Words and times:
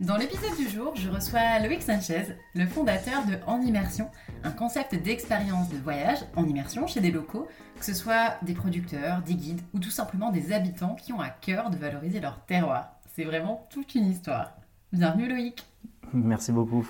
Dans 0.00 0.16
l'épisode 0.16 0.56
du 0.56 0.66
jour, 0.66 0.96
je 0.96 1.10
reçois 1.10 1.58
Loïc 1.58 1.82
Sanchez, 1.82 2.34
le 2.54 2.66
fondateur 2.66 3.26
de 3.26 3.34
En 3.46 3.60
Immersion, 3.60 4.10
un 4.42 4.50
concept 4.50 4.94
d'expérience 4.94 5.68
de 5.68 5.76
voyage 5.76 6.20
en 6.36 6.48
immersion 6.48 6.86
chez 6.86 7.02
des 7.02 7.10
locaux, 7.10 7.46
que 7.78 7.84
ce 7.84 7.92
soit 7.92 8.38
des 8.40 8.54
producteurs, 8.54 9.20
des 9.20 9.34
guides 9.34 9.60
ou 9.74 9.78
tout 9.78 9.90
simplement 9.90 10.30
des 10.30 10.52
habitants 10.52 10.94
qui 10.94 11.12
ont 11.12 11.20
à 11.20 11.28
cœur 11.28 11.68
de 11.68 11.76
valoriser 11.76 12.18
leur 12.18 12.42
terroir. 12.46 12.98
C'est 13.14 13.24
vraiment 13.24 13.68
toute 13.68 13.94
une 13.94 14.06
histoire. 14.06 14.54
Bienvenue 14.90 15.28
Loïc. 15.28 15.66
Merci 16.14 16.50
beaucoup. 16.50 16.88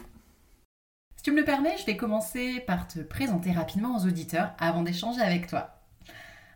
Si 1.16 1.24
tu 1.24 1.32
me 1.32 1.38
le 1.38 1.44
permets, 1.44 1.78
je 1.78 1.86
vais 1.86 1.96
commencer 1.96 2.60
par 2.60 2.86
te 2.86 3.00
présenter 3.00 3.50
rapidement 3.50 3.96
aux 3.96 4.06
auditeurs 4.06 4.54
avant 4.60 4.84
d'échanger 4.84 5.20
avec 5.20 5.48
toi. 5.48 5.79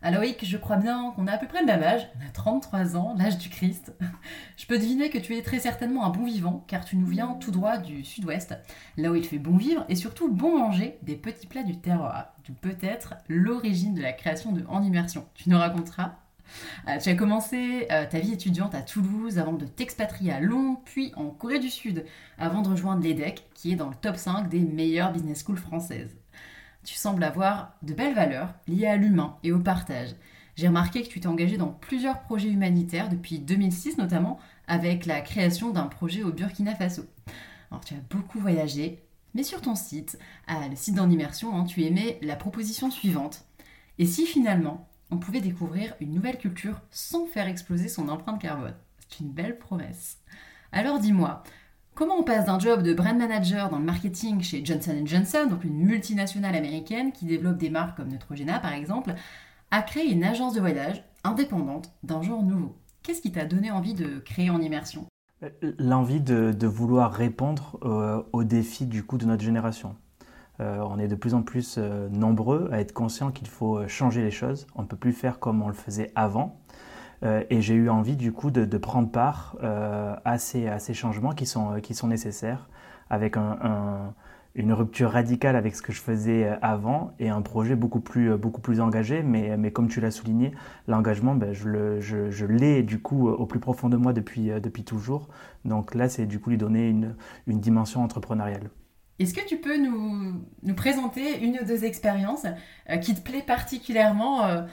Alors 0.04 0.20
Loïc, 0.20 0.44
je 0.44 0.58
crois 0.58 0.76
bien 0.76 1.14
qu'on 1.16 1.26
a 1.26 1.32
à 1.32 1.38
peu 1.38 1.46
près 1.46 1.60
le 1.60 1.66
même 1.66 1.82
âge, 1.82 2.06
on 2.20 2.28
a 2.28 2.30
33 2.30 2.94
ans, 2.94 3.14
l'âge 3.16 3.38
du 3.38 3.48
Christ. 3.48 3.94
Je 4.58 4.66
peux 4.66 4.76
deviner 4.76 5.08
que 5.08 5.16
tu 5.16 5.34
es 5.34 5.40
très 5.40 5.60
certainement 5.60 6.04
un 6.04 6.10
bon 6.10 6.26
vivant, 6.26 6.62
car 6.68 6.84
tu 6.84 6.98
nous 6.98 7.06
viens 7.06 7.38
tout 7.40 7.50
droit 7.50 7.78
du 7.78 8.04
sud-ouest, 8.04 8.54
là 8.98 9.10
où 9.10 9.14
il 9.14 9.24
fait 9.24 9.38
bon 9.38 9.56
vivre 9.56 9.86
et 9.88 9.94
surtout 9.94 10.30
bon 10.30 10.58
manger 10.58 10.98
des 11.00 11.16
petits 11.16 11.46
plats 11.46 11.62
du 11.62 11.78
terroir, 11.78 12.34
d'où 12.46 12.52
peut-être 12.52 13.14
l'origine 13.30 13.94
de 13.94 14.02
la 14.02 14.12
création 14.12 14.52
de 14.52 14.62
En 14.68 14.82
Immersion. 14.82 15.26
Tu 15.32 15.48
nous 15.48 15.56
raconteras 15.56 16.16
euh, 16.88 16.98
tu 16.98 17.08
as 17.08 17.14
commencé 17.14 17.88
euh, 17.90 18.04
ta 18.04 18.18
vie 18.18 18.34
étudiante 18.34 18.74
à 18.74 18.82
Toulouse 18.82 19.38
avant 19.38 19.54
de 19.54 19.64
t'expatrier 19.64 20.30
à 20.30 20.40
Londres, 20.40 20.82
puis 20.84 21.12
en 21.16 21.30
Corée 21.30 21.58
du 21.58 21.70
Sud, 21.70 22.04
avant 22.36 22.60
de 22.60 22.68
rejoindre 22.68 23.02
l'EDEC, 23.02 23.46
qui 23.54 23.72
est 23.72 23.76
dans 23.76 23.88
le 23.88 23.94
top 23.94 24.16
5 24.16 24.50
des 24.50 24.60
meilleures 24.60 25.10
business 25.10 25.42
schools 25.42 25.56
françaises 25.56 26.14
tu 26.84 26.94
sembles 26.94 27.24
avoir 27.24 27.72
de 27.82 27.94
belles 27.94 28.14
valeurs 28.14 28.54
liées 28.68 28.86
à 28.86 28.96
l'humain 28.96 29.36
et 29.42 29.52
au 29.52 29.58
partage. 29.58 30.10
J'ai 30.56 30.68
remarqué 30.68 31.02
que 31.02 31.08
tu 31.08 31.18
t'es 31.18 31.26
engagé 31.26 31.56
dans 31.56 31.72
plusieurs 31.72 32.20
projets 32.20 32.50
humanitaires 32.50 33.08
depuis 33.08 33.40
2006 33.40 33.98
notamment 33.98 34.38
avec 34.68 35.06
la 35.06 35.20
création 35.20 35.70
d'un 35.70 35.86
projet 35.86 36.22
au 36.22 36.32
Burkina 36.32 36.74
Faso. 36.74 37.04
Alors 37.70 37.84
tu 37.84 37.94
as 37.94 38.14
beaucoup 38.14 38.38
voyagé, 38.38 39.02
mais 39.34 39.42
sur 39.42 39.60
ton 39.60 39.74
site, 39.74 40.18
le 40.48 40.76
site 40.76 40.94
d'en 40.94 41.10
immersion, 41.10 41.58
hein, 41.58 41.64
tu 41.64 41.82
aimais 41.82 42.18
la 42.22 42.36
proposition 42.36 42.90
suivante. 42.90 43.44
Et 43.98 44.06
si 44.06 44.26
finalement 44.26 44.88
on 45.10 45.18
pouvait 45.18 45.40
découvrir 45.40 45.94
une 46.00 46.12
nouvelle 46.12 46.38
culture 46.38 46.80
sans 46.90 47.26
faire 47.26 47.48
exploser 47.48 47.88
son 47.88 48.08
empreinte 48.08 48.40
carbone? 48.40 48.76
C'est 48.98 49.20
une 49.20 49.32
belle 49.32 49.58
promesse. 49.58 50.18
Alors 50.72 50.98
dis-moi, 50.98 51.42
Comment 51.94 52.16
on 52.18 52.24
passe 52.24 52.46
d'un 52.46 52.58
job 52.58 52.82
de 52.82 52.92
brand 52.92 53.16
manager 53.16 53.68
dans 53.68 53.78
le 53.78 53.84
marketing 53.84 54.42
chez 54.42 54.64
Johnson 54.64 55.00
Johnson, 55.04 55.46
donc 55.48 55.62
une 55.62 55.76
multinationale 55.76 56.56
américaine 56.56 57.12
qui 57.12 57.24
développe 57.24 57.56
des 57.56 57.70
marques 57.70 57.96
comme 57.96 58.08
Neutrogena 58.08 58.58
par 58.58 58.72
exemple, 58.72 59.14
à 59.70 59.80
créer 59.80 60.10
une 60.10 60.24
agence 60.24 60.54
de 60.54 60.60
voyage 60.60 61.04
indépendante 61.22 61.92
d'un 62.02 62.20
genre 62.20 62.42
nouveau? 62.42 62.74
Qu'est-ce 63.04 63.22
qui 63.22 63.30
t'a 63.30 63.44
donné 63.44 63.70
envie 63.70 63.94
de 63.94 64.18
créer 64.18 64.50
en 64.50 64.60
immersion? 64.60 65.06
Euh, 65.44 65.50
L'envie 65.78 66.20
de, 66.20 66.66
vouloir 66.66 67.12
répondre 67.12 67.78
euh, 67.84 68.24
aux 68.32 68.42
défis 68.42 68.86
du 68.86 69.04
coup 69.04 69.16
de 69.16 69.26
notre 69.26 69.44
génération. 69.44 69.94
Euh, 70.58 70.78
on 70.80 70.98
est 70.98 71.08
de 71.08 71.14
plus 71.14 71.34
en 71.34 71.42
plus 71.42 71.78
nombreux 71.78 72.70
à 72.72 72.80
être 72.80 72.92
conscients 72.92 73.30
qu'il 73.30 73.46
faut 73.46 73.86
changer 73.86 74.22
les 74.22 74.32
choses. 74.32 74.66
On 74.74 74.82
ne 74.82 74.88
peut 74.88 74.96
plus 74.96 75.12
faire 75.12 75.38
comme 75.38 75.62
on 75.62 75.68
le 75.68 75.74
faisait 75.74 76.10
avant. 76.16 76.60
Euh, 77.24 77.42
et 77.50 77.60
j'ai 77.60 77.74
eu 77.74 77.88
envie 77.88 78.16
du 78.16 78.32
coup 78.32 78.50
de, 78.50 78.78
prendre 78.78 79.10
part 79.10 79.56
euh, 79.62 80.14
à, 80.24 80.38
ces, 80.38 80.94
changements 80.94 81.32
qui 81.32 81.46
sont, 81.46 81.72
euh, 81.72 82.06
nécessaires 82.06 82.68
avec 83.10 83.36
une 84.56 84.72
rupture 84.72 85.10
radicale 85.10 85.56
avec 85.56 85.74
ce 85.74 85.82
que 85.82 85.92
je 85.92 86.00
faisais 86.00 86.48
avant 86.62 87.12
et 87.18 87.28
un 87.28 87.42
projet 87.42 87.76
beaucoup 87.76 88.00
plus, 88.00 88.30
engagé. 88.80 89.22
Mais, 89.22 89.70
comme 89.70 89.88
tu 89.88 90.00
l'as 90.00 90.10
souligné, 90.10 90.52
l'engagement, 90.88 91.34
ben, 91.34 91.52
je, 91.52 92.44
l'ai 92.46 92.82
du 92.82 93.00
coup 93.00 93.28
au 93.28 93.46
plus 93.46 93.60
profond 93.60 93.88
de 93.88 93.96
moi 93.96 94.12
depuis, 94.12 94.50
toujours. 94.84 95.28
Donc 95.64 95.94
là, 95.94 96.08
c'est 96.08 96.26
du 96.26 96.40
coup 96.40 96.50
lui 96.50 96.58
donner 96.58 96.88
une 96.88 97.60
dimension 97.60 98.02
entrepreneuriale. 98.02 98.70
Est-ce 99.18 99.34
que 99.34 99.46
tu 99.46 99.58
peux 99.58 99.76
nous, 99.76 100.74
présenter 100.74 101.40
une 101.44 101.58
ou 101.60 101.64
deux 101.64 101.84
expériences 101.84 102.46
qui 103.00 103.14
te 103.14 103.20
plaît 103.20 103.44
particulièrement 103.46 104.66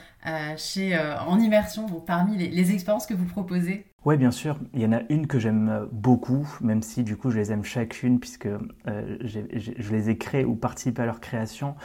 chez, 0.56 0.98
en 0.98 1.38
immersion, 1.38 1.86
parmi 2.00 2.36
les 2.36 2.72
expériences 2.72 3.06
que 3.06 3.14
vous 3.14 3.26
proposez? 3.26 3.86
Oui, 4.04 4.16
bien 4.16 4.32
sûr. 4.32 4.58
Il 4.74 4.80
y 4.80 4.86
en 4.86 4.92
a 4.92 5.02
une 5.10 5.28
que 5.28 5.38
j'aime 5.38 5.86
beaucoup, 5.92 6.44
même 6.60 6.82
si 6.82 7.04
du 7.04 7.16
coup 7.16 7.30
je 7.30 7.38
les 7.38 7.52
aime 7.52 7.62
chacune 7.62 8.18
puisque 8.18 8.46
euh, 8.46 9.16
je 9.22 9.92
les 9.92 10.10
ai 10.10 10.18
créées 10.18 10.44
ou 10.44 10.56
participé 10.56 11.02
à 11.02 11.06
leur 11.06 11.20
création. 11.20 11.76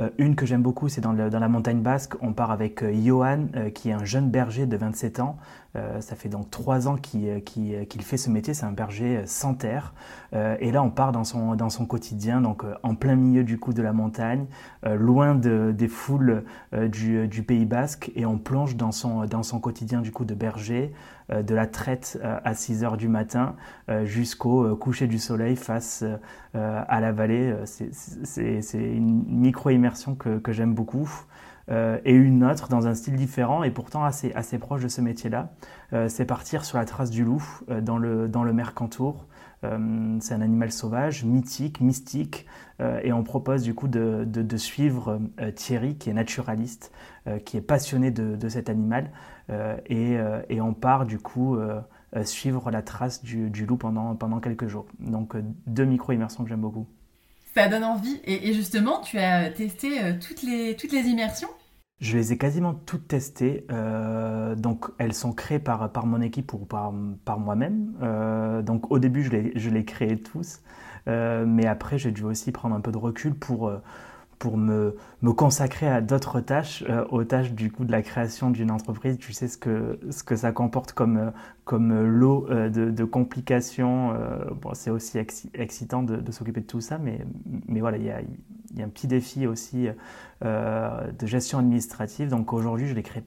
Euh, 0.00 0.08
une 0.16 0.36
que 0.36 0.46
j'aime 0.46 0.62
beaucoup, 0.62 0.88
c'est 0.88 1.02
dans, 1.02 1.12
la 1.12 1.48
montagne 1.48 1.82
basque. 1.82 2.14
On 2.22 2.32
part 2.32 2.50
avec 2.50 2.82
euh, 2.82 2.94
Johan, 2.94 3.48
qui 3.74 3.90
est 3.90 3.92
un 3.92 4.06
jeune 4.06 4.30
berger 4.30 4.64
de 4.64 4.74
27 4.74 5.20
ans. 5.20 5.36
Ça 6.00 6.16
fait 6.16 6.28
donc 6.28 6.50
trois 6.50 6.88
ans 6.88 6.96
qu'il 6.96 8.02
fait 8.02 8.16
ce 8.16 8.30
métier. 8.30 8.54
C'est 8.54 8.66
un 8.66 8.72
berger 8.72 9.22
sans 9.26 9.54
terre. 9.54 9.94
et 10.32 10.70
là, 10.70 10.82
on 10.82 10.90
part 10.90 11.12
dans 11.12 11.24
son, 11.24 11.86
quotidien, 11.86 12.40
donc 12.40 12.64
en 12.82 12.94
plein 12.94 13.16
milieu 13.16 13.44
du 13.44 13.58
coup 13.58 13.72
de 13.72 13.82
la 13.82 13.92
montagne, 13.92 14.46
loin 14.84 15.34
de, 15.34 15.72
des 15.76 15.88
foules 15.88 16.44
du, 16.72 17.42
Pays 17.46 17.64
basque, 17.64 18.10
et 18.14 18.26
on 18.26 18.38
plonge 18.38 18.76
dans 18.76 18.92
son, 18.92 19.60
quotidien 19.60 20.00
du 20.00 20.12
coup 20.12 20.24
de 20.24 20.34
berger. 20.34 20.92
Euh, 21.32 21.42
de 21.42 21.56
la 21.56 21.66
traite 21.66 22.18
euh, 22.22 22.38
à 22.44 22.54
6 22.54 22.84
heures 22.84 22.96
du 22.96 23.08
matin 23.08 23.56
euh, 23.88 24.04
jusqu'au 24.04 24.76
coucher 24.76 25.08
du 25.08 25.18
soleil 25.18 25.56
face 25.56 26.04
à 26.54 27.00
la 27.00 27.12
vallée. 27.12 27.54
C'est 27.64 28.62
une 28.72 29.24
micro-immersion 29.28 30.14
que, 30.14 30.52
j'aime 30.52 30.72
beaucoup. 30.72 31.10
Et 31.68 32.12
une 32.12 32.44
autre 32.44 32.68
dans 32.68 32.86
un 32.86 32.94
style 32.94 33.16
différent 33.16 33.64
et 33.64 33.70
pourtant 33.70 34.04
assez, 34.04 34.58
proche 34.58 34.82
de 34.82 34.88
ce 34.88 35.00
métier-là. 35.00 35.50
c'est 36.08 36.24
partir 36.24 36.64
sur 36.64 36.78
la 36.78 36.84
trace 36.84 37.10
du 37.10 37.24
loup 37.24 37.42
dans, 37.82 37.98
le, 37.98 38.28
dans 38.28 38.44
le 38.44 38.52
Mercantour. 38.52 39.26
c'est 39.62 40.34
un 40.34 40.40
animal 40.40 40.70
sauvage, 40.70 41.24
mythique, 41.24 41.80
mystique, 41.80 42.46
et 42.80 43.12
on 43.12 43.24
propose 43.24 43.62
du 43.62 43.74
coup 43.74 43.88
de, 43.88 44.56
suivre 44.56 45.20
Thierry, 45.56 45.96
qui 45.96 46.08
est 46.10 46.14
naturaliste, 46.14 46.92
qui 47.44 47.56
est 47.56 47.62
passionné 47.62 48.12
de, 48.12 48.48
cet 48.48 48.70
animal, 48.70 49.10
euh, 49.50 49.76
euh, 49.90 50.42
et, 50.48 50.60
on 50.60 50.74
part 50.74 51.06
du 51.06 51.18
coup 51.18 51.56
euh, 51.56 51.80
suivre 52.24 52.70
la 52.70 52.82
trace 52.82 53.22
du, 53.22 53.66
loup 53.66 53.76
pendant, 53.76 54.14
pendant 54.16 54.40
quelques 54.40 54.66
jours. 54.66 54.86
Donc 54.98 55.36
deux 55.66 55.84
micro-immersions 55.84 56.44
que 56.44 56.48
j'aime 56.48 56.60
beaucoup. 56.60 56.86
Donne 57.68 57.84
envie. 57.84 58.20
Et, 58.24 58.52
justement, 58.52 59.00
tu 59.00 59.18
as 59.18 59.50
testé 59.50 60.18
toutes, 60.20 60.42
les, 60.42 60.76
toutes 60.76 60.92
les 60.92 61.08
immersions? 61.08 61.48
Je 61.98 62.16
les 62.18 62.32
ai 62.32 62.38
quasiment 62.38 62.74
toutes 62.74 63.08
testées. 63.08 63.66
donc, 64.56 64.86
elles 64.98 65.14
sont 65.14 65.32
créées 65.32 65.58
par, 65.58 65.90
mon 66.04 66.20
équipe 66.20 66.52
ou 66.52 66.58
par, 66.58 66.92
moi-même. 66.92 67.94
donc, 68.62 68.90
au 68.90 68.98
début, 68.98 69.24
je 69.24 69.30
les, 69.30 69.52
je 69.56 69.70
les 69.70 69.84
créais 69.84 70.16
tous. 70.16 70.60
mais 71.06 71.66
après, 71.66 71.98
j'ai 71.98 72.12
dû 72.12 72.24
aussi 72.24 72.52
prendre 72.52 72.74
un 72.76 72.80
peu 72.80 72.92
de 72.92 72.98
recul 72.98 73.34
pour, 73.34 73.72
pour 74.38 74.56
me, 74.56 74.96
consacrer 75.36 75.88
à 75.88 76.00
d'autres 76.00 76.40
tâches, 76.40 76.84
euh, 76.88 77.04
aux 77.10 77.24
tâches 77.24 77.52
du 77.52 77.70
coup 77.70 77.84
de 77.84 77.92
la 77.92 78.02
création 78.02 78.50
d'une 78.50 78.70
entreprise. 78.70 79.18
Tu 79.18 79.32
sais 79.32 79.48
ce 79.48 79.58
que, 79.58 79.98
ce 80.10 80.22
que 80.22 80.36
ça 80.36 80.52
comporte 80.52 80.92
comme, 80.92 81.16
euh, 81.16 81.30
comme 81.64 82.04
lot 82.04 82.46
euh, 82.50 82.68
de, 82.68 82.90
de, 82.90 83.04
complications. 83.04 84.14
bon, 84.60 84.74
c'est 84.74 84.90
aussi 84.90 85.18
excitant 85.54 86.02
de, 86.02 86.30
s'occuper 86.30 86.60
de 86.60 86.66
tout 86.66 86.80
ça, 86.80 86.98
mais, 86.98 87.20
mais 87.68 87.80
voilà, 87.80 87.96
il 87.96 88.04
y 88.04 88.10
a, 88.10 88.20
y 88.74 88.82
a 88.82 88.84
un 88.84 88.88
petit 88.88 89.06
défi 89.06 89.46
aussi 89.46 89.88
de 90.42 91.26
gestion 91.26 91.58
administrative. 91.58 92.28
Donc 92.28 92.52
aujourd'hui, 92.52 92.86
je 92.86 92.94
les 92.94 93.02
crée 93.02 93.24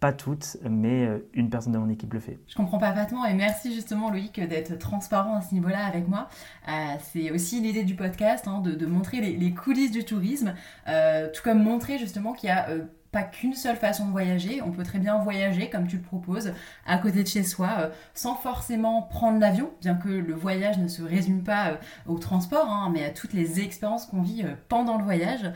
pas 0.00 0.12
toutes, 0.12 0.58
mais 0.68 1.06
euh, 1.06 1.28
une 1.32 1.48
personne 1.48 1.72
de 1.72 1.78
mon 1.78 1.88
équipe 1.88 2.12
le 2.12 2.20
fait. 2.20 2.38
Je 2.46 2.54
comprends 2.54 2.78
parfaitement 2.78 3.24
et 3.24 3.32
merci 3.32 3.74
justement 3.74 4.10
Loïc 4.10 4.38
d'être 4.40 4.78
transparent 4.78 5.36
à 5.36 5.40
ce 5.40 5.54
niveau-là 5.54 5.86
avec 5.86 6.06
moi. 6.06 6.28
Euh, 6.68 6.72
c'est 7.00 7.30
aussi 7.30 7.60
l'idée 7.60 7.82
du 7.82 7.94
podcast, 7.94 8.46
hein, 8.46 8.60
de, 8.60 8.86
montrer 8.86 9.20
les, 9.20 9.54
coulisses 9.54 9.92
du 9.92 10.04
tourisme, 10.04 10.54
euh, 10.88 11.28
tout 11.32 11.42
comme 11.42 11.62
montrer 11.62 11.98
justement 11.98 12.34
qu'il 12.34 12.48
y 12.48 12.52
a 12.52 12.68
pas 13.16 13.22
qu'une 13.22 13.54
seule 13.54 13.76
façon 13.76 14.04
de 14.04 14.10
voyager. 14.10 14.60
On 14.60 14.70
peut 14.70 14.82
très 14.82 14.98
bien 14.98 15.16
voyager, 15.16 15.70
comme 15.70 15.86
tu 15.86 15.96
le 15.96 16.02
proposes, 16.02 16.52
à 16.84 16.98
côté 16.98 17.22
de 17.22 17.28
chez 17.28 17.44
soi, 17.44 17.70
euh, 17.78 17.88
sans 18.12 18.34
forcément 18.34 19.00
prendre 19.00 19.38
l'avion, 19.38 19.70
bien 19.80 19.94
que 19.94 20.10
le 20.10 20.34
voyage 20.34 20.76
ne 20.76 20.86
se 20.86 21.00
résume 21.00 21.42
pas 21.42 21.68
euh, 21.68 21.76
au 22.04 22.18
transport, 22.18 22.68
hein, 22.68 22.90
mais 22.92 23.06
à 23.06 23.08
toutes 23.08 23.32
les 23.32 23.60
expériences 23.60 24.04
qu'on 24.04 24.20
vit 24.20 24.42
euh, 24.42 24.54
pendant 24.68 24.98
le 24.98 25.04
voyage. 25.04 25.50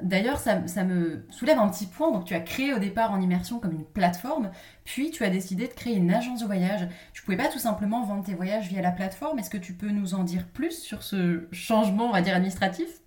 D'ailleurs, 0.00 0.38
ça, 0.38 0.84
me 0.84 1.26
soulève 1.30 1.58
un 1.58 1.68
petit 1.68 1.86
point. 1.86 2.12
Donc, 2.12 2.24
tu 2.24 2.34
as 2.34 2.40
créé 2.40 2.72
au 2.72 2.78
départ 2.78 3.10
en 3.10 3.20
immersion 3.20 3.58
comme 3.58 3.72
une 3.72 3.84
plateforme, 3.84 4.52
puis 4.84 5.10
tu 5.10 5.24
as 5.24 5.30
décidé 5.30 5.66
de 5.66 5.72
créer 5.72 5.96
une 5.96 6.12
agence 6.12 6.40
de 6.40 6.46
voyage. 6.46 6.86
Tu 7.14 7.22
pouvais 7.22 7.36
pas 7.36 7.48
tout 7.48 7.58
simplement 7.58 8.04
vendre 8.04 8.22
tes 8.22 8.34
voyages 8.34 8.68
via 8.68 8.80
la 8.80 8.92
plateforme. 8.92 9.40
Est-ce 9.40 9.50
que 9.50 9.58
tu 9.58 9.72
peux 9.72 9.90
nous 9.90 10.14
en 10.14 10.22
dire 10.22 10.46
plus 10.46 10.80
sur 10.80 11.02
ce 11.02 11.48
changement, 11.50 12.04
on 12.04 12.12
va 12.12 12.22
dire, 12.22 12.36
administratif? 12.36 13.00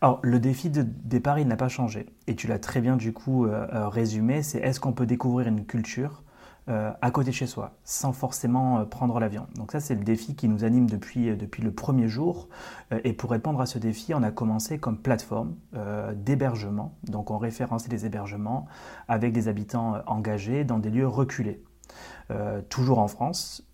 Alors, 0.00 0.20
le 0.22 0.38
défi 0.38 0.70
de 0.70 0.82
départ, 0.82 1.38
il 1.38 1.48
n'a 1.48 1.56
pas 1.56 1.68
changé. 1.68 2.06
Et 2.26 2.36
tu 2.36 2.46
l'as 2.46 2.58
très 2.58 2.80
bien, 2.80 2.96
du 2.96 3.12
coup, 3.12 3.46
euh, 3.46 3.66
euh, 3.72 3.88
résumé. 3.88 4.42
C'est 4.42 4.58
est-ce 4.58 4.80
qu'on 4.80 4.92
peut 4.92 5.06
découvrir 5.06 5.48
une 5.48 5.64
culture 5.64 6.22
euh, 6.68 6.92
à 7.00 7.10
côté 7.10 7.30
de 7.30 7.34
chez 7.34 7.46
soi, 7.46 7.76
sans 7.84 8.12
forcément 8.12 8.84
prendre 8.84 9.18
l'avion? 9.20 9.46
Donc 9.54 9.72
ça, 9.72 9.80
c'est 9.80 9.94
le 9.94 10.04
défi 10.04 10.34
qui 10.34 10.48
nous 10.48 10.64
anime 10.64 10.90
depuis, 10.90 11.34
depuis 11.36 11.62
le 11.62 11.70
premier 11.70 12.08
jour. 12.08 12.48
et 13.04 13.12
pour 13.12 13.30
répondre 13.30 13.60
à 13.60 13.66
ce 13.66 13.78
défi, 13.78 14.12
on 14.14 14.22
a 14.22 14.30
commencé 14.30 14.78
comme 14.78 14.98
plateforme 14.98 15.54
d'hébergement. 16.14 16.98
Donc 17.04 17.30
on 17.30 17.38
référençait 17.38 17.88
des 17.88 18.04
hébergements 18.04 18.66
avec 19.08 19.32
des 19.32 19.48
habitants 19.48 20.02
engagés 20.06 20.64
dans 20.64 20.78
des 20.78 20.90
lieux 20.90 21.06
reculés. 21.06 21.62
toujours 22.68 22.98
en 22.98 23.06
France, 23.06 23.64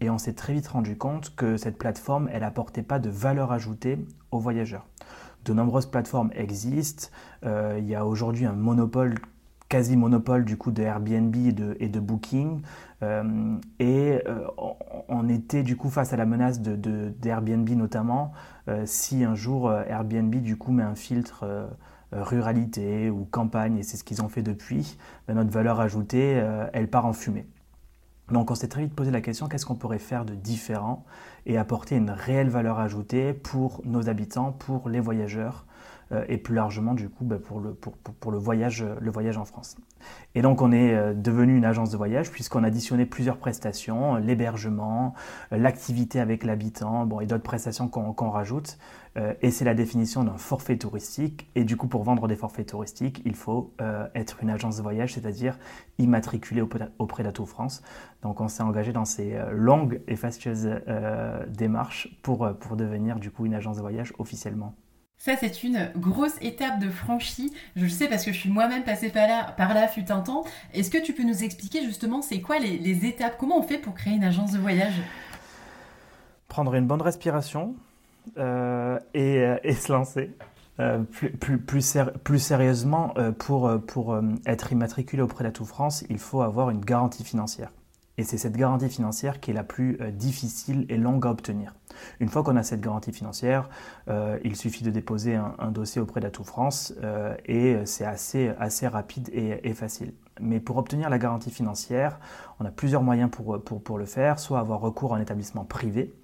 et 0.00 0.08
on 0.08 0.16
s'est 0.16 0.34
très 0.34 0.54
vite 0.54 0.68
rendu 0.68 0.96
compte 0.96 1.36
que 1.36 1.58
cette 1.58 1.76
plateforme, 1.76 2.30
elle 2.32 2.40
n'apportait 2.40 2.82
pas 2.82 2.98
de 2.98 3.10
valeur 3.10 3.52
ajoutée 3.52 3.98
aux 4.30 4.38
voyageurs. 4.38 4.86
De 5.44 5.52
nombreuses 5.52 5.86
plateformes 5.86 6.30
existent. 6.34 7.08
Euh, 7.44 7.76
il 7.78 7.86
y 7.86 7.94
a 7.94 8.06
aujourd'hui 8.06 8.46
un 8.46 8.52
monopole, 8.52 9.14
quasi 9.68 9.96
monopole 9.96 10.44
du 10.44 10.56
coup 10.56 10.70
de 10.70 10.82
Airbnb 10.82 11.34
et 11.34 11.52
de, 11.52 11.74
de 11.74 12.00
Booking. 12.00 12.62
Euh, 13.02 13.56
et 13.80 14.20
euh, 14.28 14.46
on 15.08 15.28
était 15.28 15.64
du 15.64 15.76
coup 15.76 15.90
face 15.90 16.12
à 16.12 16.16
la 16.16 16.26
menace 16.26 16.60
de, 16.60 16.76
d'Airbnb 17.20 17.68
notamment 17.70 18.32
si 18.84 19.24
un 19.24 19.34
jour 19.34 19.72
Airbnb 19.72 20.36
du 20.36 20.56
coup 20.56 20.70
met 20.70 20.84
un 20.84 20.94
filtre 20.94 21.68
ruralité 22.12 23.10
ou 23.10 23.26
campagne 23.28 23.78
et 23.78 23.82
c'est 23.82 23.96
ce 23.96 24.04
qu'ils 24.04 24.22
ont 24.22 24.28
fait 24.28 24.42
depuis, 24.42 24.96
ben, 25.26 25.34
notre 25.34 25.50
valeur 25.50 25.80
ajoutée 25.80 26.40
elle 26.72 26.88
part 26.88 27.06
en 27.06 27.12
fumée. 27.12 27.46
Donc 28.30 28.52
on 28.52 28.54
s'est 28.54 28.68
très 28.68 28.82
vite 28.82 28.94
posé 28.94 29.10
la 29.10 29.20
question 29.20 29.48
qu'est-ce 29.48 29.66
qu'on 29.66 29.74
pourrait 29.74 29.98
faire 29.98 30.24
de 30.24 30.34
différent 30.34 31.04
et 31.46 31.58
apporter 31.58 31.96
une 31.96 32.10
réelle 32.10 32.48
valeur 32.48 32.78
ajoutée 32.78 33.32
pour 33.32 33.80
nos 33.84 34.08
habitants, 34.08 34.52
pour 34.52 34.88
les 34.88 35.00
voyageurs 35.00 35.64
et 36.28 36.38
plus 36.38 36.54
largement 36.54 36.94
du 36.94 37.08
coup 37.08 37.24
bah, 37.24 37.36
pour, 37.38 37.60
le, 37.60 38.38
voyage, 38.38 38.84
le 39.00 39.10
voyage 39.10 39.38
en 39.38 39.44
France. 39.44 39.76
Et 40.34 40.42
donc 40.42 40.62
on 40.62 40.72
est 40.72 40.94
euh, 40.94 41.14
devenu 41.14 41.56
une 41.56 41.64
agence 41.64 41.90
de 41.90 41.96
voyage 41.96 42.30
puisqu'on 42.30 42.64
a 42.64 42.68
additionné 42.68 43.06
plusieurs 43.06 43.36
prestations, 43.36 44.16
l'hébergement, 44.16 45.14
l'activité 45.50 46.20
avec 46.20 46.44
l'habitant 46.44 47.06
bon, 47.06 47.20
et 47.20 47.26
d'autres 47.26 47.42
prestations 47.42 47.88
qu'on 47.88 48.30
rajoute. 48.30 48.78
Euh, 49.18 49.34
et 49.42 49.50
c'est 49.50 49.66
la 49.66 49.74
définition 49.74 50.24
d'un 50.24 50.38
forfait 50.38 50.78
touristique. 50.78 51.50
Et 51.54 51.64
du 51.64 51.76
coup, 51.76 51.86
pour 51.86 52.02
vendre 52.02 52.28
des 52.28 52.36
forfaits 52.36 52.68
touristiques, 52.68 53.20
il 53.26 53.34
faut 53.34 53.74
être 54.14 54.42
une 54.42 54.50
agence 54.50 54.78
de 54.78 54.82
voyage, 54.82 55.14
c'est-à-dire 55.14 55.58
immatriculée 55.98 56.62
auprès 56.98 57.22
d'Atout 57.22 57.46
France. 57.46 57.82
Donc 58.22 58.40
on 58.40 58.48
s'est 58.48 58.62
engagé 58.62 58.92
dans 58.92 59.04
ces 59.04 59.38
longues 59.52 60.00
et 60.08 60.16
fastueuses 60.16 60.70
démarches 61.48 62.18
pour, 62.22 62.48
pour 62.58 62.76
devenir 62.76 63.18
du 63.18 63.30
coup 63.30 63.44
une 63.44 63.54
agence 63.54 63.76
de 63.76 63.82
voyage 63.82 64.14
officiellement. 64.18 64.74
Ça, 65.24 65.36
c'est 65.38 65.62
une 65.62 65.88
grosse 65.96 66.34
étape 66.40 66.80
de 66.80 66.90
franchie. 66.90 67.52
Je 67.76 67.84
le 67.84 67.88
sais 67.88 68.08
parce 68.08 68.24
que 68.24 68.32
je 68.32 68.38
suis 68.38 68.50
moi-même 68.50 68.82
passée 68.82 69.08
par 69.08 69.28
là, 69.28 69.54
par 69.56 69.72
là 69.72 69.86
fut 69.86 70.10
un 70.10 70.18
temps. 70.18 70.42
Est-ce 70.74 70.90
que 70.90 70.98
tu 70.98 71.12
peux 71.12 71.22
nous 71.22 71.44
expliquer 71.44 71.84
justement 71.84 72.22
c'est 72.22 72.40
quoi 72.40 72.58
les, 72.58 73.06
étapes? 73.06 73.36
Comment 73.38 73.60
on 73.60 73.62
fait 73.62 73.78
pour 73.78 73.94
créer 73.94 74.14
une 74.14 74.24
agence 74.24 74.50
de 74.50 74.58
voyage? 74.58 75.00
Prendre 76.48 76.74
une 76.74 76.88
bonne 76.88 77.00
respiration 77.00 77.76
euh, 78.36 78.98
euh, 79.14 79.58
et, 79.62 79.74
se 79.74 79.92
lancer. 79.92 80.32
Euh, 80.80 81.04
plus, 81.04 81.60
plus, 81.60 82.40
sérieusement, 82.40 83.14
pour, 83.38 83.72
être 84.44 84.72
immatriculé 84.72 85.22
auprès 85.22 85.44
d'Atout 85.44 85.66
France, 85.66 86.02
il 86.10 86.18
faut 86.18 86.42
avoir 86.42 86.68
une 86.70 86.84
garantie 86.84 87.22
financière. 87.22 87.70
Et 88.18 88.24
c'est 88.24 88.36
cette 88.36 88.56
garantie 88.56 88.88
financière 88.88 89.40
qui 89.40 89.50
est 89.50 89.54
la 89.54 89.64
plus 89.64 89.96
euh, 90.00 90.10
difficile 90.10 90.84
et 90.88 90.96
longue 90.96 91.26
à 91.26 91.30
obtenir. 91.30 91.74
Une 92.20 92.28
fois 92.28 92.42
qu'on 92.42 92.56
a 92.56 92.62
cette 92.62 92.80
garantie 92.80 93.12
financière, 93.12 93.68
euh, 94.08 94.38
il 94.44 94.56
suffit 94.56 94.84
de 94.84 94.90
déposer 94.90 95.34
un, 95.34 95.70
dossier 95.70 96.00
auprès 96.00 96.20
d'Atout 96.20 96.44
France 96.44 96.94
euh, 97.02 97.34
et 97.46 97.76
c'est 97.86 98.04
assez, 98.04 98.52
assez 98.58 98.86
rapide 98.86 99.30
et, 99.32 99.74
facile. 99.74 100.12
Mais 100.40 100.60
pour 100.60 100.76
obtenir 100.76 101.10
la 101.10 101.18
garantie 101.18 101.50
financière, 101.50 102.18
on 102.60 102.64
a 102.64 102.70
plusieurs 102.70 103.02
moyens 103.02 103.30
pour, 103.30 103.98
le 103.98 104.04
faire, 104.04 104.38
soit 104.38 104.58
avoir 104.58 104.80
recours 104.80 105.14
à 105.14 105.18
un 105.18 105.20
établissement 105.20 105.64
privé, 105.64 106.14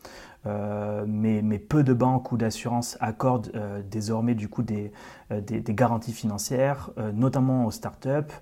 mais, 0.47 1.43
mais, 1.43 1.59
peu 1.59 1.83
de 1.83 1.93
banques 1.93 2.33
ou 2.33 2.39
d'assurances 2.39 2.97
accordent 3.01 3.53
désormais 3.91 4.35
du 4.35 4.49
coup 4.49 4.63
des, 4.63 4.93
des, 5.31 5.61
des 5.61 5.75
garanties 5.75 6.15
financières, 6.15 6.91
notamment 7.13 7.67
aux 7.67 7.71
startups 7.71 8.33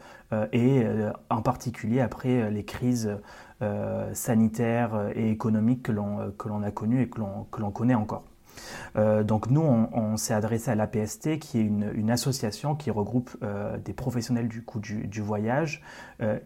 et 0.52 0.86
en 1.30 1.42
particulier 1.42 2.00
après 2.00 2.48
les 2.50 2.64
crises 2.64 3.18
euh, 3.62 4.12
sanitaire 4.12 5.10
et 5.14 5.30
économique 5.30 5.84
que 5.84 5.92
l'on, 5.92 6.62
a 6.62 6.70
connu 6.70 7.00
et 7.00 7.08
que 7.08 7.18
l'on 7.18 7.70
connaît 7.70 7.94
encore. 7.94 8.24
Euh, 8.96 9.22
donc 9.22 9.50
nous, 9.50 9.60
on, 9.60 10.16
s'est 10.16 10.34
adressé 10.34 10.70
à 10.70 10.74
l'APST, 10.74 11.38
qui 11.38 11.58
est 11.58 11.62
une, 11.62 12.10
association 12.10 12.74
qui 12.74 12.90
regroupe 12.90 13.36
euh, 13.42 13.76
des 13.78 13.92
professionnels 13.92 14.48
du, 14.48 14.62
coup, 14.62 14.78
du, 14.80 15.20
voyage, 15.20 15.82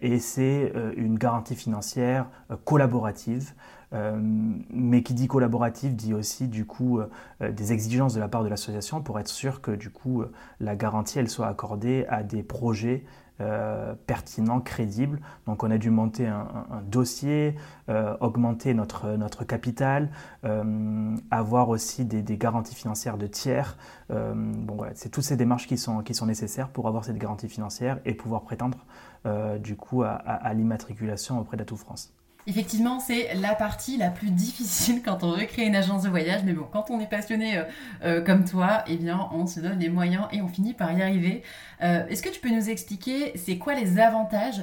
et 0.01 0.19
c'est 0.19 0.73
une 0.97 1.17
garantie 1.17 1.55
financière 1.55 2.27
collaborative. 2.65 3.53
mais 3.93 5.03
qui 5.03 5.15
dit 5.15 5.29
collaborative 5.29 5.95
dit 5.95 6.15
aussi 6.15 6.49
du 6.49 6.65
coup 6.65 7.01
des 7.41 7.73
exigences 7.73 8.15
de 8.15 8.21
la 8.21 8.29
part 8.29 8.43
de 8.43 8.49
l'association 8.49 9.01
pour 9.01 9.21
être 9.21 9.29
sûr 9.29 9.61
que 9.61 9.71
du 9.71 9.91
coup 9.91 10.25
la 10.61 10.77
garantie 10.77 11.25
soit 11.29 11.47
accordée 11.47 12.07
à 12.09 12.23
des 12.23 12.43
projets 12.43 13.05
euh, 13.41 13.95
pertinent, 14.07 14.61
crédible. 14.61 15.21
Donc 15.47 15.63
on 15.65 15.71
a 15.71 15.79
dû 15.79 15.91
monter 15.91 16.27
un, 16.27 16.83
dossier, 16.87 17.57
euh, 17.89 18.17
augmenter 18.21 18.75
notre, 18.75 19.45
capital, 19.45 20.11
euh, 20.45 21.17
avoir 21.31 21.69
aussi 21.69 22.05
des, 22.05 22.23
garanties 22.37 22.75
financières 22.75 23.19
de 23.19 23.27
tiers. 23.27 23.77
bon 24.09 24.77
voilà, 24.77 24.93
c'est 24.95 25.09
toutes 25.09 25.25
ces 25.25 25.37
démarches 25.37 25.67
qui 25.67 25.79
sont, 25.79 26.03
qui 26.03 26.15
sont 26.15 26.27
nécessaires 26.27 26.69
pour 26.69 26.89
avoir 26.89 27.05
cette 27.05 27.19
garantie 27.19 27.49
financière 27.49 27.99
et 28.05 28.15
pouvoir 28.15 28.43
prétendre 28.43 28.79
du 29.59 29.77
coup 29.77 30.03
à, 30.03 30.13
à 30.13 30.55
l'immatriculation 30.55 31.39
auprès 31.39 31.57
d'Atout 31.57 31.77
France. 31.77 32.13
Effectivement, 32.47 33.01
c'est 33.01 33.35
la 33.35 33.55
partie 33.55 33.97
la 33.97 34.11
plus 34.11 34.31
difficile 34.31 35.03
quand 35.05 35.23
on 35.23 35.37
veut 35.37 35.45
créer 35.45 35.67
une 35.67 35.77
agence 35.77 36.03
de 36.03 36.09
voyage. 36.09 36.43
Mais 36.45 36.53
bon, 36.53 36.67
quand 36.71 36.91
on 36.91 37.01
est 37.01 37.07
passionné 37.07 37.59
euh, 37.59 37.65
euh, 38.05 38.21
comme 38.23 38.45
toi, 38.45 38.85
eh 38.87 38.97
bien, 38.97 39.29
on 39.33 39.47
se 39.47 39.61
donne 39.61 39.79
les 39.79 39.89
moyens 39.89 40.25
et 40.33 40.41
on 40.43 40.49
finit 40.49 40.75
par 40.75 40.93
y 40.93 41.03
arriver. 41.03 41.43
Euh, 41.83 42.07
est-ce 42.09 42.23
que 42.23 42.29
tu 42.29 42.41
peux 42.41 42.51
nous 42.51 42.71
expliquer, 42.71 43.33
c'est 43.37 43.59
quoi 43.59 43.75
les 43.75 43.99
avantages 43.99 44.63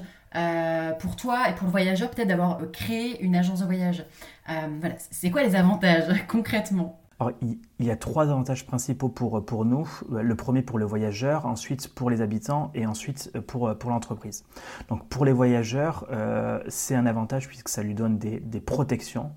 pour 1.00 1.15
toi 1.15 1.50
et 1.50 1.55
pour 1.55 1.65
le 1.65 1.72
voyageur 1.72 2.12
peut-être 2.12 2.27
d'avoir 2.27 2.60
créé 2.72 3.19
une 3.24 3.36
agence 3.36 3.62
de 3.62 3.65
voyage? 3.65 4.05
Voilà, 4.46 4.96
c'est 5.10 5.31
quoi 5.31 5.41
les 5.41 5.55
avantages 5.55 6.13
concrètement? 6.27 7.00
Il 7.42 7.86
y 7.86 7.90
a 7.90 7.96
trois 7.96 8.30
avantages 8.30 8.66
principaux 8.66 9.10
pour, 9.10 9.44
pour 9.44 9.66
nous. 9.66 9.88
Le 10.12 10.36
premier 10.36 10.62
pour 10.62 10.78
le 10.78 10.86
voyageur, 10.86 11.46
ensuite 11.46 11.94
pour 11.94 12.10
les 12.10 12.22
habitants 12.22 12.72
et 12.76 12.86
ensuite 12.86 13.32
pour, 13.48 13.76
pour 13.78 13.90
l'entreprise. 13.90 14.46
Donc 14.90 15.08
pour 15.08 15.26
les 15.26 15.32
voyageurs, 15.32 16.06
euh, 16.12 16.62
c'est 16.68 16.96
un 16.96 17.08
avantage 17.08 17.48
puisque 17.48 17.70
ça 17.70 17.82
lui 17.82 17.96
donne 17.96 18.20
des, 18.20 18.40
des 18.40 18.60
protections, 18.60 19.32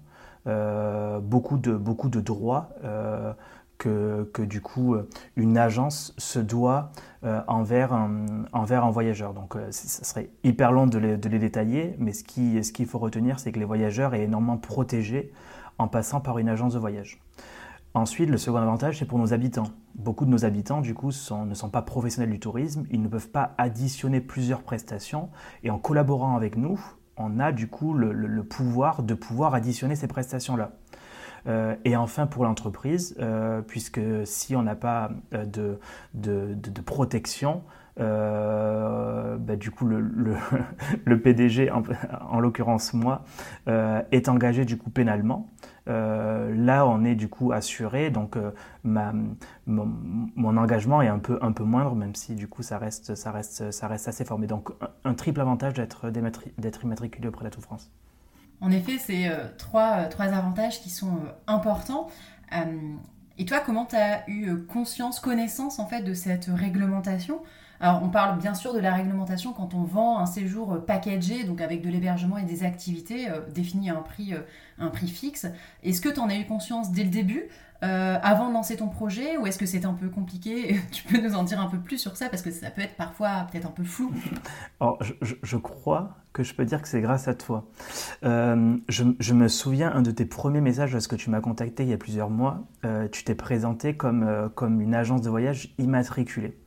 euh, 0.47 1.21
beaucoup, 1.21 1.57
de, 1.57 1.75
beaucoup 1.75 2.11
de 2.11 2.21
droits 2.21 2.71
euh, 2.85 3.33
que, 3.79 4.29
que, 4.35 4.43
du 4.43 4.61
coup 4.61 4.95
une 5.37 5.57
agence 5.57 6.15
se 6.19 6.39
doit 6.39 6.91
envers, 7.23 7.95
un, 7.95 8.45
envers 8.53 8.85
un 8.85 8.91
voyageur. 8.91 9.33
Donc 9.33 9.57
ça 9.71 10.05
serait 10.05 10.29
hyper 10.45 10.71
long 10.71 10.87
de 10.87 10.99
les, 10.99 11.17
de 11.17 11.29
les 11.31 11.39
détailler, 11.39 11.97
mais 11.99 12.13
ce 12.13 12.25
qu'il 12.25 12.63
ce 12.63 12.73
qu'il 12.73 12.85
faut 12.85 12.99
retenir, 12.99 13.41
c'est 13.41 13.53
que 13.53 13.59
les 13.59 13.65
voyageurs 13.65 14.13
est 14.15 14.25
énormément 14.25 14.59
protégés 14.59 15.33
en 15.79 15.89
passant 15.89 16.21
par 16.21 16.37
une 16.37 16.51
agence 16.51 16.75
de 16.75 16.79
voyage. 16.79 17.19
Ensuite, 17.93 18.31
le 18.31 18.37
second 18.37 18.59
avantage, 18.59 19.01
c'est 19.01 19.05
pour 19.05 19.19
nos 19.19 19.33
habitants. 19.33 19.67
Beaucoup 19.97 20.25
de 20.25 20.31
nos 20.31 20.45
habitants, 20.45 20.81
du 20.81 20.95
coup, 20.95 21.09
ne 21.09 21.55
sont 21.55 21.71
pas 21.71 21.83
professionnels 21.83 22.31
du 22.31 22.39
tourisme, 22.39 22.85
ils 22.91 23.03
ne 23.03 23.09
peuvent 23.09 23.31
pas 23.31 23.55
additionner 23.59 24.21
plusieurs 24.21 24.63
prestations, 24.63 25.29
et 25.65 25.71
en 25.71 25.79
collaborant 25.79 26.37
avec 26.37 26.57
nous, 26.57 26.81
on 27.17 27.41
a 27.41 27.51
du 27.51 27.67
coup 27.67 27.93
le, 27.93 28.43
pouvoir 28.45 29.03
de 29.03 29.15
pouvoir 29.15 29.55
additionner 29.55 29.97
ces 29.97 30.07
prestations-là. 30.07 30.71
et 31.85 31.97
enfin 31.97 32.27
pour 32.29 32.45
l'entreprise, 32.45 33.17
puisque 33.67 34.01
si 34.25 34.55
on 34.55 34.63
n'a 34.63 34.77
pas 34.77 35.11
de, 35.33 35.81
de, 36.15 36.81
protection, 36.81 37.65
bah, 37.97 39.57
du 39.59 39.73
coup, 39.73 39.87
le, 39.87 41.17
PDG, 41.25 41.73
en 41.73 42.39
l'occurrence 42.39 42.95
moi, 42.95 43.25
est 43.67 44.29
engagé 44.29 44.65
du 44.65 44.79
coup 44.79 44.91
pénalement. 44.91 45.49
Euh, 45.89 46.55
là, 46.55 46.87
on 46.87 47.05
est 47.05 47.15
du 47.15 47.29
coup 47.29 47.53
assuré, 47.53 48.11
donc 48.11 48.37
euh, 48.37 48.51
mon, 48.85 50.57
engagement 50.57 51.03
est 51.03 51.09
un 51.09 51.19
peu, 51.19 51.39
un 51.43 51.53
peu 51.53 51.65
moindre, 51.65 51.95
même 51.95 52.15
si 52.15 52.35
du 52.35 52.49
coup 52.49 52.63
ça 52.63 52.79
reste, 52.79 53.15
ça 53.15 53.33
reste, 53.33 53.71
ça 53.71 53.89
reste 53.89 54.09
assez 54.09 54.25
fort. 54.25 54.39
Mais 54.39 54.47
donc 54.47 54.71
un, 55.05 55.15
triple 55.15 55.41
avantage 55.41 55.75
d'être, 55.75 56.11
d'être 56.11 56.85
immatriculé 56.85 57.29
auprès 57.29 57.49
de 57.51 57.57
France. 57.57 57.91
En 58.61 58.71
effet, 58.71 58.99
c'est 58.99 59.29
euh, 59.29 59.47
trois, 59.57 60.05
trois 60.05 60.27
avantages 60.27 60.81
qui 60.83 60.91
sont 60.91 61.19
importants. 61.47 62.09
et 63.39 63.45
toi, 63.47 63.61
comment 63.65 63.87
tu 63.87 63.97
as 63.97 64.29
eu 64.29 64.57
conscience, 64.67 65.19
connaissance 65.19 65.79
en 65.79 65.87
fait 65.87 66.03
de 66.03 66.15
cette 66.15 66.47
réglementation? 66.47 67.41
Alors, 67.81 68.03
on 68.03 68.11
parle 68.11 68.39
bien 68.39 68.53
sûr 68.53 68.75
de 68.75 68.79
la 68.79 68.95
réglementation 68.95 69.55
quand 69.55 69.73
on 69.73 69.85
vend 69.85 70.19
un 70.19 70.27
séjour 70.27 70.75
euh, 70.75 70.79
packagé, 70.79 71.45
donc 71.45 71.63
avec 71.63 71.81
de 71.81 71.89
l'hébergement 71.89 72.37
et 72.37 72.45
des 72.45 72.63
activités 72.63 73.31
euh, 73.31 73.41
définies 73.49 73.89
à 73.89 73.97
un 73.97 74.03
prix, 74.03 74.35
euh, 74.35 74.41
un 74.79 74.89
prix 74.89 75.09
fixe. 75.09 75.47
Est-ce 75.83 76.03
que 76.03 76.11
tu 76.11 76.21
en 76.21 76.29
as 76.29 76.37
eu 76.37 76.45
conscience 76.45 76.93
dès 76.93 77.05
le 77.05 77.11
début 77.11 77.49
avant 77.83 78.49
de 78.49 78.53
lancer 78.53 78.77
ton 78.77 78.89
projet 78.89 79.39
ou 79.39 79.47
est-ce 79.47 79.57
que 79.57 79.65
c'est 79.65 79.87
un 79.87 79.95
peu 79.95 80.11
compliqué 80.11 80.79
Tu 80.93 81.03
peux 81.05 81.19
nous 81.19 81.35
en 81.35 81.45
dire 81.45 81.59
un 81.59 81.67
peu 81.67 81.79
plus 81.79 81.97
sur 81.97 82.15
ça 82.15 82.29
parce 82.29 82.43
que 82.43 82.51
ça 82.51 82.71
peut 82.71 82.83
être 82.83 82.95
parfois 82.95 83.47
peut-être 83.51 83.65
un 83.65 83.71
peu 83.71 83.85
flou. 83.85 84.13
Alors, 84.81 84.99
je, 85.23 85.57
crois 85.57 86.19
que 86.35 86.43
je 86.43 86.53
peux 86.53 86.67
dire 86.67 86.83
que 86.83 86.89
c'est 86.89 87.01
grâce 87.01 87.27
à 87.27 87.33
toi. 87.33 87.65
je, 88.23 89.33
me 89.33 89.49
souviens 89.49 89.91
un 89.95 90.03
de 90.03 90.11
tes 90.11 90.27
premiers 90.27 90.61
messages 90.61 90.93
lorsque 90.93 91.17
tu 91.17 91.31
m'as 91.31 91.41
contacté 91.41 91.85
il 91.85 91.89
y 91.89 91.95
a 91.95 91.97
plusieurs 91.97 92.29
mois. 92.29 92.69
tu 93.13 93.25
t'es 93.25 93.35
présenté 93.35 93.97
comme, 93.97 94.51
comme 94.55 94.83
une 94.83 94.95
agence 94.95 95.23
de 95.23 95.31
voyage 95.31 95.75
immatriculée. 95.79 96.59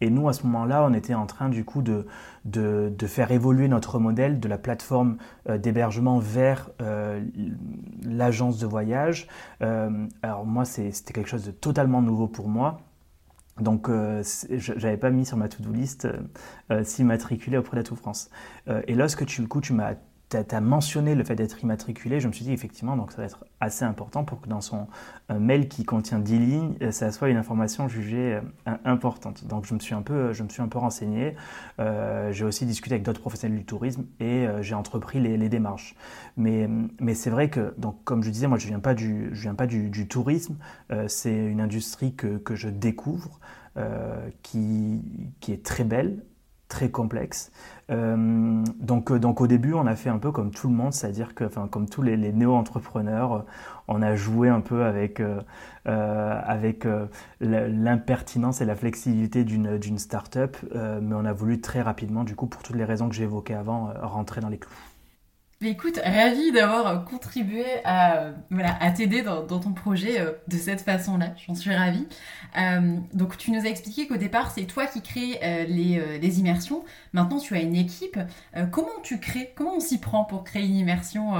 Et 0.00 0.10
nous, 0.10 0.28
à 0.28 0.32
ce 0.32 0.44
moment-là, 0.46 0.84
on 0.84 0.94
était 0.94 1.14
en 1.14 1.26
train 1.26 1.48
du 1.48 1.64
coup 1.64 1.82
de, 1.82 2.06
de, 2.44 3.06
faire 3.06 3.30
évoluer 3.32 3.68
notre 3.68 3.98
modèle 3.98 4.40
de 4.40 4.48
la 4.48 4.58
plateforme 4.58 5.16
euh, 5.48 5.58
d'hébergement 5.58 6.18
vers 6.18 6.70
euh, 6.80 7.24
l'agence 8.04 8.58
de 8.58 8.66
voyage. 8.66 9.26
Euh, 9.62 10.06
alors 10.22 10.46
moi, 10.46 10.64
c'était 10.64 11.12
quelque 11.12 11.28
chose 11.28 11.44
de 11.44 11.50
totalement 11.50 12.02
nouveau 12.02 12.28
pour 12.28 12.48
moi. 12.48 12.80
Donc, 13.60 13.88
je 13.88 14.72
n'avais 14.72 14.96
pas 14.96 15.10
mis 15.10 15.26
sur 15.26 15.36
ma 15.36 15.48
to-do 15.48 15.72
list 15.72 16.06
s'immatriculer 16.84 17.58
auprès 17.58 17.76
d'Atout 17.76 17.96
France. 17.96 18.30
et 18.86 18.94
lorsque 18.94 19.26
tu, 19.26 19.44
coup, 19.48 19.60
tu 19.60 19.72
m'as 19.72 19.94
tu 20.28 20.36
as, 20.36 20.60
mentionné 20.60 21.14
le 21.14 21.24
fait 21.24 21.34
d'être 21.34 21.62
immatriculé, 21.62 22.20
je 22.20 22.28
me 22.28 22.32
suis 22.32 22.44
dit 22.44 22.52
effectivement, 22.52 22.96
donc 22.96 23.12
ça 23.12 23.18
va 23.18 23.24
être 23.24 23.44
assez 23.60 23.84
important 23.84 24.24
pour 24.24 24.40
que 24.40 24.48
dans 24.48 24.60
son 24.60 24.86
euh, 25.30 25.38
mail 25.38 25.68
qui 25.68 25.84
contient 25.84 26.18
10 26.18 26.38
lignes, 26.38 26.74
euh, 26.82 26.90
ça 26.90 27.10
soit 27.12 27.30
une 27.30 27.36
information 27.36 27.88
jugée 27.88 28.40
euh, 28.66 28.72
importante. 28.84 29.46
Donc 29.46 29.64
je 29.64 29.74
me 29.74 29.78
suis 29.78 29.94
un 29.94 30.02
peu, 30.02 30.32
je 30.32 30.42
me 30.42 30.48
suis 30.48 30.60
un 30.60 30.68
peu 30.68 30.78
renseigné, 30.78 31.34
j'ai 31.78 32.44
aussi 32.44 32.66
discuté 32.66 32.94
avec 32.94 33.04
d'autres 33.04 33.20
professionnels 33.20 33.58
du 33.58 33.64
tourisme 33.64 34.04
et 34.20 34.46
j'ai 34.60 34.74
entrepris 34.74 35.20
les, 35.20 35.48
démarches. 35.48 35.94
Mais, 36.36 36.68
mais 37.00 37.14
c'est 37.14 37.30
vrai 37.30 37.48
que, 37.48 37.74
donc, 37.78 38.02
comme 38.04 38.22
je 38.22 38.30
disais, 38.30 38.46
moi 38.46 38.58
je 38.58 38.64
ne 38.64 38.70
viens 38.70 38.80
pas 38.80 38.94
du, 38.94 39.30
je 39.32 39.42
viens 39.42 39.54
pas 39.54 39.66
du, 39.66 40.08
tourisme, 40.08 40.56
c'est 41.06 41.34
une 41.34 41.60
industrie 41.60 42.14
que, 42.14 42.38
que 42.38 42.54
je 42.54 42.68
découvre. 42.68 43.38
qui, 44.42 45.00
qui 45.40 45.52
est 45.52 45.64
très 45.64 45.84
belle, 45.84 46.22
très 46.68 46.90
complexe. 46.90 47.50
Euh, 47.90 48.62
donc, 48.78 49.10
euh, 49.10 49.18
donc 49.18 49.40
au 49.40 49.46
début, 49.46 49.72
on 49.72 49.86
a 49.86 49.96
fait 49.96 50.10
un 50.10 50.18
peu 50.18 50.30
comme 50.30 50.50
tout 50.50 50.68
le 50.68 50.74
monde, 50.74 50.92
c'est-à-dire 50.92 51.34
que, 51.34 51.44
enfin, 51.44 51.68
comme 51.68 51.88
tous 51.88 52.02
les, 52.02 52.16
néo-entrepreneurs, 52.16 53.32
euh, 53.32 53.42
on 53.88 54.02
a 54.02 54.14
joué 54.14 54.50
un 54.50 54.60
peu 54.60 54.84
avec, 54.84 55.22
avec 55.86 56.86
l'impertinence 57.40 58.60
et 58.60 58.66
la 58.66 58.74
flexibilité 58.74 59.44
d'une 59.44 59.98
start-up, 59.98 60.58
mais 60.74 61.14
on 61.14 61.24
a 61.24 61.32
voulu 61.32 61.62
très 61.62 61.80
rapidement, 61.80 62.22
du 62.22 62.34
coup, 62.34 62.46
pour 62.46 62.62
toutes 62.62 62.76
les 62.76 62.84
raisons 62.84 63.08
que 63.08 63.14
j'ai 63.14 63.22
évoquées 63.22 63.54
avant, 63.54 63.90
rentrer 64.02 64.42
dans 64.42 64.50
les 64.50 64.58
clous 64.58 64.70
écoute, 65.66 65.98
ravi 66.04 66.52
d'avoir 66.52 66.86
euh, 66.86 66.98
contribué 66.98 67.64
à, 67.84 68.30
voilà, 68.50 68.80
à 68.80 68.90
t'aider 68.92 69.22
dans, 69.22 69.44
ton 69.44 69.72
projet 69.72 70.20
euh, 70.20 70.32
de 70.46 70.56
cette 70.56 70.82
façon-là. 70.82 71.34
J'en 71.46 71.54
suis 71.56 71.74
ravie. 71.74 72.06
Euh, 72.56 72.96
donc, 73.12 73.36
tu 73.36 73.50
nous 73.50 73.60
as 73.60 73.68
expliqué 73.68 74.06
qu'au 74.06 74.16
départ, 74.16 74.52
c'est 74.52 74.64
toi 74.64 74.86
qui 74.86 75.02
crée 75.02 75.38
les, 75.68 76.18
les, 76.20 76.40
immersions. 76.40 76.84
Maintenant, 77.12 77.38
tu 77.38 77.54
as 77.54 77.60
une 77.60 77.74
équipe. 77.74 78.18
comment 78.70 78.88
tu 79.02 79.18
crées 79.18 79.52
Comment 79.56 79.76
on 79.76 79.80
s'y 79.80 79.98
prend 79.98 80.24
pour 80.24 80.44
créer 80.44 80.64
une 80.64 80.76
immersion 80.76 81.34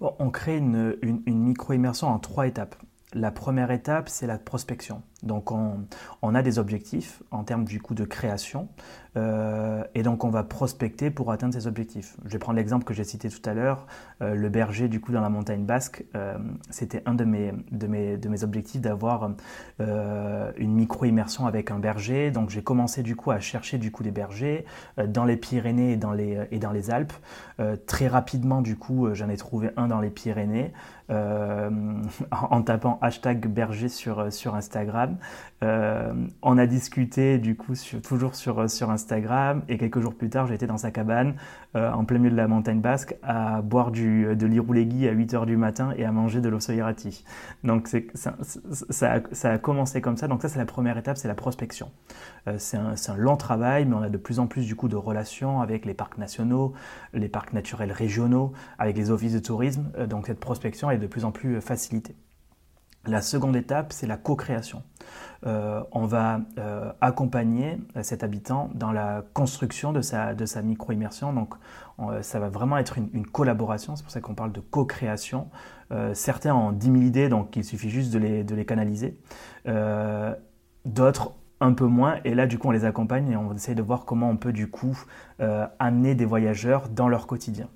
On 0.00 0.30
crée 0.30 0.58
une, 0.58 0.96
une, 1.02 1.22
une 1.26 1.42
micro-immersion 1.42 2.08
en 2.08 2.18
trois 2.18 2.46
étapes. 2.46 2.76
La 3.12 3.30
première 3.30 3.70
étape, 3.70 4.08
c'est 4.08 4.26
la 4.26 4.38
prospection. 4.38 5.02
Donc 5.24 5.50
on, 5.50 6.34
a 6.34 6.42
des 6.42 6.58
objectifs 6.58 7.22
en 7.30 7.44
termes 7.44 7.64
du 7.64 7.80
coût 7.80 7.94
de 7.94 8.04
création. 8.04 8.68
Euh, 9.16 9.84
et 9.94 10.02
donc 10.02 10.24
on 10.24 10.28
va 10.28 10.42
prospecter 10.42 11.10
pour 11.10 11.30
atteindre 11.30 11.54
ces 11.54 11.66
objectifs. 11.66 12.16
Je 12.24 12.32
vais 12.32 12.38
prendre 12.38 12.56
l'exemple 12.56 12.84
que 12.84 12.92
j'ai 12.94 13.04
cité 13.04 13.28
tout 13.28 13.48
à 13.48 13.54
l'heure, 13.54 13.86
euh, 14.22 14.34
le 14.34 14.48
berger 14.48 14.88
du 14.88 15.00
coup 15.00 15.12
dans 15.12 15.20
la 15.20 15.28
montagne 15.28 15.64
basque. 15.64 16.04
Euh, 16.16 16.36
c'était 16.70 17.02
un 17.06 17.14
de 17.14 17.24
mes, 17.24 17.52
de 17.70 17.86
mes, 17.86 18.16
de 18.16 18.28
mes 18.28 18.42
objectifs 18.42 18.80
d'avoir 18.80 19.30
une 19.78 20.74
micro-immersion 20.74 21.46
avec 21.46 21.70
un 21.70 21.78
berger. 21.78 22.30
Donc 22.30 22.50
j'ai 22.50 22.62
commencé 22.62 23.02
du 23.02 23.16
coup 23.16 23.30
à 23.30 23.40
chercher 23.40 23.78
du 23.78 23.90
coup 23.90 24.02
des 24.02 24.10
bergers 24.10 24.64
dans 25.06 25.24
les 25.24 25.36
Pyrénées 25.36 25.92
et 25.92 25.96
dans 25.96 26.12
les, 26.12 26.90
Alpes. 26.90 27.12
très 27.86 28.08
rapidement 28.08 28.60
du 28.60 28.76
coup 28.76 29.08
j'en 29.14 29.28
ai 29.28 29.36
trouvé 29.36 29.70
un 29.76 29.88
dans 29.88 30.00
les 30.00 30.10
Pyrénées 30.10 30.72
en 31.08 32.62
tapant 32.62 32.98
hashtag 33.00 33.46
berger 33.46 33.88
sur 33.88 34.54
Instagram. 34.54 35.13
On 35.62 36.58
a 36.58 36.66
discuté 36.66 37.38
du 37.38 37.56
coup 37.56 37.72
toujours 38.06 38.34
sur, 38.34 38.68
sur 38.68 38.90
Instagram 38.90 39.62
et 39.68 39.78
quelques 39.78 40.00
jours 40.00 40.14
plus 40.14 40.28
tard, 40.28 40.46
j'étais 40.46 40.66
dans 40.66 40.76
sa 40.76 40.90
cabane 40.90 41.36
euh, 41.76 41.90
en 41.90 42.04
plein 42.04 42.18
milieu 42.18 42.30
de 42.30 42.36
la 42.36 42.46
montagne 42.46 42.80
basque 42.80 43.16
à 43.24 43.60
boire 43.60 43.90
de 43.90 44.46
l'iroulegui 44.46 45.08
à 45.08 45.12
8 45.12 45.34
h 45.34 45.46
du 45.46 45.56
matin 45.56 45.92
et 45.96 46.04
à 46.04 46.12
manger 46.12 46.40
de 46.40 46.48
l'ossoirati. 46.48 47.24
Donc 47.64 47.88
ça, 48.14 49.12
a, 49.42 49.58
commencé 49.58 50.00
comme 50.00 50.16
ça. 50.16 50.28
Donc 50.28 50.42
ça, 50.42 50.48
c'est 50.48 50.58
la 50.58 50.66
première 50.66 50.96
étape, 50.96 51.16
c'est 51.16 51.26
la 51.26 51.34
prospection. 51.34 51.90
Euh, 52.46 52.56
c'est 52.58 52.76
un, 52.76 53.16
long 53.16 53.36
travail, 53.36 53.86
mais 53.86 53.96
on 53.96 54.02
a 54.02 54.08
de 54.08 54.18
plus 54.18 54.38
en 54.38 54.46
plus 54.46 54.66
du 54.66 54.76
coup 54.76 54.86
de 54.86 54.96
relations 54.96 55.60
avec 55.60 55.84
les 55.84 55.94
parcs 55.94 56.18
nationaux, 56.18 56.74
les 57.12 57.28
parcs 57.28 57.52
naturels 57.52 57.92
régionaux, 57.92 58.52
avec 58.78 58.96
les 58.96 59.10
offices 59.10 59.34
de 59.34 59.40
tourisme. 59.40 59.90
Euh, 59.98 60.06
donc 60.06 60.28
cette 60.28 60.40
prospection 60.40 60.92
est 60.92 60.98
de 60.98 61.08
plus 61.08 61.24
en 61.24 61.32
plus 61.32 61.60
facilitée. 61.60 62.14
La 63.06 63.20
seconde 63.20 63.56
étape, 63.56 63.92
c'est 63.92 64.06
la 64.06 64.16
co-création. 64.16 64.82
Euh, 65.46 65.82
on 65.92 66.06
va 66.06 66.40
euh, 66.58 66.90
accompagner 67.02 67.78
euh, 67.96 68.02
cet 68.02 68.22
habitant 68.22 68.70
dans 68.74 68.92
la 68.92 69.22
construction 69.34 69.92
de 69.92 70.00
sa, 70.00 70.34
de 70.34 70.60
micro-immersion. 70.62 71.32
Donc, 71.32 71.54
ça 72.22 72.40
va 72.40 72.48
vraiment 72.48 72.76
être 72.78 72.98
une, 72.98 73.26
collaboration. 73.26 73.94
C'est 73.94 74.02
pour 74.02 74.10
ça 74.10 74.20
qu'on 74.20 74.34
parle 74.34 74.50
de 74.50 74.58
co-création. 74.58 75.48
certains 76.12 76.52
ont 76.52 76.72
10 76.72 76.86
000 76.86 76.96
idées, 77.02 77.28
donc 77.28 77.54
il 77.54 77.64
suffit 77.64 77.88
juste 77.88 78.12
de 78.12 78.18
les, 78.18 78.42
de 78.42 78.52
les 78.56 78.64
canaliser. 78.64 79.16
D'autres 80.84 81.34
un 81.60 81.72
peu 81.72 81.86
moins. 81.86 82.16
Et 82.24 82.34
là, 82.34 82.48
du 82.48 82.58
coup, 82.58 82.66
on 82.66 82.72
les 82.72 82.84
accompagne 82.84 83.30
et 83.30 83.36
on 83.36 83.54
essaie 83.54 83.76
de 83.76 83.82
voir 83.82 84.06
comment 84.06 84.28
on 84.28 84.36
peut, 84.36 84.52
du 84.52 84.68
coup, 84.68 84.98
amener 85.78 86.16
des 86.16 86.24
voyageurs 86.24 86.88
dans 86.88 87.08
leur 87.08 87.28
quotidien. 87.28 87.68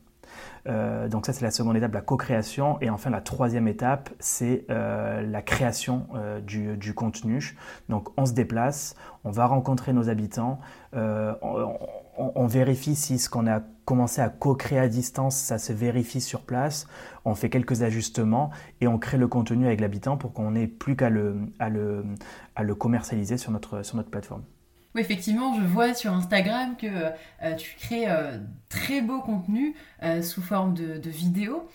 Euh, 0.69 1.09
donc 1.09 1.27
ça, 1.27 1.33
c'est 1.33 1.45
la 1.45 1.51
seconde 1.51 1.77
étape, 1.77 1.95
la 1.95 2.01
co-création. 2.01 2.79
Et 2.81 2.91
enfin, 2.91 3.11
la 3.11 3.21
troisième 3.21 3.69
étape, 3.69 4.11
c'est 4.19 4.65
euh, 4.71 5.23
la 5.23 5.43
création 5.43 6.07
euh, 6.15 6.41
du, 6.41 6.95
contenu. 6.95 7.57
Donc 7.89 8.09
on 8.17 8.27
se 8.27 8.33
déplace, 8.33 8.95
on 9.25 9.31
va 9.31 9.47
rencontrer 9.47 9.93
nos 9.93 10.09
habitants, 10.09 10.59
on, 10.93 12.47
vérifie 12.47 12.97
si 12.97 13.19
ce 13.19 13.29
qu'on 13.29 13.47
a 13.47 13.61
commencé 13.85 14.21
à 14.21 14.29
co-créer 14.29 14.79
à 14.79 14.89
distance, 14.89 15.37
ça 15.37 15.59
se 15.59 15.73
vérifie 15.73 16.21
sur 16.21 16.41
place, 16.41 16.87
on 17.25 17.35
fait 17.35 17.51
quelques 17.51 17.83
ajustements 17.83 18.51
et 18.81 18.89
on 18.89 18.99
crée 18.99 19.19
le 19.19 19.29
contenu 19.29 19.67
avec 19.67 19.81
l'habitant 19.81 20.17
pour 20.17 20.33
qu'on 20.33 20.53
n'ait 20.53 20.67
plus 20.67 20.97
qu'à 20.97 21.11
le, 21.11 21.37
le, 21.61 22.05
à 22.57 22.63
le 22.63 22.75
commercialiser 22.75 23.37
sur 23.37 23.53
notre, 23.53 23.83
sur 23.83 23.97
notre 23.97 24.11
plateforme. 24.11 24.43
Effectivement, 24.99 25.55
je 25.55 25.65
vois 25.65 25.95
sur 25.95 26.13
Instagram 26.13 26.77
que 26.77 26.87
euh, 26.87 27.55
tu 27.57 27.77
crées 27.79 28.11
euh, 28.11 28.39
très 28.69 29.01
beau 29.01 29.21
contenu 29.21 29.75
euh, 30.03 30.23
sous 30.23 30.43
forme 30.43 30.75
de, 30.75 31.09
vidéos. 31.09 31.69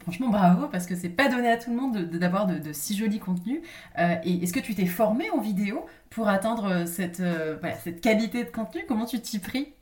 franchement, 0.00 0.30
bravo, 0.30 0.68
parce 0.68 0.86
que 0.86 0.94
c'est 0.94 1.08
pas 1.08 1.28
donné 1.28 1.48
à 1.48 1.56
tout 1.56 1.70
le 1.70 1.76
monde 1.76 1.98
d'avoir 2.10 2.46
de, 2.46 2.72
si 2.72 2.96
jolis 2.96 3.18
contenus. 3.18 3.60
et 3.98 4.42
est-ce 4.42 4.52
que 4.52 4.60
tu 4.60 4.74
t'es 4.74 4.86
formé 4.86 5.30
en 5.30 5.40
vidéo 5.40 5.86
pour 6.10 6.28
atteindre 6.28 6.86
cette, 6.86 7.22
qualité 8.00 8.44
de 8.44 8.50
contenu? 8.50 8.82
Comment 8.88 9.04
tu 9.04 9.20
t'y 9.20 9.38
pris 9.38 9.74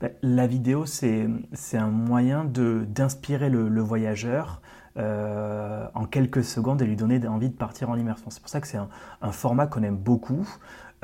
ben, 0.00 0.10
La 0.22 0.46
vidéo, 0.46 0.84
c'est 0.86 1.28
un 1.74 1.88
moyen 1.88 2.44
d'inspirer 2.44 3.48
le, 3.48 3.80
voyageur. 3.80 4.60
en 4.96 6.04
quelques 6.10 6.44
secondes 6.44 6.82
et 6.82 6.84
lui 6.84 6.96
donner 6.96 7.26
envie 7.26 7.48
de 7.48 7.56
partir 7.56 7.90
en 7.90 7.96
immersion. 7.96 8.30
C'est 8.30 8.40
pour 8.40 8.50
ça 8.50 8.60
que 8.60 8.66
c'est 8.66 8.78
un, 8.78 9.32
format 9.32 9.66
qu'on 9.66 9.82
aime 9.82 9.96
beaucoup. 9.96 10.46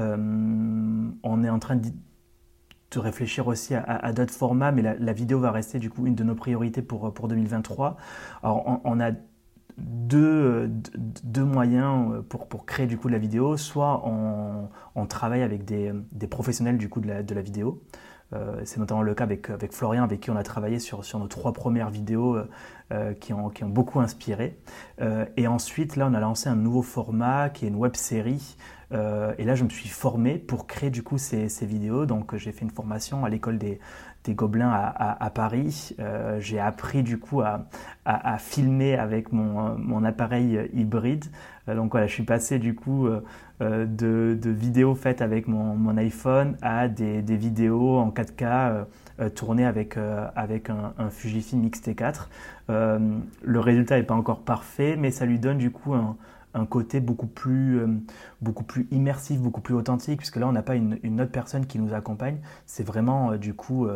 Euh, 0.01 1.11
on 1.23 1.45
est 1.45 1.51
en 1.51 1.59
train 1.59 1.77
de, 1.77 1.91
réfléchir 2.95 3.47
aussi 3.47 3.75
à, 3.75 4.13
d'autres 4.15 4.33
formats, 4.33 4.73
mais 4.73 4.81
la, 4.81 5.13
vidéo 5.13 5.39
va 5.39 5.51
rester 5.51 5.79
du 5.79 5.91
coup 5.91 6.07
une 6.07 6.15
de 6.15 6.25
nos 6.25 6.35
priorités 6.35 6.81
pour, 6.81 7.13
pour 7.13 7.29
2023. 7.29 7.99
Alors 8.43 8.81
on, 8.85 9.01
a 9.01 9.11
deux, 9.77 10.71
deux, 10.97 11.45
moyens 11.45 12.25
pour, 12.31 12.49
pour, 12.49 12.65
créer 12.65 12.87
du 12.87 12.97
coup 12.97 13.09
de 13.09 13.13
la 13.13 13.19
vidéo. 13.19 13.59
Soit 13.59 14.03
on, 14.07 15.07
travaille 15.07 15.43
avec 15.43 15.67
des, 15.67 15.93
des, 16.13 16.27
professionnels 16.27 16.79
du 16.79 16.89
coup 16.89 17.01
de 17.03 17.09
la, 17.09 17.23
de 17.23 17.35
la 17.35 17.43
vidéo. 17.43 17.83
Euh, 18.33 18.63
c'est 18.65 18.81
notamment 18.81 19.03
le 19.03 19.15
cas 19.15 19.25
avec, 19.25 19.51
avec 19.51 19.75
Florian, 19.75 20.03
avec 20.03 20.21
qui 20.21 20.31
on 20.31 20.37
a 20.37 20.43
travaillé 20.43 20.79
sur, 20.79 21.05
sur 21.05 21.19
nos 21.19 21.29
trois 21.29 21.53
premières 21.53 21.91
vidéos 21.91 22.39
euh, 22.93 23.13
qui, 23.13 23.35
ont, 23.35 23.51
qui 23.51 23.63
ont 23.63 23.69
beaucoup 23.69 24.01
inspiré. 24.01 24.59
et 25.37 25.47
ensuite, 25.47 25.97
là, 25.97 26.09
on 26.11 26.15
a 26.15 26.21
lancé 26.21 26.49
un 26.49 26.57
nouveau 26.57 26.81
format 26.81 27.51
qui 27.51 27.67
est 27.67 27.69
une 27.69 27.77
web 27.77 27.95
série 27.95 28.57
et 28.93 29.45
là, 29.45 29.55
je 29.55 29.65
me 29.65 29.69
suis 29.69 29.89
formé 29.89 30.39
pour 30.39 30.67
créer 30.67 30.91
du 30.91 31.03
coup 31.03 31.19
ces, 31.19 31.49
vidéos. 31.63 32.07
Donc, 32.07 32.37
j'ai 32.37 32.53
fait 32.53 32.65
une 32.65 32.71
formation 32.71 33.25
à 33.25 33.29
l'école 33.29 33.59
des, 33.59 33.81
Gobelins 34.35 34.71
à, 34.73 35.31
Paris. 35.31 35.95
Euh, 35.99 36.39
j'ai 36.41 36.59
appris 36.59 37.03
du 37.03 37.19
coup 37.19 37.43
à, 37.43 38.39
filmer 38.39 38.97
avec 38.97 39.33
mon, 39.33 40.05
appareil 40.05 40.69
hybride. 40.73 41.27
Euh, 41.69 41.75
donc 41.75 41.93
voilà, 41.93 42.07
je 42.07 42.13
suis 42.13 42.23
passé 42.23 42.59
du 42.59 42.75
coup 42.75 43.09
euh, 43.09 43.87
de, 43.87 44.39
vidéos 44.51 44.95
faites 44.95 45.23
avec 45.23 45.49
mon, 45.49 45.97
iPhone 45.97 46.57
à 46.63 46.89
des, 46.89 47.21
vidéos 47.23 47.99
en 47.99 48.11
4K 48.11 48.85
tournées 49.35 49.67
avec, 49.67 49.97
avec 50.35 50.71
un, 50.71 51.11
Fujifilm 51.11 51.65
X-T4. 51.65 52.29
le 52.69 53.61
résultat 53.61 53.97
n'est 53.97 54.05
pas 54.05 54.15
encore 54.15 54.41
parfait, 54.41 54.97
mais 54.99 55.11
ça 55.11 55.27
lui 55.27 55.39
donne 55.39 55.59
du 55.59 55.71
coup 55.71 55.95
un, 55.95 56.17
un 56.57 56.67
côté 56.67 57.01
beaucoup 57.01 57.27
plus, 57.27 57.81
euh, 57.81 57.87
beaucoup 58.41 58.65
plus 58.65 58.89
immersif, 58.91 59.41
beaucoup 59.41 59.61
plus 59.61 59.75
authentique, 59.75 60.19
puisque 60.19 60.37
là, 60.37 60.49
on 60.49 60.53
n'a 60.53 60.63
pas 60.63 60.75
une, 60.75 61.21
autre 61.21 61.31
personne 61.31 61.67
qui 61.67 61.79
nous 61.79 61.95
accompagne. 61.95 62.39
C'est 62.65 62.85
vraiment, 62.85 63.33
euh, 63.33 63.39
du 63.39 63.55
coup, 63.55 63.87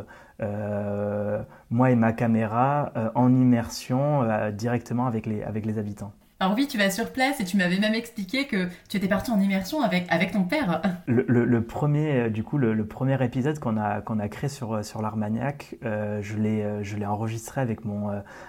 euh, 0.40 1.42
moi 1.70 1.90
et 1.90 1.96
ma 1.96 2.12
caméra 2.12 2.92
en 3.14 3.34
immersion 3.34 4.50
directement 4.52 5.06
avec 5.06 5.26
les, 5.26 5.42
avec 5.42 5.66
les 5.66 5.78
habitants. 5.78 6.12
Alors 6.40 6.54
oui, 6.56 6.66
tu 6.66 6.78
vas 6.78 6.90
sur 6.90 7.12
place 7.12 7.38
et 7.40 7.44
tu 7.44 7.56
m'avais 7.56 7.78
même 7.78 7.94
expliqué 7.94 8.46
que 8.46 8.68
tu 8.88 8.96
étais 8.96 9.08
parti 9.08 9.30
en 9.30 9.38
immersion 9.40 9.82
avec, 9.82 10.06
avec 10.08 10.32
ton 10.32 10.44
père. 10.44 10.80
Le, 11.06 11.60
premier, 11.60 12.30
du 12.30 12.42
coup, 12.42 12.56
le, 12.56 12.86
premier 12.86 13.22
épisode 13.22 13.58
qu'on 13.58 13.76
a, 13.76 14.02
a 14.04 14.28
créé 14.28 14.48
sur, 14.48 14.84
sur 14.84 15.02
l'Armagnac, 15.02 15.76
je 15.82 16.36
l'ai 16.36 17.06
enregistré 17.06 17.60
avec 17.60 17.84
mon, 17.84 18.08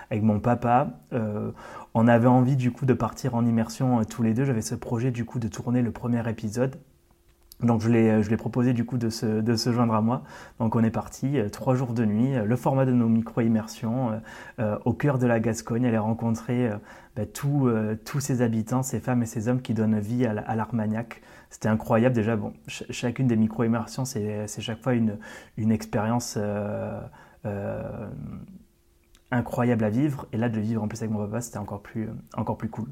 avec 0.10 0.24
mon 0.24 0.40
papa 0.40 1.02
on 1.94 2.08
avait 2.08 2.28
envie 2.28 2.56
du 2.56 2.72
coup 2.72 2.86
de 2.86 2.94
partir 2.94 3.36
en 3.36 3.46
immersion 3.46 4.00
euh, 4.00 4.04
tous 4.04 4.24
les 4.24 4.34
deux. 4.34 4.46
J'avais 4.46 4.62
ce 4.62 4.76
projet 4.76 5.12
du 5.12 5.26
coup 5.26 5.40
de 5.40 5.48
tourner 5.48 5.82
le 5.82 5.92
premier 5.92 6.28
épisode. 6.30 6.78
Donc 7.64 7.82
je 7.82 7.90
l'ai, 7.90 8.10
euh, 8.10 8.22
je 8.24 8.36
proposé 8.36 8.74
du 8.74 8.86
coup 8.86 8.98
de 8.98 9.10
se, 9.10 9.72
joindre 9.72 9.94
à 9.94 10.02
moi. 10.02 10.24
Donc 10.60 10.76
on 10.76 10.84
est 10.84 10.92
parti, 10.92 11.40
euh, 11.40 11.50
trois 11.50 11.76
jours 11.76 11.94
de 11.94 12.06
nuit, 12.06 12.34
le 12.44 12.56
format 12.56 12.86
de 12.86 12.92
nos 12.92 13.08
micro-immersions, 13.08 14.22
au 14.86 14.94
cœur 14.94 15.18
de 15.18 15.28
la 15.28 15.40
Gascogne, 15.40 15.86
aller 15.86 15.98
rencontrer 15.98 16.70
bah, 17.16 17.26
tous 17.26 18.20
ces 18.20 18.42
habitants, 18.42 18.84
ces 18.84 19.00
femmes 19.00 19.24
et 19.24 19.26
ces 19.26 19.48
hommes 19.48 19.62
qui 19.62 19.74
donnent 19.74 20.00
vie 20.00 20.26
à, 20.26 20.56
l'Armagnac. 20.56 21.22
C'était 21.50 21.70
incroyable 21.70 22.16
déjà. 22.16 22.36
Bon, 22.36 22.54
chacune 22.68 23.28
des 23.28 23.36
micro-immersions, 23.36 24.06
c'est, 24.06 24.48
chaque 24.48 24.82
fois 24.82 24.94
une, 24.94 25.72
expérience 25.72 26.38
incroyable 29.32 29.84
à 29.84 29.90
vivre. 29.90 30.28
Et 30.32 30.38
là, 30.38 30.50
de 30.50 30.60
vivre 30.60 30.84
en 30.84 30.88
plus 30.88 31.02
avec 31.02 31.12
mon 31.12 31.20
papa, 31.20 31.42
c'était 31.42 31.58
euh, 31.58 32.14
encore 32.36 32.58
plus 32.58 32.70
cool. 32.70 32.90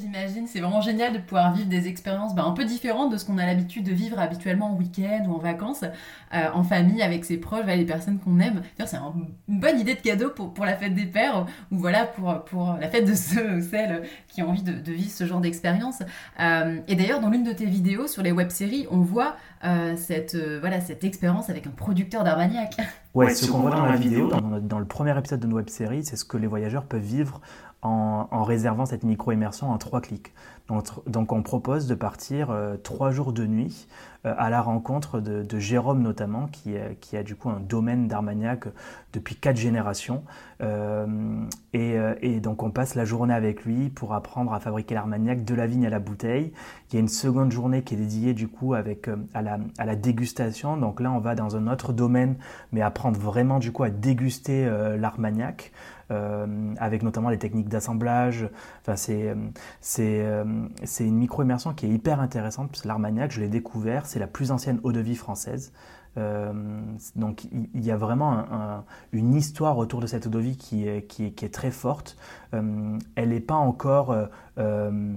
J'imagine, 0.00 0.46
c'est 0.46 0.60
vraiment 0.60 0.80
génial 0.80 1.12
de 1.12 1.18
pouvoir 1.18 1.52
vivre 1.52 1.68
des 1.68 1.88
expériences 1.88 2.34
bah, 2.34 2.44
un 2.44 2.52
peu 2.52 2.64
différentes 2.64 3.12
de 3.12 3.16
ce 3.16 3.24
qu'on 3.24 3.38
a 3.38 3.46
l'habitude 3.46 3.84
de 3.84 3.92
vivre 3.92 4.18
habituellement 4.18 4.72
en 4.72 4.76
week-end 4.76 5.24
ou 5.26 5.34
en 5.34 5.38
vacances, 5.38 5.82
euh, 5.82 6.48
en 6.52 6.62
famille, 6.62 7.02
avec 7.02 7.24
ses 7.24 7.38
proches, 7.38 7.64
les 7.66 7.84
personnes 7.84 8.18
qu'on 8.18 8.38
aime. 8.38 8.62
C'est 8.78 8.96
une 9.48 9.60
bonne 9.60 9.80
idée 9.80 9.94
de 9.94 10.00
cadeau 10.00 10.30
pour, 10.30 10.54
pour 10.54 10.64
la 10.64 10.76
fête 10.76 10.94
des 10.94 11.06
pères 11.06 11.46
ou 11.72 11.78
voilà 11.78 12.04
pour, 12.04 12.44
pour 12.44 12.76
la 12.80 12.88
fête 12.88 13.06
de 13.06 13.14
ceux 13.14 13.56
ou 13.56 13.62
celles 13.62 14.02
qui 14.28 14.42
ont 14.42 14.50
envie 14.50 14.62
de, 14.62 14.92
vivre 14.92 15.10
ce 15.10 15.26
genre 15.26 15.40
d'expérience. 15.40 16.02
Euh, 16.40 16.78
et 16.86 16.94
d'ailleurs, 16.94 17.20
dans 17.20 17.30
l'une 17.30 17.44
de 17.44 17.52
tes 17.52 17.66
vidéos 17.66 18.06
sur 18.06 18.22
les 18.22 18.32
web-séries, 18.32 18.86
on 18.90 18.98
voit 18.98 19.36
cette, 19.96 20.36
voilà, 20.60 20.82
cette 20.82 21.04
expérience 21.04 21.48
avec 21.48 21.66
un 21.66 21.70
producteur 21.70 22.22
d'Armagnac. 22.22 22.76
Ouais, 23.14 23.34
ce 23.34 23.50
qu'on 23.50 23.60
voit 23.60 23.70
dans 23.70 23.86
la 23.86 23.96
vidéo, 23.96 24.28
dans, 24.28 24.78
le 24.78 24.84
premier 24.84 25.16
épisode 25.16 25.40
de 25.40 25.46
nos 25.46 25.56
web 25.56 25.70
série, 25.70 26.04
c'est 26.04 26.16
ce 26.16 26.24
que 26.26 26.36
les 26.36 26.46
voyageurs 26.46 26.84
peuvent 26.84 27.00
vivre 27.00 27.40
en, 27.84 28.42
réservant 28.42 28.86
cette 28.86 29.04
micro-immersion 29.04 29.70
en 29.70 29.78
trois 29.78 30.00
clics. 30.00 30.32
Donc, 31.06 31.32
on 31.32 31.42
propose 31.42 31.86
de 31.86 31.94
partir 31.94 32.50
euh, 32.50 32.78
trois 32.78 33.10
jours 33.10 33.34
de 33.34 33.46
nuit 33.46 33.86
euh, 34.24 34.34
à 34.38 34.48
la 34.48 34.62
rencontre 34.62 35.20
de, 35.20 35.58
Jérôme 35.58 36.00
notamment, 36.00 36.46
qui, 36.46 37.16
a 37.16 37.22
du 37.22 37.36
coup 37.36 37.50
un 37.50 37.60
domaine 37.60 38.08
d'Armagnac 38.08 38.64
depuis 39.12 39.36
quatre 39.36 39.58
générations. 39.58 40.24
Euh, 40.62 41.44
et, 41.74 42.40
donc 42.40 42.62
on 42.62 42.70
passe 42.70 42.94
la 42.94 43.04
journée 43.04 43.34
avec 43.34 43.64
lui 43.64 43.90
pour 43.90 44.14
apprendre 44.14 44.54
à 44.54 44.60
fabriquer 44.60 44.94
l'Armagnac 44.94 45.44
de 45.44 45.54
la 45.54 45.66
vigne 45.66 45.86
à 45.86 45.90
la 45.90 45.98
bouteille. 45.98 46.52
Il 46.88 46.94
y 46.94 46.96
a 46.96 47.00
une 47.00 47.08
seconde 47.08 47.52
journée 47.52 47.82
qui 47.82 47.94
est 47.94 47.98
dédiée 47.98 48.32
du 48.32 48.48
coup 48.48 48.72
avec, 48.72 49.10
à, 49.34 49.42
la, 49.42 49.58
à 49.76 49.84
la 49.84 49.96
dégustation. 49.96 50.78
Donc 50.78 51.00
là 51.00 51.12
on 51.12 51.18
va 51.18 51.34
dans 51.34 51.56
un 51.56 51.66
autre 51.66 51.92
domaine, 51.92 52.36
mais 52.72 52.80
apprendre 52.80 53.18
vraiment 53.18 53.58
du 53.58 53.72
coup 53.72 53.82
à 53.82 53.90
déguster 53.90 54.66
l'Armagnac. 54.98 55.72
Euh, 56.10 56.74
avec 56.78 57.02
notamment 57.02 57.30
les 57.30 57.38
techniques 57.38 57.68
d'assemblage. 57.68 58.48
Enfin, 58.82 58.96
c'est, 58.96 59.34
c'est, 59.80 60.20
euh, 60.22 60.44
c'est 60.82 61.06
une 61.06 61.16
micro-immersion 61.16 61.72
qui 61.72 61.86
est 61.86 61.88
hyper 61.88 62.20
intéressante, 62.20 62.84
l'Armagnac, 62.84 63.30
je 63.30 63.40
l'ai 63.40 63.48
découvert, 63.48 64.04
c'est 64.04 64.18
la 64.18 64.26
plus 64.26 64.50
ancienne 64.50 64.80
eau 64.82 64.92
de 64.92 65.00
vie 65.00 65.16
française. 65.16 65.72
Euh, 66.16 66.52
donc 67.16 67.44
il 67.52 67.84
y 67.84 67.90
a 67.90 67.96
vraiment 67.96 68.84
une 69.12 69.34
histoire 69.34 69.78
autour 69.78 70.00
de 70.00 70.06
cette 70.06 70.28
eau 70.28 70.30
de 70.30 70.38
vie 70.38 70.56
qui 70.56 70.86
est, 70.86 71.06
qui 71.06 71.24
est, 71.24 71.52
très 71.52 71.72
forte. 71.72 72.16
elle 72.52 73.28
n'est 73.30 73.40
pas 73.40 73.54
encore 73.54 74.14
euh, 74.58 75.14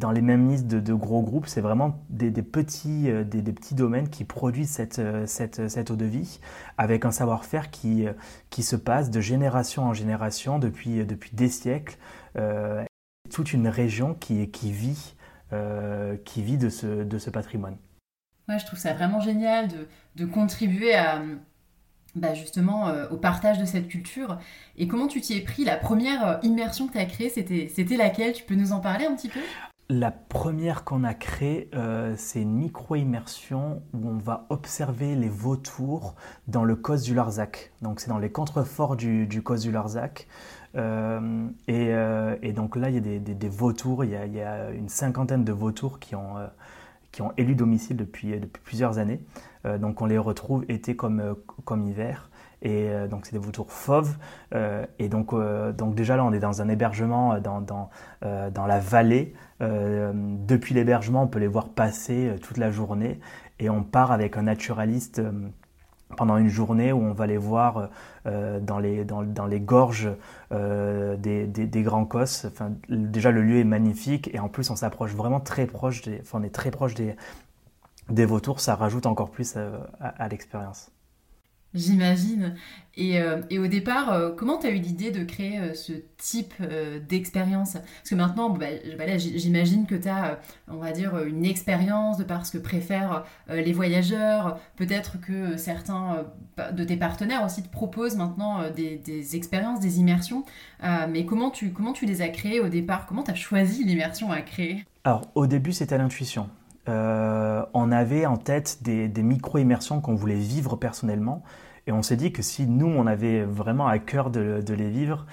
dans 0.00 0.12
les 0.12 0.22
mêmes 0.22 0.48
listes 0.48 0.66
de, 0.66 0.94
gros 0.94 1.22
groupes, 1.22 1.46
c'est 1.46 1.60
vraiment 1.60 2.02
des, 2.08 2.30
petits, 2.42 3.10
euh, 3.10 3.22
des, 3.22 3.52
petits 3.52 3.74
domaines 3.74 4.08
qui 4.08 4.24
produisent 4.24 4.70
cette, 4.70 4.98
euh, 4.98 5.26
cette, 5.26 5.68
cette 5.68 5.90
eau 5.90 5.96
de 5.96 6.06
vie 6.06 6.40
avec 6.78 7.04
un 7.04 7.10
savoir-faire 7.10 7.70
qui, 7.70 8.06
qui 8.48 8.62
se 8.62 8.76
passe 8.76 9.10
de 9.10 9.20
génération 9.20 9.84
en 9.84 9.92
génération 9.92 10.58
depuis, 10.58 11.04
depuis 11.04 11.30
des 11.34 11.48
siècles. 11.48 11.98
toute 13.30 13.52
une 13.52 13.68
région 13.68 14.14
qui, 14.14 14.46
vit, 14.46 15.14
qui 16.24 16.42
vit 16.42 16.58
de, 16.58 16.68
ce, 16.68 17.04
de 17.04 17.18
ce 17.18 17.30
patrimoine. 17.30 17.76
Moi, 18.48 18.58
je 18.58 18.66
trouve 18.66 18.78
ça 18.78 18.94
vraiment 18.94 19.20
génial 19.20 19.68
de, 19.68 19.86
de 20.16 20.24
contribuer 20.24 20.94
à, 20.94 21.22
bah 22.16 22.34
justement 22.34 22.88
euh, 22.88 23.08
au 23.10 23.16
partage 23.16 23.58
de 23.58 23.64
cette 23.64 23.88
culture. 23.88 24.38
Et 24.76 24.88
comment 24.88 25.06
tu 25.06 25.20
t'y 25.20 25.36
es 25.36 25.40
pris 25.40 25.64
La 25.64 25.76
première 25.76 26.26
euh, 26.26 26.36
immersion 26.42 26.86
que 26.86 26.92
tu 26.92 26.98
as 26.98 27.04
créée, 27.04 27.28
c'était 27.28 27.96
laquelle? 27.96 28.32
Tu 28.32 28.44
peux 28.44 28.54
nous 28.54 28.72
en 28.72 28.80
parler 28.80 29.06
un 29.06 29.14
petit 29.14 29.28
peu? 29.28 29.40
La 29.88 30.12
première 30.12 30.84
qu'on 30.84 31.02
a 31.02 31.14
créée, 31.14 31.68
euh, 31.74 32.14
c'est 32.16 32.42
une 32.42 32.54
micro-immersion 32.54 33.82
où 33.92 34.08
on 34.08 34.18
va 34.18 34.46
observer 34.48 35.16
les 35.16 35.28
vautours 35.28 36.14
dans 36.46 36.64
le 36.64 36.76
Cos 36.76 36.98
du 36.98 37.14
Larzac. 37.14 37.72
Donc 37.82 37.98
c'est 37.98 38.08
dans 38.08 38.18
les 38.18 38.30
contreforts 38.30 38.96
du, 38.96 39.26
du 39.26 39.42
Cos 39.42 39.56
du 39.56 39.72
Larzac. 39.72 40.28
et, 40.76 41.90
et, 42.42 42.52
donc 42.52 42.76
là, 42.76 42.88
il 42.88 42.94
y 42.94 42.98
a 42.98 43.00
des, 43.00 43.18
des, 43.18 43.48
vautours, 43.48 44.04
il 44.04 44.10
y 44.12 44.16
a, 44.16 44.26
il 44.26 44.34
y 44.34 44.40
a, 44.40 44.70
une 44.70 44.88
cinquantaine 44.88 45.44
de 45.44 45.52
vautours 45.52 45.98
qui 45.98 46.14
ont, 46.14 46.36
qui 47.10 47.22
ont 47.22 47.32
élu 47.36 47.56
domicile 47.56 47.96
depuis, 47.96 48.38
depuis 48.38 48.62
plusieurs 48.62 48.98
années. 48.98 49.20
Euh, 49.66 49.78
donc 49.78 50.00
on 50.00 50.06
les 50.06 50.18
retrouve 50.18 50.64
été 50.68 50.96
comme, 50.96 51.20
euh, 51.20 51.34
comme 51.64 51.82
hiver. 51.82 52.30
Et 52.62 52.90
euh, 52.90 53.08
donc 53.08 53.24
c'est 53.24 53.32
des 53.32 53.38
vautours 53.38 53.72
fauves. 53.72 54.16
et 54.98 55.08
donc, 55.08 55.34
donc 55.76 55.94
déjà 55.94 56.16
là, 56.16 56.24
on 56.24 56.32
est 56.32 56.40
dans 56.40 56.60
un 56.60 56.68
hébergement 56.68 57.38
dans, 57.38 57.60
dans, 57.60 57.90
dans 58.22 58.66
la 58.66 58.78
vallée. 58.78 59.34
depuis 59.60 60.74
l'hébergement, 60.74 61.22
on 61.22 61.26
peut 61.26 61.38
les 61.38 61.46
voir 61.46 61.68
passer 61.68 62.36
toute 62.42 62.58
la 62.58 62.70
journée. 62.70 63.20
Et 63.60 63.70
on 63.70 63.82
part 63.82 64.12
avec 64.12 64.36
un 64.36 64.42
naturaliste 64.42 65.22
pendant 66.16 66.36
une 66.36 66.48
journée 66.48 66.92
où 66.92 67.00
on 67.00 67.12
va 67.12 67.26
les 67.26 67.38
voir 67.38 67.88
dans, 68.26 68.78
les, 68.78 69.04
dans, 69.04 69.46
les 69.46 69.60
gorges 69.60 70.10
des, 70.50 71.46
des, 71.46 71.82
grands 71.82 72.04
cosses. 72.04 72.44
Enfin, 72.44 72.72
déjà, 72.90 73.30
le 73.30 73.42
lieu 73.42 73.58
est 73.58 73.64
magnifique 73.64 74.28
et 74.34 74.38
en 74.38 74.48
plus, 74.48 74.68
on 74.68 74.76
s'approche 74.76 75.14
vraiment 75.14 75.40
très 75.40 75.66
proche 75.66 76.02
des, 76.02 76.18
enfin, 76.20 76.40
on 76.40 76.42
est 76.42 76.54
très 76.54 76.70
proche 76.70 76.94
des, 76.94 77.16
des 78.10 78.24
vautours, 78.24 78.60
ça 78.60 78.74
rajoute 78.74 79.06
encore 79.06 79.30
plus 79.30 79.54
euh, 79.56 79.78
à, 80.00 80.28
l'expérience. 80.28 80.90
J'imagine. 81.72 82.56
Et, 82.96 83.20
euh, 83.20 83.42
au 83.52 83.68
départ, 83.68 84.12
euh, 84.12 84.32
comment 84.36 84.58
tu 84.58 84.66
as 84.66 84.70
eu 84.70 84.78
l'idée 84.80 85.12
de 85.12 85.22
créer 85.22 85.72
ce 85.74 85.92
type 86.18 86.52
d'expérience? 87.08 87.74
Parce 87.74 88.10
que 88.10 88.14
maintenant, 88.16 88.50
bah, 88.50 88.66
j'imagine 89.16 89.86
que 89.86 89.94
tu 89.94 90.08
as, 90.08 90.40
on 90.66 90.78
va 90.78 90.90
dire, 90.90 91.16
une 91.22 91.44
expérience 91.44 92.18
de 92.18 92.24
par 92.24 92.44
ce 92.44 92.58
que 92.58 92.58
préfèrent 92.58 93.24
les 93.48 93.72
voyageurs. 93.72 94.58
Peut-être 94.74 95.20
que 95.20 95.56
certains 95.56 96.26
de 96.72 96.82
tes 96.82 96.96
partenaires 96.96 97.44
aussi 97.44 97.62
te 97.62 97.68
proposent 97.68 98.16
maintenant 98.16 98.68
des, 98.70 98.96
des 98.96 99.36
expériences, 99.36 99.78
des 99.78 100.00
immersions. 100.00 100.44
mais 101.08 101.24
comment 101.24 101.50
tu, 101.50 101.72
comment 101.72 101.92
tu 101.92 102.04
les 102.04 102.20
as 102.20 102.30
créées 102.30 102.58
au 102.58 102.68
départ? 102.68 103.06
Comment 103.06 103.22
tu 103.22 103.30
as 103.30 103.36
choisi 103.36 103.84
l'immersion 103.84 104.32
à 104.32 104.40
créer? 104.40 104.84
Alors, 105.04 105.30
au 105.36 105.46
début, 105.46 105.72
c'était 105.72 105.94
à 105.94 105.98
l'intuition. 105.98 106.50
Euh, 106.88 107.64
on 107.74 107.92
avait 107.92 108.26
en 108.26 108.36
tête 108.36 108.78
des, 108.82 109.08
micro-immersions 109.22 110.00
qu'on 110.00 110.14
voulait 110.14 110.34
vivre 110.34 110.76
personnellement. 110.76 111.42
Et 111.90 111.92
on 111.92 112.02
s'est 112.02 112.16
dit 112.16 112.30
que 112.30 112.40
si 112.40 112.68
nous, 112.68 112.86
on 112.86 113.08
avait 113.08 113.42
vraiment 113.42 113.88
à 113.88 113.98
cœur 113.98 114.30
de, 114.30 114.62
les 114.68 114.88
vivre, 114.88 115.26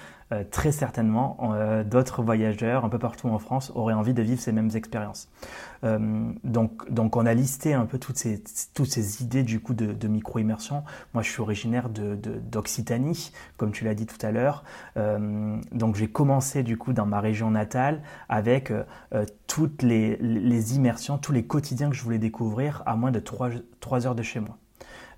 très 0.50 0.72
certainement 0.72 1.54
d'autres 1.86 2.24
voyageurs 2.24 2.84
un 2.84 2.90
peu 2.90 2.98
partout 2.98 3.30
en 3.30 3.38
France 3.38 3.72
auraient 3.76 3.94
envie 3.94 4.16
de 4.16 4.24
vivre 4.24 4.42
ces 4.42 4.52
mêmes 4.52 4.72
expériences. 4.74 5.30
donc, 5.84 6.92
donc 6.92 7.16
on 7.16 7.28
a 7.28 7.34
listé 7.36 7.76
un 7.76 7.86
peu 7.86 8.00
toutes 8.00 8.18
ces, 8.18 8.44
toutes 8.74 8.88
ces 8.88 9.22
idées 9.22 9.44
du 9.44 9.60
coup 9.60 9.76
de, 9.76 10.08
micro-immersion. 10.08 10.84
Moi 11.14 11.22
je 11.22 11.30
suis 11.30 11.42
originaire 11.42 11.90
d'Occitanie, 11.90 13.32
de, 13.32 13.58
comme 13.58 13.72
tu 13.72 13.86
l'as 13.86 13.94
dit 13.94 14.08
tout 14.08 14.26
à 14.26 14.32
l'heure. 14.32 14.64
donc 15.72 15.96
j'ai 15.96 16.08
commencé 16.08 16.64
du 16.64 16.76
coup 16.76 16.92
dans 16.92 17.06
ma 17.06 17.22
région 17.22 17.52
natale 17.52 18.02
avec 18.30 18.74
toutes 19.46 19.84
les, 19.84 20.18
les, 20.18 20.76
immersions, 20.76 21.20
tous 21.20 21.34
les 21.34 21.46
quotidiens 21.46 21.92
que 21.92 21.96
je 21.96 22.02
voulais 22.02 22.18
découvrir 22.18 22.82
à 22.88 22.96
moins 22.96 23.12
de 23.12 23.20
3, 23.20 23.52
3 23.80 24.08
heures 24.08 24.16
de 24.16 24.24
chez 24.24 24.40
moi. 24.40 24.58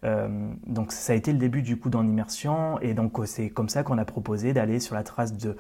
Euh, 0.06 0.52
donc 0.66 0.92
ça 0.92 1.14
a 1.14 1.16
été 1.16 1.32
le 1.34 1.38
début 1.38 1.62
du 1.62 1.78
coup 1.78 1.90
dans 1.90 2.02
l'immersion 2.02 2.80
et 2.80 2.94
donc 2.94 3.20
euh, 3.20 3.26
c'est 3.26 3.50
comme 3.50 3.68
ça 3.68 3.84
qu'on 3.84 3.98
a 3.98 4.06
proposé 4.06 4.54
d'aller 4.54 4.80
sur 4.80 4.96
la 4.96 5.04
trace 5.04 5.34
de, 5.36 5.56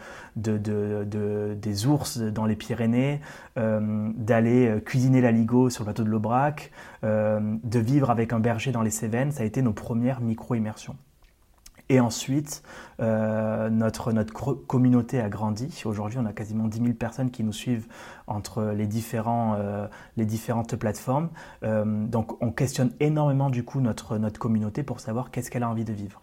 des 1.55 1.87
ours 1.87 2.19
dans 2.19 2.45
les 2.45 2.55
Pyrénées, 2.55 3.19
euh, 3.57 4.09
d'aller 4.15 4.81
cuisiner 4.85 5.21
la 5.21 5.31
ligo 5.31 5.69
sur 5.69 5.83
le 5.83 5.85
plateau 5.85 6.03
de 6.03 6.09
l'Aubrac, 6.09 6.71
de 7.03 7.79
vivre 7.79 8.09
avec 8.09 8.33
un 8.33 8.39
berger 8.39 8.71
dans 8.71 8.81
les 8.81 8.89
Cévennes. 8.89 9.31
Ça 9.31 9.43
a 9.43 9.45
été 9.45 9.61
nos 9.61 9.73
premières 9.73 10.21
micro-immersions. 10.21 10.95
Et 11.91 11.99
ensuite, 11.99 12.61
euh, 12.99 13.71
notre, 13.71 14.11
notre 14.11 14.53
communauté 14.53 15.19
a 15.19 15.27
grandi. 15.27 15.81
Aujourd'hui, 15.85 16.19
on 16.19 16.25
a 16.27 16.33
quasiment 16.33 16.67
10 16.67 16.81
000 16.81 16.93
personnes 16.93 17.31
qui 17.31 17.43
nous 17.43 17.51
suivent 17.51 17.87
entre 18.27 18.63
les, 18.75 18.85
différents, 18.85 19.55
euh, 19.57 19.87
les 20.15 20.25
différentes 20.25 20.75
plateformes. 20.75 21.29
Euh, 21.63 22.05
donc, 22.05 22.39
on 22.43 22.51
questionne 22.51 22.91
énormément 22.99 23.49
du 23.49 23.63
coup 23.63 23.81
notre, 23.81 24.19
notre 24.19 24.39
communauté 24.39 24.83
pour 24.83 24.99
savoir 24.99 25.31
qu'est-ce 25.31 25.49
qu'elle 25.49 25.63
a 25.63 25.69
envie 25.69 25.83
de 25.83 25.93
vivre. 25.93 26.21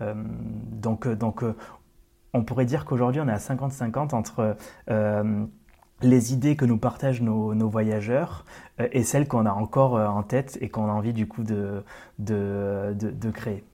donc, 0.00 1.06
donc 1.06 1.44
on 2.32 2.42
pourrait 2.42 2.64
dire 2.64 2.86
qu'aujourd'hui, 2.86 3.20
on 3.20 3.28
est 3.28 3.32
à 3.32 3.36
50-50 3.36 4.14
entre 4.14 4.56
les 6.02 6.32
idées 6.32 6.56
que 6.56 6.64
nous 6.64 6.78
partagent 6.78 7.20
nos, 7.20 7.54
nos 7.54 7.68
voyageurs 7.68 8.46
et 8.78 9.02
celles 9.02 9.28
qu'on 9.28 9.44
a 9.44 9.52
encore 9.52 9.94
en 9.94 10.22
tête 10.22 10.56
et 10.62 10.70
qu'on 10.70 10.88
a 10.88 10.92
envie 10.92 11.12
du 11.12 11.28
coup 11.28 11.42
de, 11.42 11.84
de, 12.18 12.94
de, 12.98 13.10
de 13.10 13.30
créer. 13.30 13.64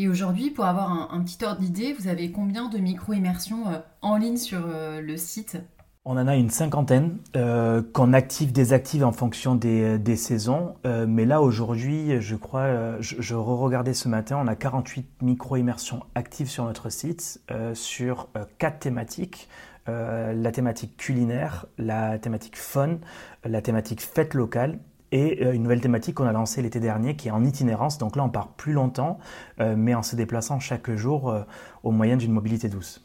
Et 0.00 0.06
aujourd'hui, 0.06 0.50
pour 0.50 0.64
avoir 0.64 1.12
un, 1.12 1.20
petit 1.24 1.44
ordre 1.44 1.60
d'idée, 1.60 1.92
vous 1.92 2.06
avez 2.06 2.30
combien 2.30 2.68
de 2.68 2.78
micro-immersions 2.78 3.66
euh, 3.66 3.78
en 4.00 4.16
ligne 4.16 4.36
sur 4.36 4.60
euh, 4.64 5.00
le 5.00 5.16
site? 5.16 5.58
On 6.04 6.12
en 6.12 6.28
a 6.28 6.36
une 6.36 6.50
cinquantaine 6.50 7.18
euh, 7.34 7.82
qu'on 7.82 8.12
active, 8.12 8.52
désactive 8.52 9.04
en 9.04 9.10
fonction 9.10 9.56
des, 9.56 10.14
saisons. 10.14 10.76
mais 10.84 11.24
là, 11.24 11.42
aujourd'hui, 11.42 12.20
je 12.20 12.36
crois, 12.36 13.00
je, 13.00 13.34
re-regardais 13.34 13.92
ce 13.92 14.08
matin, 14.08 14.38
on 14.40 14.46
a 14.46 14.54
48 14.54 15.20
micro-immersions 15.20 16.04
actives 16.14 16.48
sur 16.48 16.64
notre 16.64 16.90
site 16.90 17.42
sur 17.74 18.28
quatre 18.58 18.78
thématiques. 18.78 19.48
la 19.86 20.52
thématique 20.52 20.96
culinaire, 20.96 21.66
la 21.76 22.20
thématique 22.20 22.56
fun, 22.56 22.98
la 23.44 23.60
thématique 23.60 24.00
fête 24.00 24.32
locale 24.32 24.78
et 25.12 25.44
euh, 25.44 25.52
une 25.52 25.62
nouvelle 25.62 25.80
thématique 25.80 26.14
qu'on 26.14 26.26
a 26.26 26.32
lancée 26.32 26.62
l'été 26.62 26.80
dernier 26.80 27.16
qui 27.16 27.28
est 27.28 27.30
en 27.30 27.44
itinérance. 27.44 27.98
Donc 27.98 28.16
là, 28.16 28.24
on 28.24 28.28
part 28.28 28.48
plus 28.54 28.72
longtemps, 28.72 29.18
euh, 29.60 29.74
mais 29.76 29.94
en 29.94 30.02
se 30.02 30.16
déplaçant 30.16 30.60
chaque 30.60 30.90
jour 30.94 31.30
euh, 31.30 31.42
au 31.82 31.90
moyen 31.90 32.16
d'une 32.16 32.32
mobilité 32.32 32.68
douce. 32.68 33.04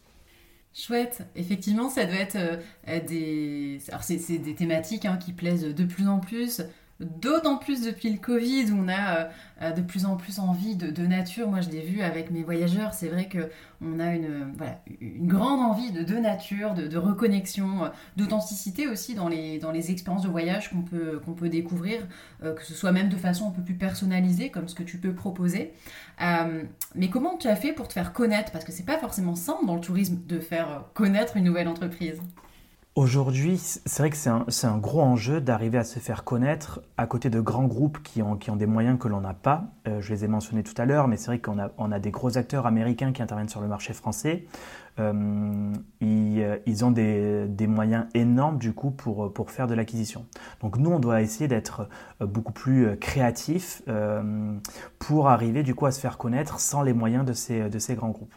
Chouette, 0.73 1.21
effectivement, 1.35 1.89
ça 1.89 2.05
doit 2.05 2.15
être 2.15 2.37
des. 3.05 3.79
Alors, 3.89 4.01
c'est 4.03 4.17
des 4.39 4.55
thématiques 4.55 5.05
hein, 5.05 5.17
qui 5.17 5.31
plaisent 5.31 5.63
de 5.63 5.83
plus 5.83 6.07
en 6.07 6.19
plus. 6.19 6.63
D'autant 7.03 7.57
plus 7.57 7.81
depuis 7.81 8.09
le 8.09 8.17
Covid 8.17 8.71
où 8.71 8.77
on 8.83 8.87
a 8.87 9.29
euh, 9.63 9.71
de 9.71 9.81
plus 9.81 10.05
en 10.05 10.15
plus 10.15 10.39
envie 10.39 10.75
de, 10.75 11.05
nature. 11.05 11.49
Moi, 11.49 11.61
je 11.61 11.69
l'ai 11.69 11.81
vu 11.81 12.01
avec 12.01 12.31
mes 12.31 12.43
voyageurs. 12.43 12.93
C'est 12.93 13.07
vrai 13.07 13.29
qu'on 13.29 13.99
a 13.99 14.13
une, 14.13 14.53
une 14.99 15.27
grande 15.27 15.59
envie 15.59 15.91
de, 15.91 16.17
nature, 16.17 16.73
de, 16.73 16.97
reconnexion, 16.97 17.85
euh, 17.85 17.89
d'authenticité 18.17 18.87
aussi 18.87 19.15
dans 19.15 19.27
les, 19.29 19.91
expériences 19.91 20.23
de 20.23 20.29
voyage 20.29 20.71
qu'on 20.71 20.81
peut, 21.33 21.49
découvrir, 21.49 22.07
euh, 22.43 22.53
que 22.53 22.63
ce 22.63 22.73
soit 22.73 22.91
même 22.91 23.09
de 23.09 23.17
façon 23.17 23.47
un 23.47 23.51
peu 23.51 23.61
plus 23.61 23.75
personnalisée, 23.75 24.49
comme 24.49 24.67
ce 24.67 24.75
que 24.75 24.83
tu 24.83 24.97
peux 24.97 25.13
proposer. 25.13 25.73
mais 26.95 27.09
comment 27.09 27.37
tu 27.37 27.47
as 27.47 27.55
fait 27.55 27.73
pour 27.73 27.87
te 27.87 27.93
faire 27.93 28.13
connaître? 28.13 28.51
Parce 28.51 28.65
que 28.65 28.71
c'est 28.71 28.85
pas 28.85 28.97
forcément 28.97 29.35
simple 29.35 29.65
dans 29.65 29.75
le 29.75 29.81
tourisme 29.81 30.19
de 30.27 30.39
faire 30.39 30.85
connaître 30.93 31.37
une 31.37 31.45
nouvelle 31.45 31.67
entreprise. 31.67 32.19
Aujourd'hui, 32.95 33.57
c'est 33.57 34.03
vrai 34.03 34.11
que 34.11 34.15
c'est 34.15 34.67
un, 34.67 34.77
gros 34.77 35.01
enjeu 35.01 35.41
d'arriver 35.41 35.79
à 35.79 35.83
se 35.83 35.97
faire 35.97 36.23
connaître 36.23 36.79
à 36.95 37.07
côté 37.07 37.31
de 37.31 37.41
grands 37.41 37.65
groupes 37.65 38.03
qui 38.03 38.21
ont, 38.21 38.37
des 38.55 38.67
moyens 38.67 38.99
que 38.99 39.07
l'on 39.07 39.21
n'a 39.21 39.33
pas. 39.33 39.65
Euh, 39.87 39.99
je 39.99 40.13
les 40.13 40.25
ai 40.25 40.27
mentionnés 40.27 40.61
tout 40.61 40.79
à 40.79 40.85
l'heure, 40.85 41.07
mais 41.07 41.17
c'est 41.17 41.25
vrai 41.25 41.39
qu'on 41.39 41.57
a, 41.57 41.99
des 41.99 42.11
gros 42.11 42.37
acteurs 42.37 42.67
américains 42.67 43.11
qui 43.11 43.23
interviennent 43.23 43.49
sur 43.49 43.61
le 43.61 43.67
marché 43.67 43.93
français. 43.93 44.45
Euh, 44.99 45.73
ils, 46.01 46.59
ils, 46.67 46.85
ont 46.85 46.91
des, 46.91 47.47
moyens 47.67 48.05
énormes 48.13 48.59
du 48.59 48.73
coup 48.73 48.91
pour, 48.91 49.49
faire 49.49 49.65
de 49.65 49.73
l'acquisition. 49.73 50.27
Donc 50.61 50.77
nous, 50.77 50.91
on 50.91 50.99
doit 50.99 51.23
essayer 51.23 51.47
d'être 51.47 51.89
beaucoup 52.19 52.53
plus 52.53 52.95
créatifs 52.97 53.81
euh, 53.87 54.53
pour 54.99 55.29
arriver 55.29 55.63
du 55.63 55.73
coup 55.73 55.87
à 55.87 55.91
se 55.91 55.99
faire 55.99 56.19
connaître 56.19 56.59
sans 56.59 56.83
les 56.83 56.93
moyens 56.93 57.25
de 57.25 57.33
ces 57.79 57.95
grands 57.95 58.11
groupes. 58.11 58.35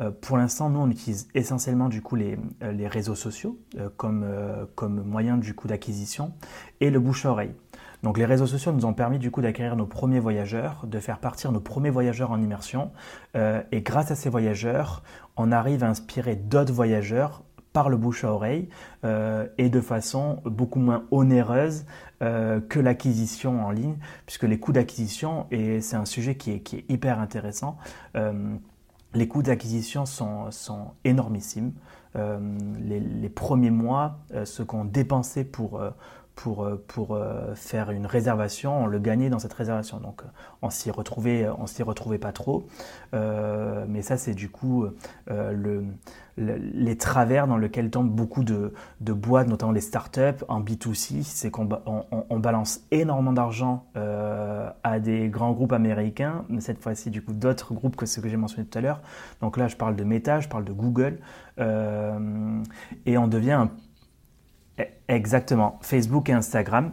Euh, 0.00 0.10
pour 0.10 0.36
l'instant, 0.36 0.70
nous, 0.70 0.80
on 0.80 0.90
utilise 0.90 1.28
essentiellement 1.34 1.88
du 1.88 2.02
coup 2.02 2.16
les, 2.16 2.38
euh, 2.62 2.72
les 2.72 2.86
réseaux 2.88 3.14
sociaux 3.14 3.58
euh, 3.78 3.88
comme, 3.96 4.26
comme 4.74 5.02
moyen 5.02 5.36
du 5.36 5.54
coup 5.54 5.68
d'acquisition 5.68 6.32
et 6.80 6.90
le 6.90 7.00
bouche 7.00 7.26
à 7.26 7.30
oreille. 7.30 7.54
Donc 8.02 8.16
les 8.16 8.24
réseaux 8.24 8.46
sociaux 8.46 8.72
nous 8.72 8.84
ont 8.84 8.94
permis 8.94 9.18
du 9.18 9.32
coup 9.32 9.42
d'acquérir 9.42 9.74
nos 9.74 9.86
premiers 9.86 10.20
voyageurs, 10.20 10.84
de 10.86 11.00
faire 11.00 11.18
partir 11.18 11.50
nos 11.50 11.60
premiers 11.60 11.90
voyageurs 11.90 12.30
en 12.30 12.40
immersion. 12.40 12.92
et 13.34 13.80
grâce 13.80 14.12
à 14.12 14.14
ces 14.14 14.28
voyageurs, 14.28 15.02
on 15.36 15.50
arrive 15.50 15.82
à 15.82 15.88
inspirer 15.88 16.36
d'autres 16.36 16.72
voyageurs 16.72 17.42
par 17.72 17.88
le 17.88 17.96
bouche 17.96 18.22
à 18.22 18.32
oreille 18.32 18.68
et 19.02 19.68
de 19.68 19.80
façon 19.80 20.40
beaucoup 20.44 20.78
moins 20.78 21.06
onéreuse 21.10 21.86
que 22.20 22.78
l'acquisition 22.78 23.66
en 23.66 23.72
ligne, 23.72 23.96
puisque 24.26 24.44
les 24.44 24.60
coûts 24.60 24.72
d'acquisition, 24.72 25.48
et 25.50 25.80
c'est 25.80 25.96
un 25.96 26.04
sujet 26.04 26.36
qui 26.36 26.52
est, 26.52 26.60
qui 26.60 26.76
est 26.76 26.84
hyper 26.88 27.18
intéressant, 27.18 27.78
les 29.14 29.28
coûts 29.28 29.42
d'acquisition 29.42 30.06
sont, 30.06 30.50
sont, 30.50 30.92
énormissimes. 31.04 31.72
Euh, 32.16 32.38
les, 32.80 33.28
premiers 33.28 33.70
mois, 33.70 34.18
euh, 34.34 34.44
ce 34.44 34.62
qu'on 34.62 34.84
dépensait 34.84 35.44
pour, 35.44 35.80
euh, 35.80 35.90
pour, 36.40 36.68
pour 36.86 37.18
faire 37.54 37.90
une 37.90 38.06
réservation, 38.06 38.84
on 38.84 38.86
le 38.86 39.00
gagnait 39.00 39.28
dans 39.28 39.40
cette 39.40 39.52
réservation. 39.52 39.98
Donc 39.98 40.22
on 40.62 40.70
s'y 40.70 40.90
retrouvait, 40.90 41.48
on 41.58 41.66
s'y 41.66 41.82
retrouvait 41.82 42.18
pas 42.18 42.32
trop. 42.32 42.66
mais 43.12 44.02
ça, 44.02 44.16
c'est 44.16 44.34
du 44.34 44.48
coup 44.48 44.86
le, 45.28 45.84
les 46.38 46.96
travers 46.96 47.46
dans 47.46 47.56
lesquels 47.56 47.90
tombent 47.90 48.10
beaucoup 48.10 48.44
de, 48.44 48.72
boîtes, 49.00 49.48
notamment 49.48 49.72
les 49.72 49.80
startups 49.80 50.44
en 50.48 50.60
B2C, 50.60 51.22
c'est 51.22 51.50
qu'on 51.50 51.68
on, 51.86 52.38
balance 52.38 52.80
énormément 52.90 53.32
d'argent 53.32 53.86
euh, 53.96 54.70
à 54.84 55.00
des 55.00 55.28
grands 55.28 55.52
groupes 55.52 55.72
américains, 55.72 56.44
mais 56.48 56.60
cette 56.60 56.80
fois-ci 56.80 57.10
du 57.10 57.22
coup 57.22 57.32
d'autres 57.32 57.74
groupes 57.74 57.96
que 57.96 58.06
ceux 58.06 58.22
que 58.22 58.28
j'ai 58.28 58.36
mentionnés 58.36 58.66
tout 58.66 58.78
à 58.78 58.80
l'heure. 58.80 59.00
Donc 59.40 59.56
là, 59.56 59.68
je 59.68 59.76
parle 59.76 59.96
de 59.96 60.04
Meta, 60.04 60.40
je 60.40 60.48
parle 60.48 60.64
de 60.64 60.72
Google, 60.72 61.18
euh, 61.58 62.62
et 63.06 63.18
on 63.18 63.26
devient 63.26 63.68
exactement 65.08 65.78
Facebook 65.82 66.28
et 66.28 66.32
Instagram. 66.32 66.92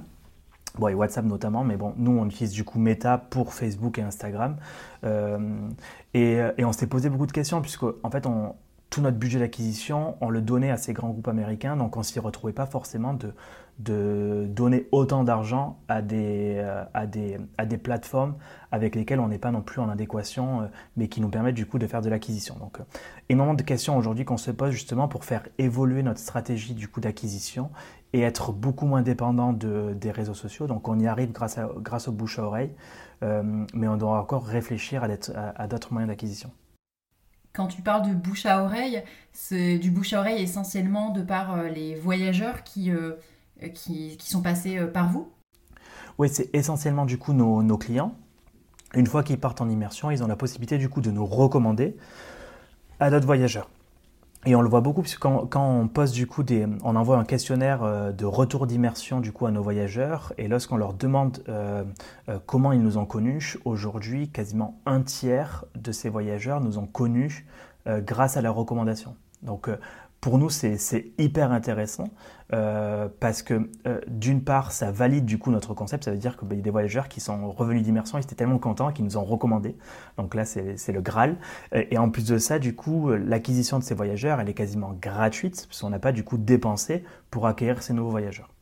Bon, 0.78 0.90
et 0.90 0.94
WhatsApp 0.94 1.24
notamment, 1.26 1.64
mais 1.64 1.78
bon, 1.78 1.94
nous 1.98 2.12
on 2.12 2.26
utilise 2.26 2.52
du 2.52 2.66
coup 2.66 2.80
Meta 2.80 3.18
pour 3.18 3.54
Facebook 3.54 3.98
et 3.98 4.02
Instagram. 4.02 4.58
Euh, 5.06 5.70
et, 6.14 6.42
on 6.66 6.74
s'est 6.74 6.88
posé 6.88 7.10
beaucoup 7.10 7.28
de 7.28 7.32
questions, 7.32 7.62
puisque 7.62 7.84
en 7.84 8.10
fait 8.10 8.26
on, 8.26 8.56
tout 8.96 9.02
notre 9.02 9.18
budget 9.18 9.40
d'acquisition, 9.40 10.16
on 10.22 10.30
le 10.30 10.40
donnait 10.40 10.72
à 10.72 10.78
ces 10.78 10.94
grands 10.94 11.10
groupes 11.10 11.28
américains, 11.28 11.76
donc 11.76 11.98
on 11.98 12.00
ne 12.00 12.06
s'y 12.06 12.18
retrouvait 12.18 12.54
pas 12.54 12.66
forcément 12.66 13.14
de, 13.14 13.34
donner 14.48 14.88
autant 14.94 15.26
d'argent 15.26 15.78
à 15.90 16.02
des, 16.02 16.56
euh, 16.60 16.86
à, 16.94 17.06
des, 17.06 17.78
plateformes 17.78 18.36
avec 18.72 18.96
lesquelles 18.96 19.20
on 19.20 19.28
n'est 19.28 19.38
pas 19.38 19.52
non 19.52 19.62
plus 19.62 19.82
en 19.82 19.90
adéquation, 19.90 20.62
euh, 20.62 20.66
mais 20.96 21.10
qui 21.10 21.20
nous 21.20 21.28
permettent 21.28 21.56
du 21.56 21.66
coup 21.66 21.78
de 21.78 21.88
faire 21.88 22.02
de 22.02 22.08
l'acquisition. 22.08 22.56
Donc, 22.56 22.80
euh, 22.80 22.84
énormément 23.28 23.58
de 23.58 23.64
questions 23.64 23.98
aujourd'hui 23.98 24.24
qu'on 24.24 24.38
se 24.38 24.52
pose 24.52 24.72
justement 24.72 25.10
pour 25.10 25.26
faire 25.26 25.46
évoluer 25.58 26.02
notre 26.02 26.22
stratégie 26.22 26.74
du 26.74 26.88
coup 26.88 27.02
d'acquisition 27.02 27.72
et 28.14 28.22
être 28.22 28.54
beaucoup 28.54 28.86
moins 28.86 29.02
dépendant 29.02 29.52
de, 29.52 29.94
des 29.94 30.12
réseaux 30.12 30.34
sociaux. 30.34 30.68
Donc, 30.68 30.88
on 30.88 30.98
y 31.02 31.08
arrive 31.08 31.34
grâce, 31.34 31.58
à, 31.58 31.70
grâce 31.80 32.08
au 32.08 32.14
bouche 32.14 32.40
à 32.40 32.44
oreille, 32.44 32.72
mais 33.22 33.90
on 33.90 33.98
doit 33.98 34.20
encore 34.22 34.46
réfléchir 34.46 35.04
à 35.04 35.68
d'autres 35.68 35.92
moyens 35.92 36.10
d'acquisition. 36.10 36.50
Quand 37.56 37.68
tu 37.68 37.82
parles 37.82 38.10
de 38.10 38.14
bouche 38.14 38.46
à 38.46 38.64
oreille, 38.64 39.02
c'est 39.32 39.78
du 39.78 39.90
bouche 39.90 40.12
à 40.12 40.20
oreille 40.20 40.44
essentiellement 40.44 41.12
de 41.12 41.22
par 41.22 41.56
euh, 41.56 41.70
les 41.70 41.96
voyageurs 41.96 42.64
qui, 42.64 42.92
euh, 42.92 43.14
sont 44.20 44.42
passés 44.42 44.78
euh, 44.78 44.88
par 44.88 45.10
vous? 45.10 45.32
Oui, 46.18 46.28
c'est 46.30 46.54
essentiellement 46.54 47.06
du 47.06 47.18
coup 47.18 47.32
nos, 47.32 47.64
nos 47.64 47.78
clients. 47.78 48.14
Une 48.94 49.08
fois 49.08 49.24
qu'ils 49.24 49.40
partent 49.40 49.62
en 49.62 49.70
immersion, 49.70 50.12
ils 50.12 50.22
ont 50.22 50.28
la 50.28 50.36
possibilité 50.36 50.78
du 50.78 50.90
coup 50.90 51.00
de 51.00 51.12
nous 51.12 51.26
recommander 51.26 51.96
à 53.00 53.10
d'autres 53.10 53.26
voyageurs. 53.26 53.70
Et 54.48 54.56
on 54.56 54.62
le 54.62 54.70
voit 54.70 54.82
beaucoup 54.82 55.02
puisque 55.02 55.20
quand, 55.20 55.50
on 55.56 55.88
poste 55.88 56.14
du 56.14 56.28
coup 56.28 56.44
des, 56.44 56.68
on 56.84 56.96
envoie 56.96 57.18
un 57.18 57.26
questionnaire 57.26 57.84
euh, 57.84 58.12
de 58.12 58.26
retour 58.26 58.68
d'immersion 58.68 59.20
du 59.20 59.32
coup 59.32 59.48
à 59.48 59.52
nos 59.52 59.64
voyageurs 59.64 60.34
et 60.38 60.48
lorsqu'on 60.48 60.78
leur 60.78 60.94
demande 60.94 61.44
euh, 61.50 61.84
euh, 62.30 62.38
comment 62.46 62.72
ils 62.72 62.82
nous 62.82 62.98
ont 62.98 63.06
connus, 63.06 63.58
aujourd'hui 63.66 64.30
quasiment 64.30 64.80
un 64.86 65.02
tiers 65.02 65.66
de 65.76 65.92
ces 65.92 66.10
voyageurs 66.10 66.62
nous 66.62 66.78
ont 66.78 66.86
connus 66.86 67.46
grâce 67.88 68.36
à 68.36 68.42
leurs 68.42 68.56
recommandations. 68.56 69.16
Donc 69.44 69.70
pour 70.22 70.38
nous, 70.38 70.50
c'est 70.50 71.12
hyper 71.18 71.52
intéressant 71.52 72.10
euh, 72.54 73.08
parce 73.20 73.44
que 73.44 73.70
euh, 73.86 74.02
d'une 74.08 74.44
part, 74.44 74.72
ça 74.72 74.92
valide 74.92 75.26
du 75.26 75.38
coup 75.38 75.52
notre 75.52 75.74
concept. 75.74 76.06
Ça 76.06 76.12
veut 76.12 76.18
dire 76.18 76.38
qu'il 76.38 76.50
y 76.56 76.60
a 76.60 76.62
des 76.62 76.70
voyageurs 76.70 77.08
qui 77.08 77.20
sont 77.20 77.52
revenus 77.52 77.84
d'immersion, 77.84 78.18
ils 78.18 78.24
étaient 78.24 78.36
tellement 78.36 78.58
contents 78.58 78.92
qu'ils 78.92 79.06
nous 79.06 79.18
ont 79.18 79.24
recommandé. 79.24 79.76
Donc 80.18 80.34
là, 80.34 80.46
c'est 80.46 80.92
le 80.92 81.02
Graal. 81.02 81.38
Et 81.74 81.98
en 81.98 82.10
plus 82.10 82.26
de 82.26 82.38
ça, 82.38 82.58
du 82.58 82.76
coup, 82.76 83.10
l'acquisition 83.12 83.78
de 83.78 83.84
ces 83.84 83.94
voyageurs, 83.94 84.40
elle 84.40 84.50
est 84.50 84.54
quasiment 84.54 84.96
gratuite 85.00 85.68
parce 85.68 85.82
qu'on 85.82 85.90
n'a 85.90 86.00
pas 86.00 86.12
du 86.12 86.24
coup 86.24 86.38
dépensé 86.38 87.04
pour 87.30 87.46
accueillir 87.46 87.84
ces 87.84 87.94
nouveaux 87.94 88.12
voyageurs. 88.12 88.55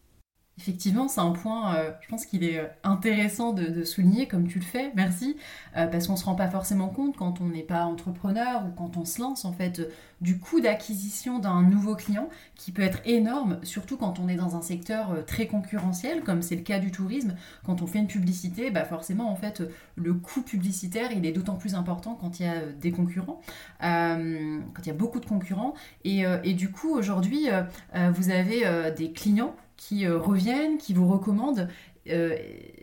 Effectivement, 0.60 1.08
c'est 1.08 1.20
un 1.20 1.32
point, 1.32 1.76
euh, 1.76 1.92
je 2.02 2.08
pense 2.08 2.28
qu'il 2.28 2.44
est 2.44 2.60
euh, 2.60 2.68
intéressant 2.84 3.54
de, 3.54 3.84
souligner 3.84 4.28
comme 4.28 4.48
tu 4.48 4.60
le 4.60 4.64
fais, 4.64 4.92
merci, 4.96 5.36
euh, 5.76 5.88
parce 5.88 6.06
qu'on 6.06 6.14
ne 6.14 6.18
se 6.18 6.26
rend 6.26 6.36
pas 6.36 6.48
forcément 6.48 6.90
compte 6.90 7.18
quand 7.18 7.42
on 7.42 7.46
n'est 7.46 7.64
pas 7.64 7.86
entrepreneur 7.86 8.64
ou 8.64 8.70
quand 8.70 8.96
on 8.96 9.04
se 9.04 9.20
lance 9.20 9.46
en 9.46 9.52
fait 9.52 9.82
du 10.22 10.38
coût 10.38 10.62
d'acquisition 10.62 11.40
d'un 11.40 11.64
nouveau 11.64 11.96
client 11.96 12.30
qui 12.56 12.72
peut 12.72 12.84
être 12.84 13.00
énorme, 13.04 13.58
surtout 13.64 13.98
quand 13.98 14.20
on 14.20 14.30
est 14.30 14.36
dans 14.36 14.56
un 14.56 14.62
secteur 14.62 15.26
très 15.26 15.48
concurrentiel 15.48 16.22
comme 16.22 16.44
c'est 16.44 16.56
le 16.56 16.62
cas 16.62 16.80
du 16.80 16.92
tourisme. 16.92 17.36
Quand 17.66 17.82
on 17.82 17.88
fait 17.88 18.00
une 18.00 18.08
publicité, 18.08 18.70
bah 18.70 18.86
forcément 18.86 19.30
en 19.30 19.36
fait 19.36 19.64
le 19.96 20.14
coût 20.14 20.44
publicitaire 20.44 21.12
il 21.12 21.26
est 21.26 21.34
d'autant 21.34 21.56
plus 21.56 21.76
important 21.76 22.16
quand 22.16 22.40
il 22.40 22.46
y 22.46 22.50
a 22.50 22.62
des 22.80 22.92
concurrents, 22.92 23.42
quand 23.82 24.82
il 24.82 24.88
y 24.88 24.92
a 24.92 24.94
beaucoup 24.94 25.20
de 25.20 25.26
concurrents 25.26 25.74
et, 26.06 26.24
et 26.44 26.54
du 26.54 26.72
coup 26.72 26.96
aujourd'hui 26.96 27.50
vous 27.94 28.30
avez 28.30 28.92
des 28.96 29.12
clients 29.12 29.56
qui 29.78 30.06
euh, 30.06 30.18
reviennent, 30.18 30.78
qui 30.78 30.94
vous 30.94 31.08
recommandent. 31.08 31.70
Euh, 32.10 32.36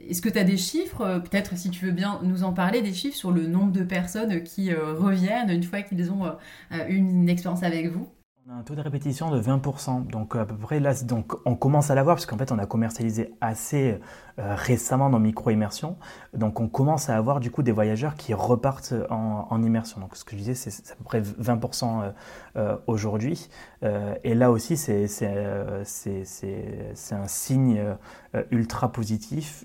est-ce 0.09 0.22
que 0.22 0.29
tu 0.29 0.38
as 0.38 0.44
des 0.44 0.57
chiffres, 0.57 1.03
euh, 1.03 1.18
peut-être 1.20 1.57
si 1.57 1.70
tu 1.70 1.85
veux 1.85 1.92
bien 1.92 2.20
nous 2.22 2.42
en 2.42 2.53
parler, 2.53 2.83
des 2.83 2.94
chiffres 2.94 3.16
sur 3.16 3.31
le 3.31 3.46
nombre 3.46 3.72
de 3.72 3.85
personnes 3.85 4.42
qui 4.42 4.72
reviennent 4.74 5.50
une 5.50 5.62
fois 5.62 5.83
qu'ils 5.83 6.11
ont 6.11 6.24
eu 6.88 6.94
une 6.94 7.29
expérience 7.29 7.62
avec 7.62 7.88
vous? 7.88 8.09
Un 8.52 8.62
taux 8.62 8.74
de 8.74 8.80
répétition 8.80 9.30
de 9.30 9.40
20%, 9.40 10.08
donc 10.08 10.34
à 10.34 10.44
peu 10.44 10.56
près 10.56 10.80
là, 10.80 10.92
donc 11.04 11.34
on 11.44 11.54
commence 11.54 11.90
à 11.90 11.94
l'avoir 11.94 12.16
parce 12.16 12.26
qu'en 12.26 12.36
fait 12.36 12.50
on 12.50 12.58
a 12.58 12.66
commercialisé 12.66 13.32
assez 13.40 14.00
euh, 14.40 14.54
récemment 14.54 15.10
dans 15.10 15.18
micro-immersion. 15.18 15.96
Donc 16.32 16.60
on 16.60 16.68
commence 16.68 17.10
à 17.10 17.16
avoir 17.16 17.40
du 17.40 17.50
coup 17.50 17.62
des 17.62 17.72
voyageurs 17.72 18.14
qui 18.14 18.32
repartent 18.32 18.94
en, 19.10 19.62
immersion. 19.62 20.00
Donc 20.00 20.16
ce 20.16 20.24
que 20.24 20.32
je 20.32 20.36
disais, 20.36 20.54
c'est 20.54 20.92
à 20.92 20.96
peu 20.96 21.04
près 21.04 21.20
20% 21.20 22.02
euh, 22.02 22.10
euh, 22.56 22.76
aujourd'hui. 22.86 23.50
et 23.82 24.34
là 24.34 24.50
aussi, 24.50 24.76
c'est 24.76 25.06
un 27.12 27.26
signe 27.26 27.84
ultra 28.50 28.92
positif. 28.92 29.64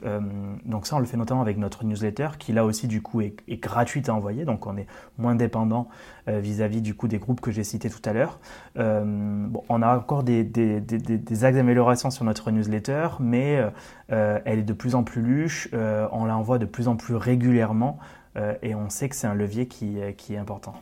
donc 0.66 0.88
ça, 0.88 0.96
on 0.98 1.00
le 1.00 1.06
fait 1.06 1.18
notamment 1.18 1.42
avec 1.42 1.58
notre 1.58 1.86
newsletter 1.86 2.30
qui 2.38 2.52
là 2.52 2.66
aussi 2.66 2.88
du 2.88 3.02
coup 3.02 3.22
est, 3.22 3.36
gratuite 3.48 4.10
à 4.10 4.14
envoyer. 4.14 4.46
Donc 4.46 4.68
on 4.68 4.76
est 4.78 4.88
moins 5.18 5.36
dépendant 5.36 5.88
vis-à-vis 6.28 6.82
du 6.82 6.96
coup 6.96 7.08
des 7.08 7.20
groupes 7.20 7.40
que 7.40 7.52
j'ai 7.52 7.64
cités 7.64 7.90
tout 7.90 8.02
à 8.04 8.14
l'heure. 8.14 8.40
Bon, 8.76 9.64
on 9.70 9.82
a 9.82 9.98
encore 9.98 10.24
des, 10.24 10.44
des, 10.44 10.82
des, 10.82 11.44
axes 11.46 11.56
d'amélioration 11.56 12.12
sur 12.12 12.26
notre 12.26 12.52
newsletter, 12.52 13.08
mais 13.20 13.64
elle 14.10 14.60
est 14.60 14.64
de 14.64 14.74
plus 14.74 14.96
en 14.96 15.04
plus 15.04 15.22
luche, 15.22 15.70
euh, 15.74 16.08
on 16.12 16.26
l'envoie 16.26 16.58
de 16.58 16.66
plus 16.66 16.88
en 16.88 16.96
plus 16.96 17.16
régulièrement 17.16 18.00
euh, 18.38 18.56
et 18.62 18.76
on 18.76 18.90
sait 18.90 19.10
que 19.10 19.16
c'est 19.16 19.28
un 19.28 19.34
levier 19.34 19.68
qui, 19.68 19.98
qui, 20.18 20.34
est 20.34 20.38
important. 20.38 20.76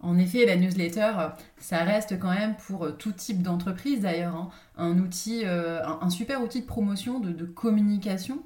En 0.00 0.18
effet, 0.18 0.46
la 0.46 0.56
newsletter, 0.56 1.12
ça 1.58 1.78
reste 1.78 2.18
quand 2.18 2.32
même 2.32 2.54
pour 2.66 2.96
tout 2.96 3.12
type 3.12 3.42
d'entreprise 3.42 4.00
d'ailleurs, 4.00 4.34
hein, 4.34 4.50
un 4.76 4.98
outil, 4.98 5.42
euh, 5.44 5.84
un, 5.84 6.10
super 6.10 6.42
outil 6.42 6.62
de 6.62 6.66
promotion, 6.66 7.18
de, 7.18 7.44
communication. 7.44 8.38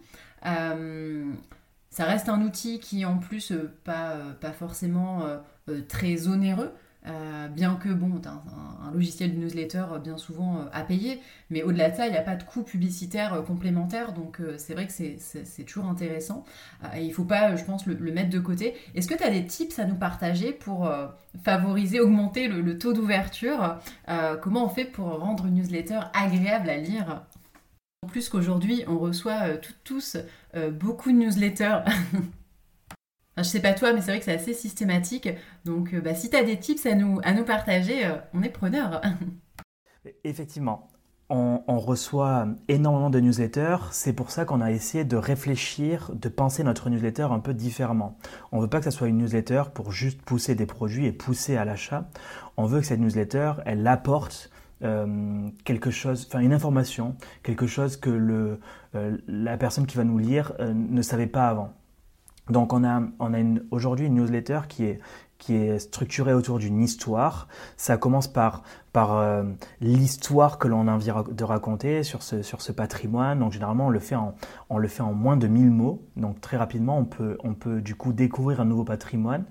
ça 0.42 2.04
reste 2.04 2.28
un 2.28 2.42
outil 2.42 2.80
qui 2.80 3.04
en 3.04 3.18
plus 3.18 3.52
pas, 3.84 4.16
pas 4.40 4.52
forcément 4.52 5.22
très 5.88 6.28
onéreux. 6.28 6.72
Euh, 7.06 7.48
bien 7.48 7.76
que, 7.76 7.88
bon, 7.88 8.20
un, 8.26 8.86
un, 8.86 8.90
logiciel 8.92 9.34
de 9.34 9.40
newsletter 9.40 9.84
euh, 9.92 9.98
bien 9.98 10.18
souvent 10.18 10.58
euh, 10.58 10.64
à 10.72 10.82
payer, 10.82 11.20
mais 11.48 11.62
au-delà 11.62 11.90
de 11.90 11.96
ça, 11.96 12.06
il 12.06 12.12
n'y 12.12 12.18
a 12.18 12.22
pas 12.22 12.36
de 12.36 12.42
coût 12.42 12.62
publicitaire 12.62 13.42
complémentaire, 13.46 14.12
donc 14.12 14.38
c'est 14.58 14.74
vrai 14.74 14.86
que 14.86 14.92
c'est 14.92 15.64
toujours 15.64 15.86
intéressant. 15.86 16.44
et 16.94 17.02
il 17.02 17.08
ne 17.08 17.12
faut 17.12 17.24
pas, 17.24 17.56
je 17.56 17.64
pense, 17.64 17.86
le, 17.86 17.96
mettre 18.12 18.30
de 18.30 18.38
côté. 18.38 18.74
Est-ce 18.94 19.08
que 19.08 19.14
tu 19.14 19.22
as 19.22 19.30
des 19.30 19.46
tips 19.46 19.78
à 19.78 19.84
nous 19.84 19.94
partager 19.94 20.52
pour 20.52 20.90
favoriser, 21.42 22.00
augmenter 22.00 22.48
le, 22.48 22.78
taux 22.78 22.92
d'ouverture? 22.92 23.78
Comment 24.42 24.66
on 24.66 24.68
fait 24.68 24.84
pour 24.84 25.06
rendre 25.18 25.46
une 25.46 25.54
newsletter 25.54 26.00
agréable 26.14 26.70
à 26.70 26.76
lire? 26.76 27.22
En 28.02 28.08
plus 28.08 28.28
qu'aujourd'hui, 28.28 28.84
on 28.86 28.98
reçoit 28.98 29.56
tous 29.84 30.16
beaucoup 30.72 31.10
de 31.10 31.16
newsletters 31.16 31.80
je 33.42 33.48
sais 33.48 33.60
pas 33.60 33.72
toi, 33.72 33.92
mais 33.92 34.00
c'est 34.00 34.10
vrai 34.10 34.18
que 34.18 34.24
c'est 34.24 34.34
assez 34.34 34.54
systématique. 34.54 35.28
Donc, 35.64 35.94
euh, 35.94 36.00
bah, 36.00 36.14
si 36.14 36.30
tu 36.30 36.36
as 36.36 36.44
des 36.44 36.58
tips 36.58 36.86
à 36.86 36.94
nous, 36.94 37.20
à 37.22 37.32
nous 37.32 37.44
partager, 37.44 38.06
euh, 38.06 38.16
on 38.34 38.42
est 38.42 38.50
preneur. 38.50 39.00
Effectivement, 40.24 40.88
on, 41.28 41.78
reçoit 41.78 42.48
énormément 42.68 43.10
de 43.10 43.20
newsletters. 43.20 43.76
C'est 43.90 44.12
pour 44.12 44.30
ça 44.30 44.44
qu'on 44.44 44.60
a 44.60 44.70
essayé 44.70 45.04
de 45.04 45.16
réfléchir, 45.16 46.10
de 46.14 46.28
penser 46.28 46.64
notre 46.64 46.90
newsletter 46.90 47.28
un 47.30 47.38
peu 47.38 47.54
différemment. 47.54 48.18
On 48.50 48.56
ne 48.56 48.62
veut 48.62 48.68
pas 48.68 48.78
que 48.78 48.84
ça 48.84 48.90
soit 48.90 49.08
une 49.08 49.18
newsletter 49.18 49.64
pour 49.72 49.92
juste 49.92 50.22
pousser 50.22 50.54
des 50.54 50.66
produits 50.66 51.06
et 51.06 51.12
pousser 51.12 51.56
à 51.56 51.64
l'achat. 51.64 52.08
On 52.56 52.64
veut 52.64 52.80
que 52.80 52.86
cette 52.86 53.00
newsletter, 53.00 53.52
elle 53.64 53.86
apporte 53.86 54.50
euh, 54.82 55.48
quelque 55.64 55.90
chose, 55.90 56.26
enfin 56.28 56.40
une 56.40 56.52
information, 56.52 57.14
quelque 57.42 57.66
chose 57.66 57.96
que 57.96 58.58
la 59.28 59.56
personne 59.56 59.86
qui 59.86 59.96
va 59.96 60.04
nous 60.04 60.18
lire 60.18 60.52
ne 60.58 61.02
savait 61.02 61.26
pas 61.26 61.48
avant. 61.48 61.74
Donc 62.50 62.72
on 62.72 62.84
a, 62.84 63.00
aujourd'hui 63.70 64.06
une 64.06 64.14
newsletter 64.14 64.60
qui 64.68 64.84
est, 64.84 65.00
qui 65.40 65.56
est 65.56 65.80
structurée 65.80 66.34
autour 66.34 66.60
d'une 66.60 66.80
histoire. 66.80 67.48
Ça 67.76 67.96
commence 67.96 68.28
par 68.28 68.62
par 68.92 69.16
euh, 69.16 69.44
l'histoire 69.80 70.58
que 70.58 70.66
l'on 70.66 70.88
a 70.88 70.92
envie 70.92 71.10
de 71.30 71.44
raconter 71.44 72.02
sur 72.02 72.22
ce, 72.22 72.42
sur 72.42 72.60
ce 72.60 72.72
patrimoine. 72.72 73.38
Donc 73.38 73.52
généralement 73.52 73.86
on 73.86 73.90
le, 73.90 74.00
fait 74.00 74.16
en, 74.16 74.34
on 74.68 74.78
le 74.78 74.88
fait 74.88 75.02
en 75.02 75.12
moins 75.12 75.36
de 75.36 75.46
1000 75.46 75.70
mots. 75.70 76.02
Donc 76.16 76.40
très 76.40 76.56
rapidement 76.56 76.98
on 76.98 77.04
peut, 77.04 77.38
on 77.44 77.54
peut 77.54 77.80
du 77.80 77.94
coup 77.94 78.12
découvrir 78.12 78.60
un 78.60 78.64
nouveau 78.64 78.84
patrimoine. 78.84 79.44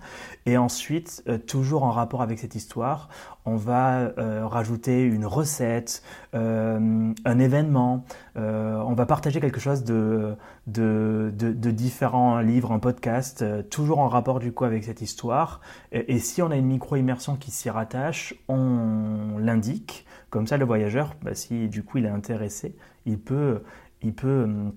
Et 0.45 0.58
ensuite, 0.58 1.23
euh, 1.28 1.38
toujours 1.38 1.84
en 1.84 1.91
rapport 1.91 2.21
avec 2.21 2.39
cette 2.39 2.56
histoire, 2.56 3.10
on 3.45 3.56
va 3.56 4.12
euh, 4.17 4.45
rajouter 4.45 5.04
une 5.04 5.25
recette, 5.25 6.04
un 6.34 7.39
événement. 7.39 8.04
on 8.36 8.93
va 8.93 9.06
partager 9.06 9.39
quelque 9.39 9.60
chose 9.60 9.84
de, 9.84 10.36
de, 10.67 11.32
de, 11.36 11.71
différents 11.71 12.39
livres, 12.39 12.71
un 12.71 12.80
podcast, 12.80 13.43
toujours 13.69 13.99
en 13.99 14.08
rapport 14.08 14.39
du 14.39 14.52
coup 14.52 14.65
avec 14.65 14.84
cette 14.84 15.02
histoire. 15.02 15.62
Et, 15.91 16.19
si 16.19 16.41
on 16.41 16.51
a 16.51 16.55
une 16.55 16.67
micro-immersion 16.67 17.35
qui 17.35 17.51
s'y 17.51 17.69
rattache, 17.69 18.35
on 18.47 19.37
l'indique. 19.39 20.05
Comme 20.29 20.47
ça, 20.47 20.57
le 20.57 20.65
voyageur, 20.65 21.15
bah, 21.23 21.33
si 21.33 21.67
du 21.67 21.83
coup 21.83 21.97
il 21.97 22.05
est 22.05 22.09
intéressé, 22.09 22.75
il 23.05 23.19
peut, 23.19 23.63
il 24.01 24.13
peut, 24.13 24.43
hum, 24.43 24.73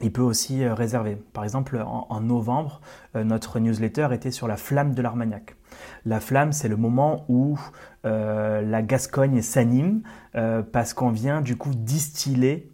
il 0.00 0.12
peut 0.12 0.22
aussi 0.22 0.62
euh, 0.62 0.74
réserver. 0.74 1.16
Par 1.32 1.44
exemple, 1.44 1.82
en, 1.84 2.20
novembre, 2.20 2.80
euh, 3.16 3.24
notre 3.24 3.58
newsletter 3.58 4.08
était 4.12 4.30
sur 4.30 4.48
la 4.48 4.56
flamme 4.56 4.94
de 4.94 5.02
l'Armagnac. 5.02 5.56
La 6.04 6.20
flamme, 6.20 6.52
c'est 6.52 6.68
le 6.68 6.76
moment 6.76 7.24
où 7.28 7.58
euh, 8.04 8.62
la 8.62 8.82
Gascogne 8.82 9.42
s'anime 9.42 10.02
parce 10.72 10.94
qu'on 10.94 11.10
vient 11.10 11.40
du 11.40 11.56
coup 11.56 11.70
distiller 11.74 12.70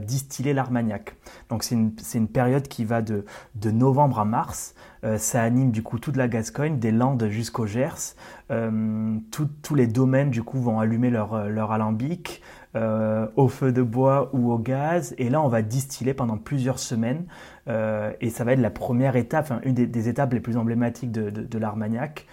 distiller 0.00 0.54
l'Armagnac. 0.54 1.16
Donc 1.50 1.64
c'est 1.64 1.74
une, 1.74 1.92
une, 2.14 2.28
période 2.28 2.66
qui 2.66 2.86
va 2.86 3.02
de, 3.02 3.26
de 3.56 3.70
novembre 3.70 4.18
à 4.18 4.24
mars. 4.24 4.74
Ça 5.18 5.42
anime 5.42 5.70
du 5.70 5.82
coup 5.82 5.98
toute 5.98 6.16
la 6.16 6.28
Gascogne, 6.28 6.78
des 6.78 6.90
Landes 6.90 7.28
jusqu'au 7.28 7.66
Gers. 7.66 8.14
Euh, 8.50 9.16
tous 9.30 9.74
les 9.74 9.86
domaines 9.86 10.28
du 10.28 10.42
coup 10.42 10.60
vont 10.60 10.78
allumer 10.78 11.08
leur, 11.08 11.32
euh, 11.32 11.66
alambic 11.66 12.42
euh, 12.76 13.26
au 13.36 13.48
feu 13.48 13.72
de 13.72 13.80
bois 13.80 14.28
ou 14.34 14.52
au 14.52 14.58
gaz 14.58 15.14
et 15.16 15.30
là 15.30 15.40
on 15.40 15.48
va 15.48 15.62
distiller 15.62 16.12
pendant 16.12 16.36
plusieurs 16.36 16.78
semaines 16.78 17.24
et 18.20 18.28
ça 18.28 18.44
va 18.44 18.52
être 18.52 18.60
la 18.60 18.68
première 18.68 19.16
étape, 19.16 19.50
une 19.64 19.72
des, 19.72 20.08
étapes 20.10 20.34
les 20.34 20.40
plus 20.40 20.58
emblématiques 20.58 21.10
de, 21.10 21.30
de, 21.30 21.58
l'Armagnac. 21.58 22.26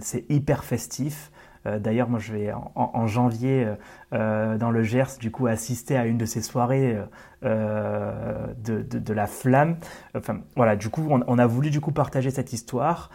c'est 0.00 0.30
hyper 0.30 0.64
festif. 0.64 1.32
D'ailleurs, 1.64 2.08
moi, 2.08 2.18
je 2.18 2.32
vais 2.32 2.52
en, 2.74 3.06
janvier 3.06 3.66
dans 4.12 4.70
le 4.70 4.82
Gers, 4.82 5.18
du 5.18 5.30
coup, 5.30 5.46
assister 5.46 5.96
à 5.96 6.04
une 6.04 6.18
de 6.18 6.26
ces 6.26 6.42
soirées 6.42 6.98
de, 7.42 8.54
de, 8.82 9.12
la 9.14 9.26
flamme. 9.26 9.76
Enfin, 10.14 10.40
voilà. 10.56 10.76
Du 10.76 10.90
coup, 10.90 11.06
on, 11.08 11.38
a 11.38 11.46
voulu 11.46 11.70
du 11.70 11.80
coup 11.80 11.92
partager 11.92 12.30
cette 12.30 12.52
histoire. 12.52 13.10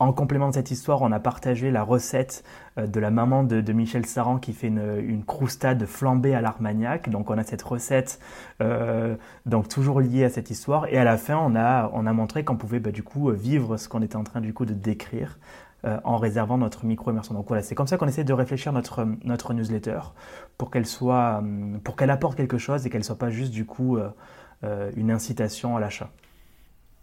En 0.00 0.14
complément 0.14 0.48
de 0.48 0.54
cette 0.54 0.70
histoire, 0.70 1.02
on 1.02 1.12
a 1.12 1.20
partagé 1.20 1.70
la 1.70 1.82
recette 1.82 2.42
euh, 2.78 2.86
de 2.86 2.98
la 3.00 3.10
maman 3.10 3.44
de, 3.44 3.72
Michel 3.72 4.06
Saran 4.06 4.38
qui 4.38 4.54
fait 4.54 4.68
une, 4.68 5.22
croustade 5.26 5.84
flambée 5.84 6.34
à 6.34 6.40
l'armagnac. 6.40 7.10
Donc 7.10 7.28
on 7.28 7.36
a 7.36 7.44
cette 7.44 7.60
recette 7.60 8.18
euh, 8.62 9.16
donc 9.44 9.68
toujours 9.68 10.00
liée 10.00 10.24
à 10.24 10.30
cette 10.30 10.50
histoire. 10.50 10.86
Et 10.88 10.96
à 10.96 11.04
la 11.04 11.18
fin, 11.18 11.36
on 11.36 11.54
a, 11.54 11.90
on 11.92 12.06
a 12.06 12.14
montré 12.14 12.44
qu'on 12.44 12.56
pouvait 12.56 12.80
bah, 12.80 12.92
du 12.92 13.02
coup 13.02 13.30
vivre 13.30 13.76
ce 13.76 13.90
qu'on 13.90 14.00
était 14.00 14.16
en 14.16 14.24
train 14.24 14.40
du 14.40 14.54
coup 14.54 14.64
de 14.64 14.72
décrire 14.72 15.38
euh, 15.84 15.98
en 16.04 16.18
réservant 16.18 16.58
notre 16.58 16.84
micro-immersion. 16.84 17.34
Donc 17.34 17.48
voilà, 17.48 17.62
c'est 17.62 17.74
comme 17.74 17.86
ça 17.86 17.96
qu'on 17.96 18.06
essaie 18.06 18.24
de 18.24 18.34
réfléchir 18.34 18.70
notre, 18.72 19.06
notre 19.24 19.54
newsletter 19.54 20.00
pour 20.58 20.70
qu'elle 20.70 20.84
soit, 20.84 21.42
pour 21.84 21.96
qu'elle 21.96 22.10
apporte 22.10 22.36
quelque 22.36 22.58
chose 22.58 22.86
et 22.86 22.90
qu'elle 22.90 23.02
soit 23.02 23.18
pas 23.18 23.30
juste 23.30 23.50
du 23.50 23.64
coup 23.64 23.98
une 24.62 25.10
incitation 25.10 25.78
à 25.78 25.80
l'achat. 25.80 26.10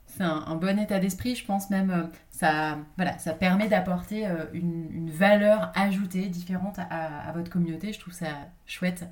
c'est 0.06 0.22
un, 0.22 0.56
bon 0.56 0.78
état 0.78 1.00
d'esprit. 1.00 1.34
Je 1.34 1.44
pense 1.44 1.72
même 1.72 2.12
ça, 2.30 2.78
voilà, 2.98 3.18
ça 3.18 3.34
permet 3.34 3.68
d'apporter 3.68 4.28
une, 4.54 5.10
valeur 5.10 5.72
ajoutée 5.74 6.28
différente 6.28 6.78
à, 6.78 7.32
votre 7.34 7.50
communauté. 7.50 7.94
Je 7.94 8.00
trouve 8.00 8.14
ça 8.14 8.28
chouette. 8.68 9.06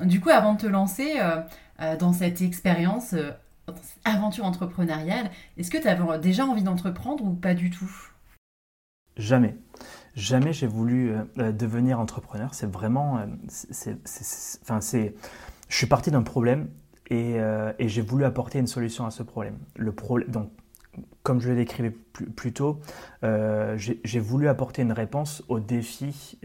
du 0.00 0.20
coup, 0.22 0.30
avant 0.30 0.54
de 0.54 0.62
te 0.62 0.66
lancer 0.66 1.20
dans 1.98 2.14
cette 2.14 2.40
expérience, 2.40 3.14
aventure 4.04 4.44
entrepreneuriale, 4.44 5.30
est-ce 5.58 5.70
que 5.70 5.78
tu 5.78 5.88
avais 5.88 6.18
déjà 6.18 6.46
envie 6.46 6.62
d'entreprendre 6.62 7.24
ou 7.24 7.34
pas 7.34 7.54
du 7.54 7.68
tout? 7.68 8.13
Jamais. 9.16 9.56
Jamais 10.14 10.52
j'ai 10.52 10.66
voulu 10.66 11.10
euh, 11.10 11.22
euh, 11.38 11.52
devenir 11.52 11.98
entrepreneur. 11.98 12.54
C'est 12.54 12.70
vraiment. 12.70 13.18
Euh, 13.18 13.26
enfin, 14.62 14.80
c'est. 14.80 15.14
Je 15.68 15.76
suis 15.76 15.86
parti 15.86 16.10
d'un 16.10 16.22
problème 16.22 16.68
et, 17.10 17.38
j'ai 17.80 18.02
voulu 18.02 18.24
apporter 18.24 18.58
une 18.58 18.66
solution 18.66 19.06
à 19.06 19.10
ce 19.10 19.22
problème. 19.22 19.58
Le 19.76 19.92
problème. 19.92 20.30
Donc, 20.30 20.50
comme 21.24 21.40
je 21.40 21.48
le 21.48 21.56
décrivais 21.56 21.90
plus, 21.90 22.52
tôt, 22.52 22.80
j'ai 23.22 24.20
voulu 24.20 24.48
apporter 24.48 24.82
une 24.82 24.92
réponse 24.92 25.42
aux 25.48 25.58
défis 25.58 26.38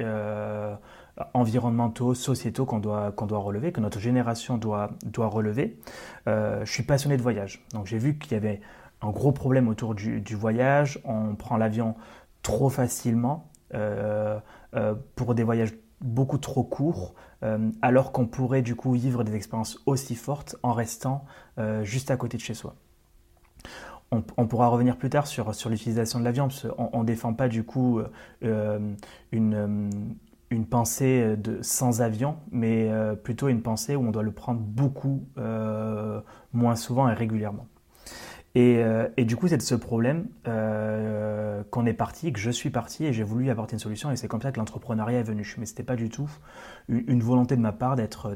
environnementaux, 1.34 2.15
sociétaux 2.15 2.65
qu'on 2.65 2.79
doit, 2.79 3.12
qu'on 3.12 3.27
doit 3.27 3.39
relever, 3.39 3.71
que 3.71 3.82
notre 3.82 3.99
génération 3.99 4.58
doit, 4.58 4.91
doit 5.05 5.27
relever. 5.27 5.77
je 6.25 6.65
suis 6.65 6.84
passionné 6.84 7.17
de 7.17 7.21
voyage. 7.21 7.63
Donc, 7.73 7.86
j'ai 7.86 7.99
vu 7.99 8.17
qu'il 8.17 8.32
y 8.32 8.36
avait 8.36 8.62
un 9.01 9.12
gros 9.12 9.32
problème 9.32 9.67
autour 9.67 9.93
du 9.93 10.36
voyage. 10.36 10.99
On 11.03 11.36
prend 11.36 11.58
l'avion 11.58 11.95
trop 12.41 12.69
facilement 12.69 13.49
euh, 13.73 14.39
euh, 14.75 14.95
pour 15.15 15.36
des 15.36 15.43
voyages 15.43 15.73
beaucoup 16.02 16.38
trop 16.38 16.63
courts, 16.63 17.13
euh, 17.43 17.71
alors 17.82 18.12
qu'on 18.12 18.25
pourrait 18.25 18.62
du 18.62 18.75
coup 18.75 18.93
vivre 18.93 19.23
des 19.23 19.36
expériences 19.36 19.80
aussi 19.86 20.15
fortes 20.15 20.56
en 20.63 20.73
restant 20.73 21.25
juste 21.84 22.10
à 22.10 22.15
côté 22.15 22.38
de 22.38 22.41
chez 22.41 22.54
soi. 22.54 22.75
On, 24.12 24.47
pourra 24.47 24.69
revenir 24.69 24.97
plus 24.97 25.10
tard 25.10 25.28
sur, 25.28 25.54
sur 25.54 25.69
l'utilisation 25.69 26.19
de 26.19 26.23
l'avion, 26.23 26.47
parce 26.47 26.67
qu'on 26.67 27.02
ne 27.02 27.06
défend 27.06 27.34
pas 27.34 27.47
du 27.47 27.63
coup 27.63 27.99
une, 28.41 29.89
une 30.49 30.65
pensée 30.65 31.36
de 31.36 31.62
sans 31.62 32.02
avion, 32.02 32.38
mais 32.49 32.89
plutôt 33.23 33.49
une 33.49 33.62
pensée 33.62 33.97
où 33.97 34.08
on 34.08 34.12
doit 34.12 34.23
le 34.23 34.32
prendre 34.32 34.62
beaucoup 34.62 35.28
moins 36.54 36.75
souvent 36.78 37.10
et 37.10 37.13
régulièrement. 37.13 37.67
Euh, 38.57 39.09
et, 39.17 39.25
du 39.25 39.35
coup, 39.35 39.47
c'est 39.47 39.57
de 39.57 39.62
ce 39.62 39.75
problème 39.75 40.27
euh, 40.47 41.63
qu'on 41.69 41.85
est 41.85 41.93
parti, 41.93 42.33
que 42.33 42.39
je 42.39 42.49
suis 42.49 42.69
parti 42.69 43.05
et 43.05 43.13
j'ai 43.13 43.23
voulu 43.23 43.49
apporter 43.49 43.73
une 43.73 43.79
solution. 43.79 44.12
Et 44.12 44.15
c'est 44.15 44.27
comme 44.27 44.41
ça 44.41 44.51
que 44.51 44.59
l'entrepreneuriat 44.59 45.19
est 45.19 45.23
venu. 45.23 45.55
Mais 45.57 45.65
ce 45.65 45.71
n'était 45.71 45.83
pas 45.83 45.95
du 45.95 46.09
tout 46.09 46.29
une, 46.88 47.21
volonté 47.21 47.55
de 47.55 47.62
ma 47.62 47.71
part 47.71 47.95
d'être 47.95 48.33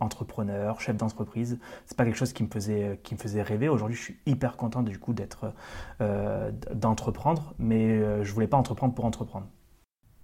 entrepreneur, 0.00 0.80
chef 0.80 0.96
d'entreprise. 0.96 1.58
Ce 1.86 1.92
n'est 1.92 1.96
pas 1.96 2.04
quelque 2.04 2.16
chose 2.18 2.32
qui 2.32 2.42
me 2.44 2.48
faisait, 2.48 3.42
rêver. 3.42 3.68
Aujourd'hui, 3.68 3.96
je 3.96 4.02
suis 4.02 4.16
hyper 4.26 4.56
content 4.56 4.82
du 4.82 4.98
coup 4.98 5.14
d'être, 5.14 5.52
euh, 6.00 6.50
d'entreprendre, 6.74 7.54
mais 7.58 7.98
je 7.98 8.28
ne 8.28 8.34
voulais 8.34 8.48
pas 8.48 8.58
entreprendre 8.58 8.94
pour 8.94 9.04
entreprendre. 9.04 9.46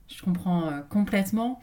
Je 0.06 0.22
comprends 0.22 0.70
complètement. 0.90 1.60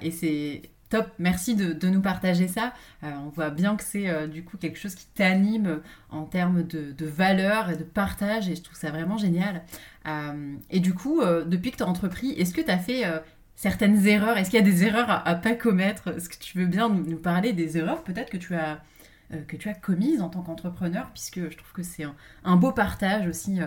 et 0.00 0.10
c'est 0.10 0.62
Top, 0.94 1.08
merci 1.18 1.56
de, 1.56 1.88
nous 1.88 2.00
partager 2.00 2.46
ça. 2.46 2.72
Euh, 3.02 3.10
on 3.26 3.28
voit 3.28 3.50
bien 3.50 3.74
que 3.74 3.82
c'est 3.82 4.08
euh, 4.08 4.28
du 4.28 4.44
coup 4.44 4.56
quelque 4.56 4.78
chose 4.78 4.94
qui 4.94 5.06
t'anime 5.06 5.80
en 6.08 6.22
termes 6.22 6.62
de, 6.62 6.94
valeur 7.04 7.68
et 7.68 7.76
de 7.76 7.82
partage 7.82 8.48
et 8.48 8.54
je 8.54 8.62
trouve 8.62 8.76
ça 8.76 8.92
vraiment 8.92 9.18
génial. 9.18 9.64
Euh, 10.06 10.54
et 10.70 10.78
du 10.78 10.94
coup, 10.94 11.20
depuis 11.46 11.72
que 11.72 11.78
tu 11.78 11.82
as 11.82 11.88
entrepris, 11.88 12.30
est-ce 12.34 12.54
que 12.54 12.60
tu 12.60 12.70
as 12.70 12.78
fait 12.78 13.02
certaines 13.56 14.06
erreurs? 14.06 14.38
Est-ce 14.38 14.50
qu'il 14.50 14.60
y 14.60 14.62
a 14.62 14.64
des 14.64 14.84
erreurs 14.84 15.10
à, 15.10 15.34
ne 15.34 15.40
pas 15.40 15.56
commettre? 15.56 16.14
Est-ce 16.16 16.28
que 16.28 16.38
tu 16.38 16.58
veux 16.58 16.66
bien 16.66 16.88
nous, 16.88 17.18
parler 17.18 17.52
des 17.52 17.76
erreurs 17.76 18.04
peut-être 18.04 18.30
que 18.30 18.36
tu 18.36 18.54
as 18.54 18.80
que 19.48 19.56
tu 19.56 19.68
as 19.68 19.74
commises 19.74 20.22
en 20.22 20.28
tant 20.28 20.42
qu'entrepreneur? 20.42 21.10
Puisque 21.12 21.50
je 21.50 21.56
trouve 21.56 21.72
que 21.72 21.82
c'est 21.82 22.06
un, 22.44 22.54
beau 22.54 22.70
partage 22.70 23.26
aussi 23.26 23.58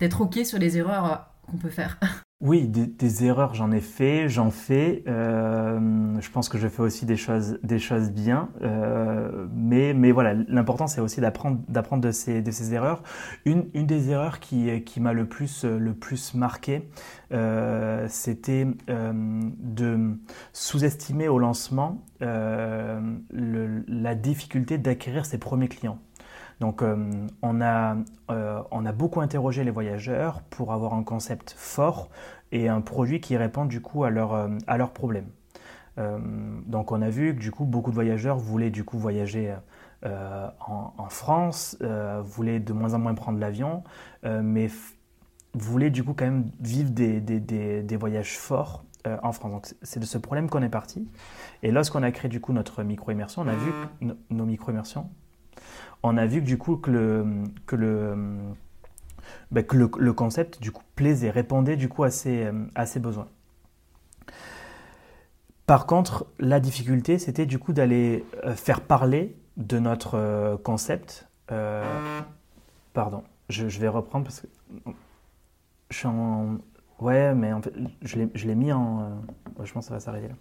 d'être 0.00 0.20
ok 0.22 0.44
sur 0.44 0.58
les 0.58 0.76
erreurs 0.76 1.30
qu'on 1.46 1.56
peut 1.56 1.70
faire. 1.70 2.00
Oui, 2.44 2.68
des, 2.68 3.24
erreurs, 3.24 3.54
j'en 3.54 3.72
ai 3.72 3.80
fait, 3.80 4.28
j'en 4.28 4.50
fais. 4.50 5.02
Euh, 5.08 6.14
je 6.20 6.30
pense 6.30 6.50
que 6.50 6.58
je 6.58 6.68
fais 6.68 6.82
aussi 6.82 7.06
des 7.06 7.16
choses, 7.16 7.58
des 7.62 7.78
choses 7.78 8.10
bien. 8.10 8.50
Euh, 8.60 9.46
mais, 9.54 9.94
mais 9.94 10.12
voilà, 10.12 10.34
l'important, 10.34 10.86
c'est 10.86 11.00
aussi 11.00 11.22
d'apprendre, 11.22 11.62
de 12.02 12.10
ces, 12.10 12.42
de 12.42 12.50
ces 12.50 12.74
erreurs. 12.74 13.02
Une, 13.46 13.70
une 13.72 13.86
des 13.86 14.10
erreurs 14.10 14.40
qui, 14.40 14.84
qui 14.84 15.00
m'a 15.00 15.14
le 15.14 15.24
plus, 15.24 15.64
le 15.64 15.94
plus 15.94 16.34
marqué, 16.34 16.86
euh, 17.32 18.04
c'était 18.10 18.66
de 18.88 20.18
sous-estimer 20.52 21.28
au 21.28 21.38
lancement 21.38 22.04
la 22.20 24.14
difficulté 24.14 24.76
d'acquérir 24.76 25.24
ses 25.24 25.38
premiers 25.38 25.68
clients. 25.68 25.98
Donc 26.64 26.80
euh, 26.80 26.96
on, 27.42 27.60
a, 27.60 27.94
euh, 28.30 28.62
on 28.70 28.86
a 28.86 28.92
beaucoup 28.92 29.20
interrogé 29.20 29.64
les 29.64 29.70
voyageurs 29.70 30.40
pour 30.48 30.72
avoir 30.72 30.94
un 30.94 31.02
concept 31.02 31.54
fort 31.58 32.08
et 32.52 32.70
un 32.70 32.80
produit 32.80 33.20
qui 33.20 33.36
répond 33.36 33.66
du 33.66 33.82
coup 33.82 34.04
à, 34.04 34.08
leur, 34.08 34.32
euh, 34.32 34.48
leurs 34.74 34.92
problèmes. 34.92 35.28
donc 35.98 36.90
on 36.90 37.02
a 37.02 37.10
vu 37.10 37.34
que 37.34 37.40
du 37.40 37.50
coup 37.50 37.66
beaucoup 37.66 37.90
de 37.90 37.94
voyageurs 37.94 38.38
voulaient 38.38 38.70
du 38.70 38.82
coup 38.82 38.98
voyager 38.98 39.54
en, 40.04 41.08
France, 41.10 41.76
voulaient 42.22 42.60
de 42.60 42.72
moins 42.72 42.94
en 42.94 42.98
moins 42.98 43.14
prendre 43.14 43.38
l'avion, 43.38 43.84
mais 44.24 44.70
voulaient 45.52 45.90
du 45.90 46.02
coup 46.02 46.14
quand 46.14 46.24
même 46.24 46.50
vivre 46.60 46.90
des, 46.92 47.96
voyages 47.96 48.38
forts 48.38 48.84
en 49.22 49.32
France. 49.32 49.52
Donc 49.52 49.74
c'est 49.82 50.00
de 50.00 50.06
ce 50.06 50.16
problème 50.16 50.48
qu'on 50.48 50.62
est 50.62 50.74
parti. 50.80 51.06
Et 51.62 51.70
lorsqu'on 51.70 52.02
a 52.02 52.10
créé 52.10 52.30
du 52.30 52.40
coup 52.40 52.54
notre 52.54 52.82
micro-immersion, 52.82 53.42
on 53.42 53.48
a 53.48 53.54
vu 53.54 53.70
que 54.00 54.16
nos 54.30 54.46
micro-immersions, 54.46 55.10
on 56.04 56.16
a 56.18 56.26
vu 56.26 56.40
que 56.40 56.46
du 56.46 56.58
coup 56.58 56.76
que 56.76 56.90
le, 56.90 57.24
que 57.66 57.76
le, 57.76 58.52
concept 60.12 60.60
du 60.60 60.70
coup 60.70 60.82
plaisait, 60.94 61.30
répondait 61.30 61.76
du 61.76 61.88
coup 61.88 62.04
à 62.04 62.10
ses, 62.10 62.50
ses 62.84 63.00
besoins. 63.00 63.28
Par 65.66 65.86
contre, 65.86 66.26
la 66.38 66.60
difficulté, 66.60 67.18
c'était 67.18 67.46
du 67.46 67.58
coup 67.58 67.72
d'aller 67.72 68.26
euh, 68.44 68.54
faire 68.54 68.82
parler 68.82 69.34
de 69.56 69.78
notre 69.78 70.18
euh, 70.18 70.58
concept. 70.58 71.26
Euh, 71.50 72.20
pardon, 72.92 73.24
je, 73.48 73.66
vais 73.66 73.88
reprendre 73.88 74.24
parce 74.24 74.42
que 74.42 74.46
je 75.88 75.96
suis 75.96 76.06
en. 76.06 76.58
Ouais, 77.00 77.34
mais 77.34 77.50
je 78.02 78.46
l'ai 78.46 78.54
mis 78.54 78.72
en. 78.72 79.22
je 79.62 79.72
pense 79.72 79.84
que 79.84 79.88
ça 79.88 79.94
va 79.94 80.00
s'arrêter 80.00 80.28
là. 80.28 80.34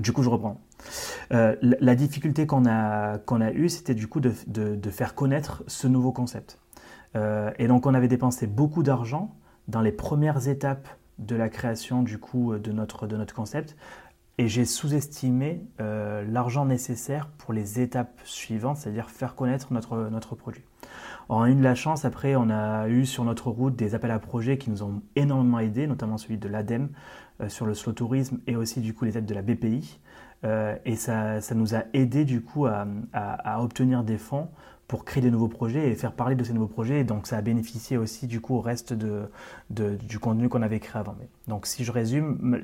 Du 0.00 0.12
coup, 0.12 0.22
je 0.22 0.28
reprends. 0.28 0.60
Euh, 1.32 1.56
la 1.62 1.94
difficulté 1.94 2.46
qu'on 2.46 2.66
a, 2.66 3.18
a 3.18 3.52
eue, 3.52 3.68
c'était 3.68 3.94
du 3.94 4.06
coup 4.06 4.20
de, 4.20 4.90
faire 4.90 5.14
connaître 5.14 5.64
ce 5.66 5.86
nouveau 5.86 6.12
concept. 6.12 6.58
Euh, 7.16 7.50
et 7.58 7.66
donc, 7.66 7.86
on 7.86 7.94
avait 7.94 8.08
dépensé 8.08 8.46
beaucoup 8.46 8.82
d'argent 8.82 9.34
dans 9.66 9.80
les 9.80 9.92
premières 9.92 10.48
étapes 10.48 10.88
de 11.18 11.34
la 11.34 11.48
création 11.48 12.02
du 12.02 12.18
coup 12.18 12.56
de 12.56 12.70
notre, 12.70 13.06
de 13.06 13.16
notre 13.16 13.34
concept. 13.34 13.76
Et 14.40 14.46
j'ai 14.46 14.64
sous-estimé 14.64 15.66
euh, 15.80 16.24
l'argent 16.24 16.64
nécessaire 16.64 17.28
pour 17.38 17.52
les 17.52 17.80
étapes 17.80 18.20
suivantes, 18.22 18.76
c'est-à-dire 18.76 19.10
faire 19.10 19.34
connaître 19.34 19.72
notre, 19.72 20.08
notre 20.10 20.36
produit. 20.36 20.62
On 21.28 21.42
a 21.42 21.50
eu 21.50 21.56
de 21.56 21.62
la 21.62 21.74
chance, 21.74 22.04
après, 22.04 22.36
on 22.36 22.48
a 22.48 22.88
eu 22.88 23.04
sur 23.04 23.24
notre 23.24 23.50
route 23.50 23.74
des 23.74 23.96
appels 23.96 24.12
à 24.12 24.18
projets 24.20 24.56
qui 24.56 24.70
nous 24.70 24.84
ont 24.84 25.02
énormément 25.16 25.58
aidés, 25.58 25.88
notamment 25.88 26.18
celui 26.18 26.38
de 26.38 26.48
l'ADEME, 26.48 26.84
euh, 26.84 26.88
sur 27.46 27.66
le 27.66 27.74
slow 27.74 27.92
tourisme 27.92 28.40
et 28.46 28.56
aussi 28.56 28.80
du 28.80 28.94
coup 28.94 29.04
les 29.04 29.16
aides 29.16 29.26
de 29.26 29.34
la 29.34 29.42
BPI. 29.42 30.00
Euh, 30.44 30.76
et 30.84 30.96
ça, 30.96 31.40
ça, 31.40 31.54
nous 31.54 31.74
a 31.74 31.84
aidé 31.92 32.24
du 32.24 32.42
coup 32.42 32.66
à, 32.66 32.86
à, 33.12 33.62
obtenir 33.62 34.04
des 34.04 34.18
fonds 34.18 34.48
pour 34.86 35.04
créer 35.04 35.22
de 35.22 35.28
nouveaux 35.28 35.48
projets 35.48 35.90
et 35.90 35.94
faire 35.94 36.12
parler 36.12 36.36
de 36.36 36.44
ces 36.44 36.52
nouveaux 36.52 36.68
projets. 36.68 37.00
Et 37.00 37.04
donc 37.04 37.26
ça 37.26 37.36
a 37.36 37.42
bénéficié 37.42 37.96
aussi 37.96 38.26
du 38.26 38.40
coup 38.40 38.54
au 38.54 38.60
reste 38.60 38.92
de, 38.92 39.28
de 39.70 39.96
du 39.96 40.18
contenu 40.18 40.48
qu'on 40.48 40.62
avait 40.62 40.80
créé 40.80 41.00
avant. 41.00 41.16
Donc 41.48 41.66
si 41.66 41.84
je 41.84 41.92
résume, 41.92 42.60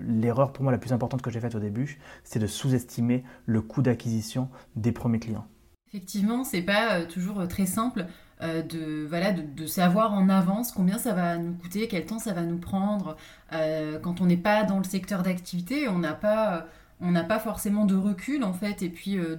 l'erreur 0.00 0.52
pour 0.52 0.62
moi 0.62 0.72
la 0.72 0.78
plus 0.78 0.92
importante 0.92 1.22
que 1.22 1.30
j'ai 1.30 1.40
faite 1.40 1.54
au 1.54 1.60
début, 1.60 1.98
c'est 2.24 2.38
de 2.38 2.46
sous-estimer 2.46 3.24
le 3.46 3.60
coût 3.60 3.82
d'acquisition 3.82 4.48
des 4.76 4.92
premiers 4.92 5.18
clients. 5.18 5.46
Effectivement, 5.88 6.44
c'est 6.44 6.62
pas 6.62 6.98
euh, 6.98 7.06
toujours 7.06 7.46
très 7.48 7.66
simple. 7.66 8.06
Euh, 8.42 8.60
de, 8.60 9.06
voilà, 9.08 9.32
de, 9.32 9.66
savoir 9.66 10.12
en 10.12 10.28
avance 10.28 10.70
combien 10.70 10.98
ça 10.98 11.14
va 11.14 11.38
nous 11.38 11.54
coûter, 11.54 11.88
quel 11.88 12.04
temps 12.04 12.18
ça 12.18 12.34
va 12.34 12.42
nous 12.42 12.58
prendre. 12.58 13.16
Euh, 13.52 13.98
quand 13.98 14.20
on 14.20 14.26
n'est 14.26 14.36
pas 14.36 14.64
dans 14.64 14.76
le 14.76 14.84
secteur 14.84 15.22
d'activité, 15.22 15.88
on 15.88 15.98
n'a 15.98 16.12
pas, 16.12 16.66
pas 17.00 17.38
forcément 17.38 17.86
de 17.86 17.94
recul 17.94 18.44
en 18.44 18.52
fait. 18.52 18.82
Et 18.82 18.90
puis 18.90 19.16
euh, 19.16 19.36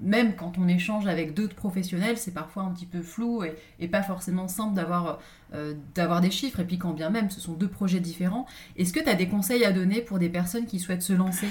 même 0.00 0.36
quand 0.36 0.58
on 0.58 0.68
échange 0.68 1.08
avec 1.08 1.34
d'autres 1.34 1.56
professionnels, 1.56 2.18
c'est 2.18 2.32
parfois 2.32 2.62
un 2.62 2.70
petit 2.70 2.86
peu 2.86 3.02
flou 3.02 3.42
et, 3.80 3.88
pas 3.88 4.02
forcément 4.02 4.46
simple 4.46 4.74
d'avoir, 4.74 5.18
d'avoir 5.96 6.20
des 6.20 6.30
chiffres. 6.30 6.60
Et 6.60 6.64
puis 6.64 6.78
quand 6.78 6.92
bien 6.92 7.10
même, 7.10 7.30
ce 7.30 7.40
sont 7.40 7.54
deux 7.54 7.68
projets 7.68 8.00
différents. 8.00 8.46
Est-ce 8.76 8.92
que 8.92 9.00
tu 9.00 9.08
as 9.08 9.14
des 9.14 9.28
conseils 9.28 9.64
à 9.64 9.72
donner 9.72 10.02
pour 10.02 10.20
des 10.20 10.28
personnes 10.28 10.66
qui 10.66 10.78
souhaitent 10.78 11.02
se 11.02 11.14
lancer? 11.14 11.48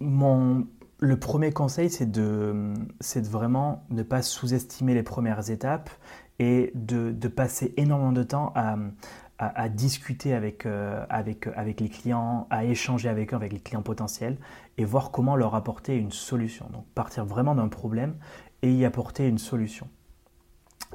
Mon 0.00 0.66
le 1.02 1.18
premier 1.18 1.50
conseil, 1.50 1.90
c'est 1.90 2.10
de, 2.10 2.74
de 3.00 3.28
vraiment 3.28 3.84
ne 3.90 4.04
pas 4.04 4.22
sous-estimer 4.22 4.94
les 4.94 5.02
premières 5.02 5.50
étapes 5.50 5.90
et 6.38 6.70
de, 6.76 7.10
passer 7.26 7.74
énormément 7.76 8.12
de 8.12 8.22
temps 8.22 8.54
à, 8.54 9.68
discuter 9.68 10.32
avec, 10.32 10.64
euh, 10.64 11.04
avec 11.08 11.80
les 11.80 11.88
clients, 11.88 12.46
à 12.50 12.64
échanger 12.64 13.08
avec 13.08 13.32
eux, 13.32 13.36
avec 13.36 13.52
les 13.52 13.58
clients 13.58 13.82
potentiels 13.82 14.36
et 14.78 14.84
voir 14.84 15.10
comment 15.10 15.34
leur 15.34 15.56
apporter 15.56 15.96
une 15.96 16.12
solution. 16.12 16.68
Donc 16.72 16.86
partir 16.94 17.24
vraiment 17.24 17.56
d'un 17.56 17.66
problème 17.66 18.14
et 18.62 18.72
y 18.72 18.84
apporter 18.84 19.26
une 19.26 19.38
solution. 19.38 19.88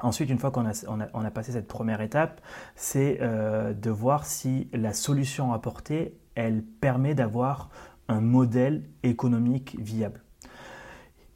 Ensuite, 0.00 0.30
une 0.30 0.38
fois 0.38 0.50
qu'on 0.50 0.64
a, 0.64 1.30
passé 1.30 1.52
cette 1.52 1.68
première 1.68 2.00
étape, 2.00 2.40
c'est 2.76 3.18
euh, 3.20 3.74
de 3.74 3.90
voir 3.90 4.24
si 4.24 4.70
la 4.72 4.94
solution 4.94 5.52
apportée, 5.52 6.16
elle 6.34 6.62
permet 6.62 7.14
d'avoir 7.14 7.68
un 8.08 8.20
modèle 8.20 8.82
économique 9.02 9.76
viable. 9.78 10.22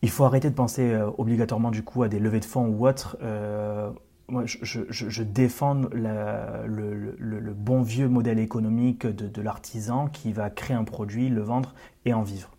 Il 0.02 0.10
faut 0.10 0.24
arrêter 0.24 0.50
de 0.50 0.54
penser 0.54 0.90
euh, 0.90 1.10
obligatoirement 1.18 1.70
du 1.70 1.82
coup 1.84 2.02
à 2.02 2.08
des 2.08 2.18
levées 2.18 2.40
de 2.40 2.44
fonds 2.44 2.66
ou 2.66 2.88
autres. 2.88 3.16
Euh, 3.22 3.90
moi, 4.28 4.44
je, 4.46 5.22
défends 5.22 5.82
le, 5.92 7.52
bon 7.54 7.82
vieux 7.82 8.08
modèle 8.08 8.38
économique 8.38 9.06
de, 9.06 9.42
l'artisan 9.42 10.08
qui 10.08 10.32
va 10.32 10.48
créer 10.48 10.76
un 10.76 10.84
produit, 10.84 11.28
le 11.28 11.42
vendre 11.42 11.74
et 12.06 12.14
en 12.14 12.22
vivre. 12.22 12.50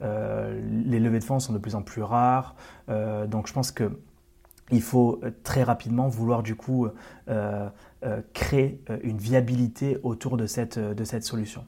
les 0.00 1.00
levées 1.00 1.18
de 1.18 1.24
fonds 1.24 1.40
sont 1.40 1.52
de 1.52 1.58
plus 1.58 1.74
en 1.74 1.82
plus 1.82 2.02
rares, 2.02 2.54
donc 2.86 3.48
je 3.48 3.52
pense 3.52 3.72
que 3.72 3.90
il 4.70 4.82
faut 4.82 5.20
euh, 5.22 5.30
très 5.44 5.62
rapidement 5.62 6.08
vouloir 6.08 6.42
du 6.42 6.56
coup 6.56 6.86
euh, 6.86 6.90
euh, 7.28 7.68
créer 8.32 8.82
une 9.02 9.18
viabilité 9.18 9.98
autour 10.02 10.36
de 10.36 10.46
cette, 10.46 10.78
de 10.78 11.04
cette 11.04 11.24
solution. 11.24 11.64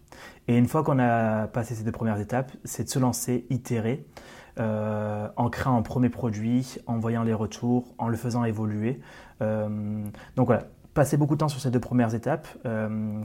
Et 0.47 0.57
une 0.57 0.67
fois 0.67 0.83
qu'on 0.83 0.99
a 0.99 1.47
passé 1.49 1.75
ces 1.75 1.85
deux 1.85 1.93
premières 1.93 2.21
étapes, 2.21 2.53
c'est 2.65 2.85
de 2.85 2.89
se 2.89 2.99
lancer, 2.99 3.47
itérer, 3.51 4.07
en 4.59 5.51
créant 5.51 5.77
un 5.77 5.83
premier 5.83 6.09
produit, 6.09 6.79
en 6.87 6.99
voyant 6.99 7.23
les 7.23 7.35
retours, 7.35 7.95
en 7.99 8.09
le 8.09 8.17
faisant 8.17 8.45
évoluer. 8.45 9.01
donc 9.41 10.47
voilà, 10.47 10.65
passer 10.95 11.17
beaucoup 11.17 11.35
de 11.35 11.39
temps 11.39 11.49
sur 11.49 11.61
ces 11.61 11.71
deux 11.71 11.81
premières 11.81 12.15
étapes, 12.15 12.49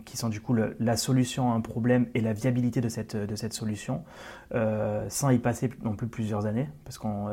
qui 0.06 0.18
sont 0.18 0.30
du 0.30 0.42
coup 0.42 0.54
la 0.54 0.98
solution 0.98 1.52
à 1.52 1.56
un 1.56 1.62
problème 1.62 2.08
et 2.14 2.22
la 2.22 2.34
viabilité 2.34 2.82
de 2.82 2.90
cette, 2.90 3.16
de 3.16 3.36
cette 3.36 3.54
solution, 3.54 4.04
sans 5.08 5.30
y 5.30 5.40
passer 5.40 5.70
non 5.84 5.96
plus 5.96 6.08
plusieurs 6.08 6.46
années, 6.46 6.70
parce 6.84 6.98
qu'on 6.98 7.30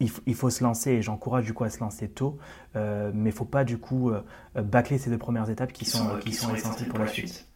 il, 0.00 0.34
faut 0.34 0.50
se 0.50 0.64
lancer 0.64 0.90
et 0.92 1.02
j'encourage 1.02 1.44
du 1.44 1.52
coup 1.52 1.64
à 1.64 1.70
se 1.70 1.80
lancer 1.80 2.08
tôt, 2.08 2.38
euh, 2.74 3.10
mais 3.14 3.30
il 3.30 3.32
ne 3.32 3.36
faut 3.36 3.44
pas 3.44 3.64
du 3.64 3.78
coup 3.78 4.10
euh, 4.10 4.22
bâcler 4.54 4.98
ces 4.98 5.10
deux 5.10 5.18
premières 5.18 5.48
étapes 5.48 5.72
qui, 5.72 5.84
sont, 5.84 6.18
qui, 6.18 6.32
sont, 6.32 6.54
essentielles 6.54 6.88
pour 6.88 6.98
la 6.98 7.06
suite. 7.06 7.46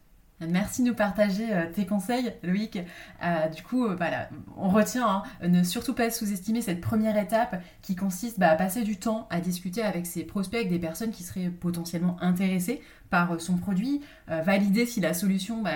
Merci 0.41 0.83
de 0.83 0.89
nous 0.89 0.95
partager 0.95 1.53
euh, 1.53 1.67
tes 1.71 1.85
conseils, 1.85 2.33
Loïc. 2.43 2.79
du 3.55 3.63
coup, 3.63 3.87
voilà, 3.95 4.31
on 4.57 4.71
retient, 4.71 5.07
hein, 5.07 5.49
ne 5.49 5.63
surtout 5.63 5.93
pas 5.93 6.11
sous-estimer 6.11 6.63
cette 6.63 6.81
première 6.81 7.19
étape 7.19 7.63
qui 7.83 7.95
consiste 7.95 8.39
bah, 8.39 8.49
à 8.49 8.57
passer 8.57 8.83
du 8.83 8.97
temps 8.97 9.27
à 9.31 9.41
discuter 9.41 9.83
avec 9.83 10.07
ses 10.07 10.25
prospects, 10.25 10.59
avec 10.59 10.71
des 10.71 10.79
personnes 10.79 11.11
qui 11.11 11.25
seraient 11.25 11.51
potentiellement 11.51 12.17
intéressées 12.23 12.81
par 13.11 13.33
euh, 13.33 13.39
son 13.39 13.57
produit, 13.57 14.01
euh, 14.31 14.41
valider 14.41 14.87
si 14.87 15.01
la 15.01 15.13
solution 15.13 15.63
bah, 15.63 15.73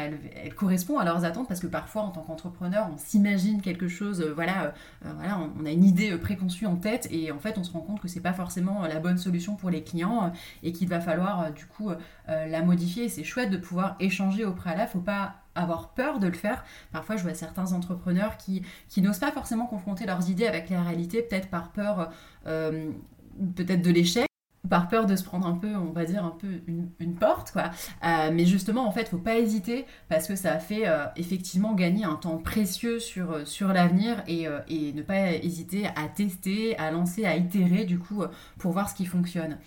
correspond 0.56 0.98
à 0.98 1.04
leurs 1.04 1.24
attentes, 1.24 1.48
parce 1.48 1.60
que 1.60 1.66
parfois 1.66 2.02
en 2.02 2.10
tant 2.10 2.22
qu'entrepreneur, 2.22 2.88
on 2.92 2.96
s'imagine 2.96 3.60
quelque 3.60 3.88
chose, 3.88 4.20
euh, 4.20 4.32
voilà, 4.32 4.72
voilà, 5.02 5.40
on, 5.60 5.66
a 5.66 5.70
une 5.70 5.84
idée 5.84 6.16
préconçue 6.16 6.66
en 6.66 6.76
tête 6.76 7.08
et 7.10 7.32
en 7.32 7.38
fait 7.38 7.58
on 7.58 7.64
se 7.64 7.72
rend 7.72 7.80
compte 7.80 8.00
que 8.00 8.08
c'est 8.08 8.20
pas 8.20 8.32
forcément 8.32 8.86
la 8.86 9.00
bonne 9.00 9.18
solution 9.18 9.56
pour 9.56 9.70
les 9.70 9.82
clients 9.82 10.32
et 10.62 10.72
qu'il 10.72 10.88
va 10.88 11.00
falloir 11.00 11.52
du 11.52 11.66
coup 11.66 11.90
la 12.28 12.62
modifier. 12.62 13.08
C'est 13.08 13.24
chouette 13.24 13.50
de 13.50 13.56
pouvoir 13.56 13.96
échanger 14.00 14.44
au 14.44 14.52
préalable, 14.52 14.90
faut 14.92 15.00
pas 15.00 15.34
avoir 15.54 15.90
peur 15.90 16.20
de 16.20 16.26
le 16.26 16.34
faire. 16.34 16.64
Parfois, 16.92 17.16
je 17.16 17.22
vois 17.22 17.34
certains 17.34 17.72
entrepreneurs 17.72 18.36
qui, 18.36 18.62
qui 18.88 19.02
n'osent 19.02 19.18
pas 19.18 19.32
forcément 19.32 19.66
confronter 19.66 20.06
leurs 20.06 20.30
idées 20.30 20.46
avec 20.46 20.70
la 20.70 20.82
réalité, 20.82 21.22
peut-être 21.22 21.48
par 21.48 21.70
peur 21.70 22.12
peut-être 22.44 23.82
de 23.82 23.90
l'échec 23.90 24.28
par 24.68 24.88
peur 24.88 25.06
de 25.06 25.16
se 25.16 25.24
prendre 25.24 25.46
un 25.46 25.54
peu, 25.54 25.74
on 25.76 25.92
va 25.92 26.04
dire, 26.04 26.24
un 26.24 26.30
peu 26.30 26.48
une, 26.66 27.14
porte, 27.14 27.52
quoi. 27.52 27.70
Euh, 28.04 28.30
mais 28.32 28.46
justement, 28.46 28.86
en 28.86 28.92
fait, 28.92 29.08
faut 29.08 29.18
pas 29.18 29.38
hésiter 29.38 29.86
parce 30.08 30.26
que 30.26 30.36
ça 30.36 30.58
fait 30.58 30.88
euh, 30.88 31.04
effectivement 31.16 31.74
gagner 31.74 32.04
un 32.04 32.16
temps 32.16 32.38
précieux 32.38 32.98
sur, 32.98 33.32
euh, 33.32 33.72
l'avenir 33.72 34.22
et, 34.26 34.46
ne 34.92 35.02
pas 35.02 35.32
hésiter 35.32 35.86
à 35.86 36.08
tester, 36.14 36.78
à 36.78 36.90
lancer, 36.90 37.24
à 37.24 37.36
itérer, 37.36 37.84
du 37.84 37.98
coup, 37.98 38.22
pour 38.58 38.72
voir 38.72 38.88
ce 38.88 38.94
qui 38.94 39.06
fonctionne. 39.06 39.58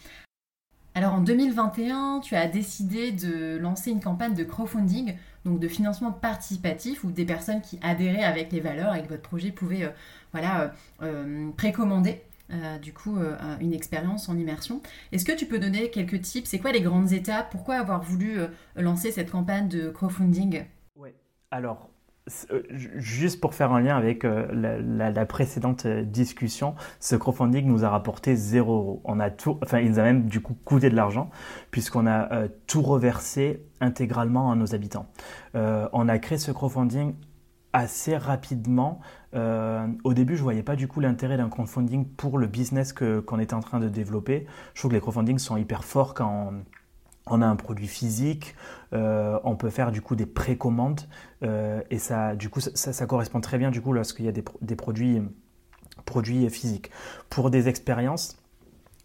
Alors 0.95 1.14
en 1.14 1.22
2021, 1.22 2.22
tu 2.22 2.36
as 2.36 2.48
décidé 2.48 3.12
de 3.12 3.58
lancer 3.58 3.91
une 3.91 4.02
campagne 4.02 4.34
de 4.34 4.43
crowdfunding, 4.43 5.14
donc 5.45 5.60
de 5.60 5.68
financement 5.68 6.12
participatif, 6.12 7.04
où 7.04 7.12
des 7.12 7.26
personnes 7.26 7.62
qui 7.62 7.80
adhéraient 7.84 8.24
avec 8.24 8.52
les 8.52 8.62
valeurs 8.62 8.95
et 8.95 9.04
que 9.04 9.10
votre 9.10 9.22
projet 9.22 9.52
pouvait 9.52 9.93
voilà, 10.32 10.74
précommander 11.56 12.24
euh, 12.50 12.78
du 12.78 12.93
coup 12.93 13.18
euh, 13.18 13.36
une 13.60 13.74
expérience 13.74 14.30
en 14.30 14.38
immersion. 14.38 14.82
Est-ce 15.12 15.26
que 15.26 15.34
tu 15.34 15.45
peux 15.45 15.60
donner 15.60 15.89
quelques 15.89 16.22
tips? 16.22 16.50
C'est 16.50 16.60
quoi 16.60 16.72
les 16.72 16.80
grandes 16.80 17.12
étapes? 17.12 17.50
Pourquoi 17.52 17.76
avoir 17.76 18.02
voulu 18.02 18.39
euh, 18.39 18.48
lancer 18.78 19.12
cette 19.12 19.32
campagne 19.32 19.68
de 19.68 19.89
crowdfunding? 19.89 20.64
Oui, 20.95 21.10
alors 21.52 21.89
juste 22.74 23.39
pour 23.39 23.54
faire 23.54 23.72
un 23.72 23.80
lien 23.80 23.95
avec 23.95 24.24
la, 24.24 25.26
précédente 25.26 25.88
discussion, 25.88 26.76
ce 27.00 27.16
crowdfunding 27.16 27.66
nous 27.66 27.86
a 27.86 27.89
rapporté 27.89 28.36
0 28.36 28.74
euros. 28.74 29.02
On 29.06 29.22
a 29.22 29.30
tout, 29.30 29.58
enfin, 29.64 29.80
il 29.80 29.91
nous 29.91 30.00
a 30.00 30.04
même 30.04 30.28
du 30.28 30.41
coup 30.41 30.54
coûté 30.66 30.89
de 30.89 30.95
l'argent 30.95 31.30
puisqu'on 31.72 32.06
a 32.06 32.50
tout 32.68 32.82
reversé 32.82 33.64
intégralement 33.80 34.52
à 34.52 34.56
nos 34.56 34.76
habitants. 34.76 35.08
on 35.54 36.10
a 36.10 36.20
créé 36.20 36.38
ce 36.38 36.52
crowdfunding 36.52 37.14
assez 37.74 38.18
rapidement. 38.18 39.00
Euh, 39.34 39.88
au 40.03 40.13
début, 40.13 40.36
je 40.36 40.41
ne 40.41 40.43
voyais 40.43 40.63
pas 40.63 40.75
du 40.75 40.88
coup 40.88 40.99
l'intérêt 40.99 41.38
d'un 41.38 41.49
crowdfunding 41.49 42.05
pour 42.05 42.38
le 42.38 42.47
business 42.47 42.93
qu'on 42.93 43.39
était 43.39 43.53
en 43.53 43.59
train 43.59 43.80
de 43.80 43.89
développer. 43.89 44.45
Je 44.73 44.82
trouve 44.82 44.91
que 44.91 44.95
les 44.95 45.01
crowdfundings 45.01 45.39
sont 45.39 45.57
hyper 45.57 45.84
forts 45.84 46.13
quand 46.13 46.53
on, 47.25 47.41
a 47.41 47.45
un 47.45 47.55
produit 47.55 47.88
physique, 47.88 48.55
euh, 48.93 49.38
on 49.43 49.55
peut 49.55 49.69
faire 49.69 49.91
du 49.91 50.01
coup 50.01 50.15
des 50.15 50.25
précommandes 50.25 51.01
euh, 51.43 51.82
et 51.89 51.99
ça, 51.99 52.36
du 52.36 52.49
coup, 52.49 52.61
ça, 52.61 53.05
correspond 53.05 53.41
très 53.41 53.57
bien 53.57 53.69
du 53.69 53.82
coup 53.82 53.91
lorsqu'il 53.91 54.25
y 54.25 54.30
a 54.30 54.32
des, 54.32 54.45
des, 54.61 54.75
produits, 54.75 55.21
produits 56.05 56.49
physiques. 56.49 56.89
Pour 57.30 57.49
des 57.49 57.67
expériences, 57.67 58.38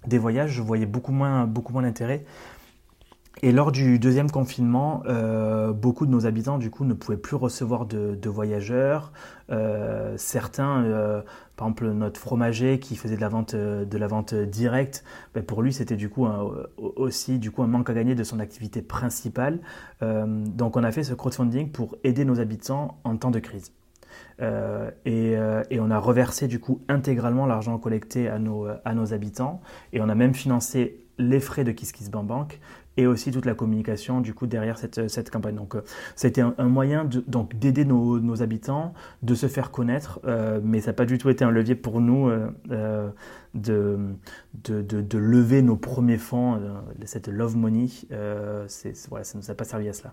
des 0.06 0.18
voyages, 0.18 0.50
je 0.52 0.62
voyais 0.62 0.86
beaucoup 0.86 1.12
moins, 1.12 1.46
beaucoup 1.46 1.72
moins 1.72 1.82
d'intérêt. 1.82 2.24
Et 3.40 3.50
lors 3.50 3.72
du 3.72 3.98
deuxième 3.98 4.30
confinement, 4.30 5.02
euh, 5.06 5.72
beaucoup 5.72 6.04
de 6.06 6.10
nos 6.10 6.26
habitants 6.26 6.58
du 6.58 6.70
coup 6.70 6.84
ne 6.84 6.92
pouvaient 6.92 7.16
plus 7.16 7.36
recevoir 7.36 7.86
de, 7.86 8.28
voyageurs. 8.28 9.12
Euh, 9.50 10.14
certains, 10.16 10.84
euh, 10.84 11.22
par 11.56 11.66
exemple 11.68 11.90
notre 11.90 12.20
fromager 12.20 12.78
qui 12.78 12.94
faisait 12.94 13.16
de 13.16 13.20
la 13.20 13.28
vente, 13.28 13.56
de 13.56 13.98
la 13.98 14.06
vente 14.06 14.34
directe, 14.34 15.02
ben, 15.34 15.42
pour 15.42 15.62
lui 15.62 15.72
c'était 15.72 15.96
du 15.96 16.10
coup 16.10 16.26
aussi 16.76 17.38
du 17.38 17.50
coup 17.50 17.62
un 17.62 17.66
manque 17.66 17.88
à 17.90 17.94
gagner 17.94 18.14
de 18.14 18.24
son 18.24 18.38
activité 18.38 18.82
principale. 18.82 19.60
donc 20.00 20.76
on 20.76 20.84
a 20.84 20.92
fait 20.92 21.04
ce 21.04 21.14
crowdfunding 21.14 21.70
pour 21.70 21.96
aider 22.04 22.24
nos 22.24 22.38
habitants 22.38 22.98
en 23.04 23.16
temps 23.16 23.30
de 23.30 23.38
crise. 23.38 23.72
et, 24.40 25.32
et, 25.70 25.80
on 25.80 25.90
a 25.90 25.98
reversé 25.98 26.48
du 26.48 26.58
coup 26.58 26.80
intégralement 26.88 27.46
l'argent 27.46 27.78
collecté 27.78 28.28
à 28.28 28.38
nos, 28.38 28.66
à 28.84 28.94
nos 28.94 29.12
habitants 29.12 29.60
et 29.92 30.00
on 30.00 30.08
a 30.08 30.14
même 30.14 30.34
financé 30.34 31.01
les 31.22 31.40
frais 31.40 31.64
de 31.64 31.72
KissKissBankBank 31.72 32.60
et 32.96 33.06
aussi 33.06 33.30
toute 33.30 33.46
la 33.46 33.54
communication 33.54 34.20
du 34.20 34.34
coup 34.34 34.46
derrière 34.46 34.78
cette, 34.78 35.08
cette 35.08 35.30
campagne. 35.30 35.56
Donc 35.56 35.74
euh, 35.74 35.84
a 36.22 36.26
été 36.26 36.40
un, 36.40 36.68
moyen 36.68 37.08
donc 37.26 37.56
d'aider 37.58 37.84
nos, 37.84 38.42
habitants, 38.42 38.94
de 39.22 39.34
se 39.34 39.46
faire 39.48 39.70
connaître, 39.70 40.20
euh, 40.24 40.60
mais 40.62 40.80
ça 40.80 40.88
n'a 40.88 40.94
pas 40.94 41.04
du 41.04 41.18
tout 41.18 41.30
été 41.30 41.44
un 41.44 41.50
levier 41.50 41.74
pour 41.74 42.00
nous 42.00 42.28
euh, 42.28 43.10
de, 43.54 43.98
de, 44.64 44.82
de, 44.82 45.18
lever 45.18 45.62
nos 45.62 45.76
premiers 45.76 46.18
fonds, 46.18 46.60
cette 47.04 47.28
love 47.28 47.56
money. 47.56 47.88
c'est, 48.66 49.08
voilà, 49.08 49.24
ça 49.24 49.38
ne 49.38 49.42
nous 49.42 49.50
a 49.50 49.54
pas 49.54 49.64
servi 49.64 49.88
à 49.88 49.92
cela. 49.92 50.12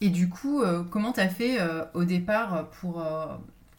Et 0.00 0.10
du 0.10 0.28
coup, 0.28 0.62
comment 0.90 1.12
tu 1.12 1.20
as 1.20 1.28
fait 1.28 1.58
au 1.94 2.04
départ 2.04 2.68
pour, 2.80 3.04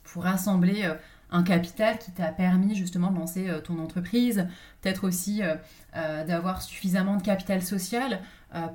pour 0.03 0.23
rassembler 0.23 0.91
un 1.30 1.43
capital 1.43 1.97
qui 1.97 2.11
t'a 2.11 2.32
permis 2.32 2.75
justement 2.75 3.11
de 3.11 3.17
lancer 3.17 3.49
euh, 3.49 3.59
ton 3.59 3.80
entreprise, 3.80 4.47
peut-être 4.82 5.05
aussi 5.05 5.43
euh, 5.43 5.55
euh, 5.95 6.25
d'avoir 6.25 6.61
suffisamment 6.61 7.17
de 7.17 7.23
capital 7.23 7.61
social 7.61 8.21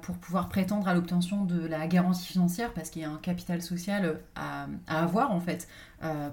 pour 0.02 0.16
pouvoir 0.18 0.50
prétendre 0.50 0.86
à 0.86 0.92
l'obtention 0.92 1.46
de 1.46 1.66
la 1.66 1.86
garantie 1.86 2.26
financière, 2.26 2.74
parce 2.74 2.90
qu'il 2.90 3.00
y 3.00 3.04
a 3.06 3.10
un 3.10 3.16
capital 3.16 3.62
social 3.62 4.20
à, 4.36 4.66
avoir 4.86 5.30
en 5.30 5.40
fait 5.40 5.66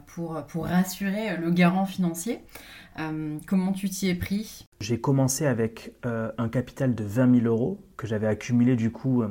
pour, 0.07 0.43
pour 0.47 0.65
rassurer 0.65 1.37
le 1.37 1.49
garant 1.49 1.85
financier. 1.85 2.41
comment 3.47 3.71
tu 3.71 3.89
t'y 3.89 4.09
es 4.09 4.15
pris? 4.15 4.65
J'ai 4.81 4.99
commencé 4.99 5.45
avec 5.45 5.93
un 6.03 6.49
capital 6.49 6.93
de 6.93 7.05
20 7.05 7.39
000 7.39 7.45
euros 7.47 7.79
que 7.95 8.07
j'avais 8.07 8.27
accumulé 8.27 8.75
du 8.75 8.91
coup 8.91 9.23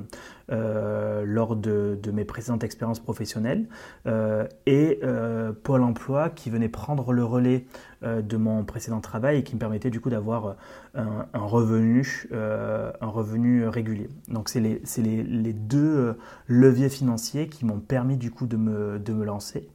euh, 0.51 1.25
lors 1.27 1.57
de, 1.57 1.99
mes 2.11 2.25
précédentes 2.25 2.65
expériences 2.65 3.01
professionnelles 3.01 3.67
euh, 4.07 4.47
et 4.65 4.99
euh, 5.03 5.53
Pôle 5.53 5.83
Emploi 5.83 6.31
qui 6.31 6.49
venait 6.49 6.71
prendre 6.71 7.13
le 7.13 7.23
relais 7.23 7.67
de 8.03 8.37
mon 8.37 8.65
précédent 8.65 9.01
travail 9.01 9.39
et 9.39 9.43
qui 9.43 9.57
me 9.57 9.59
permettait 9.59 9.91
du 9.91 10.01
coup 10.01 10.09
d'avoir 10.09 10.55
un, 10.95 11.27
revenu, 11.35 12.29
un 12.33 13.07
revenu 13.07 13.67
régulier. 13.67 14.09
Donc 14.29 14.49
c'est 14.49 14.61
les, 14.61 14.81
les, 14.99 15.25
les, 15.25 15.53
deux 15.53 16.17
leviers 16.47 16.91
financiers 16.91 17.49
qui 17.49 17.67
m'ont 17.67 17.81
permis 17.81 18.17
du 18.17 18.31
coup 18.31 18.47
de 18.47 18.57
me, 18.57 19.01
de 19.01 19.13
me 19.13 19.25
lancer. 19.25 19.69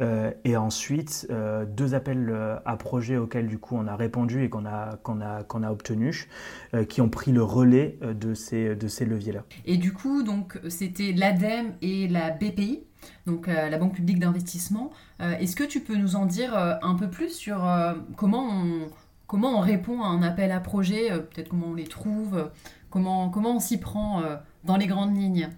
Et 0.00 0.56
ensuite 0.56 1.26
deux 1.68 1.94
appels 1.94 2.34
à 2.64 2.76
projets 2.76 3.16
auxquels 3.16 3.46
du 3.46 3.58
coup 3.58 3.76
on 3.76 3.86
a 3.86 3.96
répondu 3.96 4.44
et 4.44 4.48
qu'on 4.50 4.66
a, 4.66 4.96
qu'on 5.02 5.20
a, 5.20 5.42
qu'on 5.42 5.62
a 5.62 5.70
obtenu, 5.70 6.28
qui 6.88 7.00
ont 7.00 7.08
pris 7.08 7.32
le 7.32 7.42
relais 7.42 7.98
de 8.02 8.34
ces, 8.34 8.74
de 8.74 8.88
ces 8.88 9.04
leviers-là. 9.04 9.44
Et 9.64 9.76
du 9.76 9.92
coup, 9.92 10.22
c'était 10.68 11.12
l'ADEME 11.12 11.72
et 11.82 12.08
la 12.08 12.30
BPI 12.30 12.84
donc 13.26 13.46
la 13.46 13.78
Banque 13.78 13.94
publique 13.94 14.18
d'investissement. 14.18 14.90
Est-ce 15.20 15.56
que 15.56 15.64
tu 15.64 15.80
peux 15.80 15.96
nous 15.96 16.16
en 16.16 16.26
dire 16.26 16.56
un 16.56 16.94
peu 16.94 17.08
plus 17.08 17.30
sur 17.30 17.66
comment 18.16 18.48
on, 18.48 18.88
comment 19.26 19.58
on 19.58 19.60
répond 19.60 20.02
à 20.02 20.08
un 20.08 20.22
appel 20.22 20.52
à 20.52 20.60
projet, 20.60 21.10
peut-être 21.10 21.48
comment 21.48 21.68
on 21.68 21.74
les 21.74 21.84
trouve, 21.84 22.50
comment, 22.90 23.30
comment 23.30 23.56
on 23.56 23.60
s'y 23.60 23.78
prend 23.78 24.22
dans 24.64 24.76
les 24.76 24.86
grandes 24.86 25.16
lignes? 25.16 25.50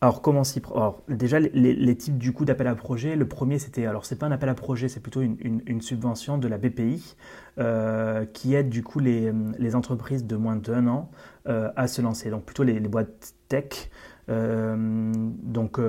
Alors, 0.00 0.22
comment 0.22 0.44
s'y 0.44 0.62
Alors, 0.72 1.02
déjà, 1.08 1.40
les, 1.40 1.96
types 1.96 2.18
du 2.18 2.32
coup 2.32 2.44
d'appel 2.44 2.68
à 2.68 2.74
projet. 2.76 3.16
Le 3.16 3.26
premier, 3.26 3.58
c'était, 3.58 3.84
alors, 3.84 4.04
c'est 4.04 4.16
pas 4.16 4.26
un 4.26 4.32
appel 4.32 4.48
à 4.48 4.54
projet, 4.54 4.88
c'est 4.88 5.00
plutôt 5.00 5.22
une, 5.22 5.80
subvention 5.80 6.38
de 6.38 6.46
la 6.46 6.56
BPI 6.56 7.16
euh, 7.58 8.24
qui 8.24 8.54
aide 8.54 8.68
du 8.68 8.84
coup 8.84 9.00
les, 9.00 9.32
entreprises 9.74 10.24
de 10.24 10.36
moins 10.36 10.54
d'un 10.54 10.86
an 10.86 11.10
euh, 11.48 11.70
à 11.74 11.88
se 11.88 12.00
lancer. 12.00 12.30
Donc, 12.30 12.44
plutôt 12.44 12.62
les, 12.62 12.78
boîtes 12.80 13.34
tech. 13.48 13.90
Euh, 14.28 15.12
donc, 15.42 15.80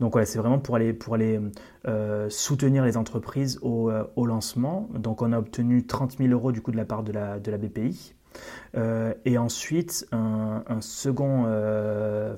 donc 0.00 0.12
voilà, 0.12 0.26
c'est 0.26 0.38
vraiment 0.38 0.58
pour 0.58 0.76
aller, 0.76 0.92
pour 0.92 1.14
aller 1.14 1.40
soutenir 2.28 2.84
les 2.84 2.98
entreprises 2.98 3.58
au, 3.62 3.90
lancement. 4.26 4.90
Donc, 4.92 5.22
on 5.22 5.32
a 5.32 5.38
obtenu 5.38 5.86
30 5.86 6.18
000 6.18 6.28
euros 6.30 6.52
du 6.52 6.60
coup 6.60 6.72
de 6.72 6.76
la 6.76 6.84
part 6.84 7.02
de 7.04 7.12
la 7.12 7.38
BPI. 7.38 8.15
Euh, 8.76 9.14
et 9.24 9.38
ensuite, 9.38 10.06
euh, 10.12 10.58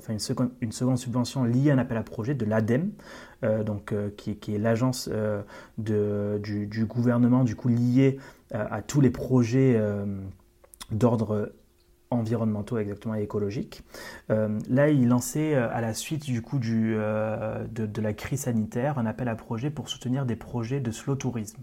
une, 0.09 0.19
seconde, 0.19 0.97
subvention 0.97 1.43
liée 1.43 1.71
à 1.71 1.73
un 1.73 1.77
appel 1.77 1.97
à 1.97 2.03
projet 2.03 2.33
de 2.33 2.45
l'ADEME, 2.45 2.91
euh, 3.43 3.63
qui, 4.17 4.55
est 4.55 4.57
l'agence 4.57 5.09
du, 5.77 6.85
gouvernement 6.85 7.43
du 7.43 7.55
coup 7.55 7.69
liée 7.69 8.17
à 8.51 8.81
tous 8.81 9.01
les 9.01 9.09
projets 9.09 9.79
d'ordre 10.91 11.51
environnementaux 12.11 12.79
exactement 12.79 13.15
et 13.15 13.21
écologiques. 13.21 13.83
là, 14.29 14.89
il 14.89 15.07
lançait 15.07 15.55
à 15.55 15.81
la 15.81 15.93
suite 15.93 16.25
du 16.25 16.41
coup 16.41 16.57
de, 16.59 17.67
de, 17.69 18.01
la 18.01 18.13
crise 18.13 18.41
sanitaire 18.41 18.97
un 18.97 19.05
appel 19.05 19.27
à 19.27 19.35
projet 19.35 19.69
pour 19.69 19.89
soutenir 19.89 20.25
des 20.25 20.35
projets 20.35 20.79
de 20.79 20.91
slow 20.91 21.15
tourisme. 21.15 21.61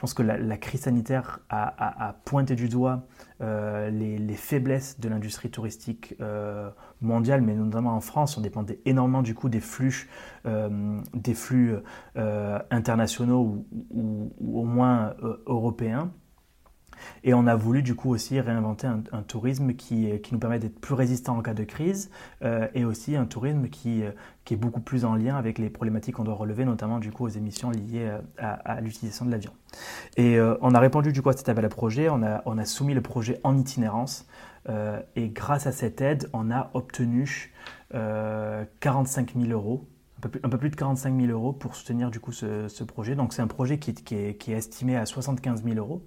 Euh, 0.00 0.06
je 0.06 0.12
pense 0.12 0.14
que 0.14 0.22
la, 0.22 0.56
crise 0.56 0.82
sanitaire 0.82 1.40
a, 1.50 2.14
pointé 2.24 2.54
du 2.54 2.68
doigt 2.68 3.06
euh, 3.40 3.90
les, 3.90 4.34
faiblesses 4.34 4.98
de 5.00 5.08
l'industrie 5.08 5.50
touristique 5.50 6.14
euh, 6.20 6.70
mondiale, 7.00 7.42
mais 7.42 7.54
notamment 7.54 7.94
en 7.94 8.00
France. 8.00 8.36
On 8.38 8.40
dépendait 8.40 8.80
énormément 8.84 9.22
du 9.22 9.34
coup 9.34 9.48
des 9.48 9.60
flux, 9.60 10.08
des 10.44 11.34
flux 11.34 11.74
internationaux 12.14 13.64
ou, 13.90 14.32
au 14.40 14.64
moins 14.64 15.14
européens. 15.46 16.10
Et 17.24 17.34
on 17.34 17.46
a 17.46 17.54
voulu 17.54 17.82
du 17.82 17.94
coup 17.94 18.10
aussi 18.10 18.40
réinventer 18.40 18.86
un, 18.86 19.22
tourisme 19.22 19.74
qui, 19.74 20.08
qui, 20.20 20.34
nous 20.34 20.40
permet 20.40 20.58
d'être 20.58 20.80
plus 20.80 20.94
résistant 20.94 21.36
en 21.36 21.42
cas 21.42 21.54
de 21.54 21.64
crise 21.64 22.10
euh, 22.42 22.68
et 22.74 22.84
aussi 22.84 23.16
un 23.16 23.26
tourisme 23.26 23.68
qui, 23.68 24.02
euh, 24.02 24.10
qui, 24.44 24.54
est 24.54 24.56
beaucoup 24.56 24.80
plus 24.80 25.04
en 25.04 25.14
lien 25.14 25.36
avec 25.36 25.58
les 25.58 25.70
problématiques 25.70 26.16
qu'on 26.16 26.24
doit 26.24 26.34
relever, 26.34 26.64
notamment 26.64 26.98
du 26.98 27.12
coup 27.12 27.24
aux 27.24 27.28
émissions 27.28 27.70
liées 27.70 28.08
euh, 28.08 28.20
à, 28.38 28.80
l'utilisation 28.80 29.24
de 29.24 29.30
l'avion. 29.30 29.52
Et 30.16 30.38
on 30.60 30.74
a 30.74 30.80
répondu 30.80 31.12
du 31.12 31.22
coup 31.22 31.28
à 31.28 31.32
cet 31.32 31.48
appel 31.48 31.64
à 31.64 31.68
projet, 31.68 32.08
on 32.08 32.22
a, 32.24 32.42
on 32.44 32.58
a 32.58 32.64
soumis 32.64 32.94
le 32.94 33.00
projet 33.00 33.40
en 33.44 33.56
itinérance 33.56 34.26
et 35.16 35.28
grâce 35.28 35.66
à 35.68 35.72
cette 35.72 36.00
aide, 36.00 36.28
on 36.32 36.50
a 36.50 36.70
obtenu 36.74 37.52
45 37.92 39.34
000 39.36 39.52
euros 39.52 39.86
un 40.42 40.48
peu, 40.48 40.58
plus, 40.58 40.70
de 40.70 40.76
45 40.76 41.18
000 41.20 41.32
euros 41.32 41.52
pour 41.52 41.74
soutenir 41.74 42.10
du 42.10 42.20
coup 42.20 42.32
ce, 42.32 42.84
projet. 42.84 43.14
Donc 43.14 43.32
c'est 43.32 43.42
un 43.42 43.46
projet 43.46 43.78
qui, 43.78 43.94
est, 44.14 44.48
estimé 44.48 44.96
à 44.96 45.06
75 45.06 45.64
000 45.64 45.76
euros, 45.76 46.02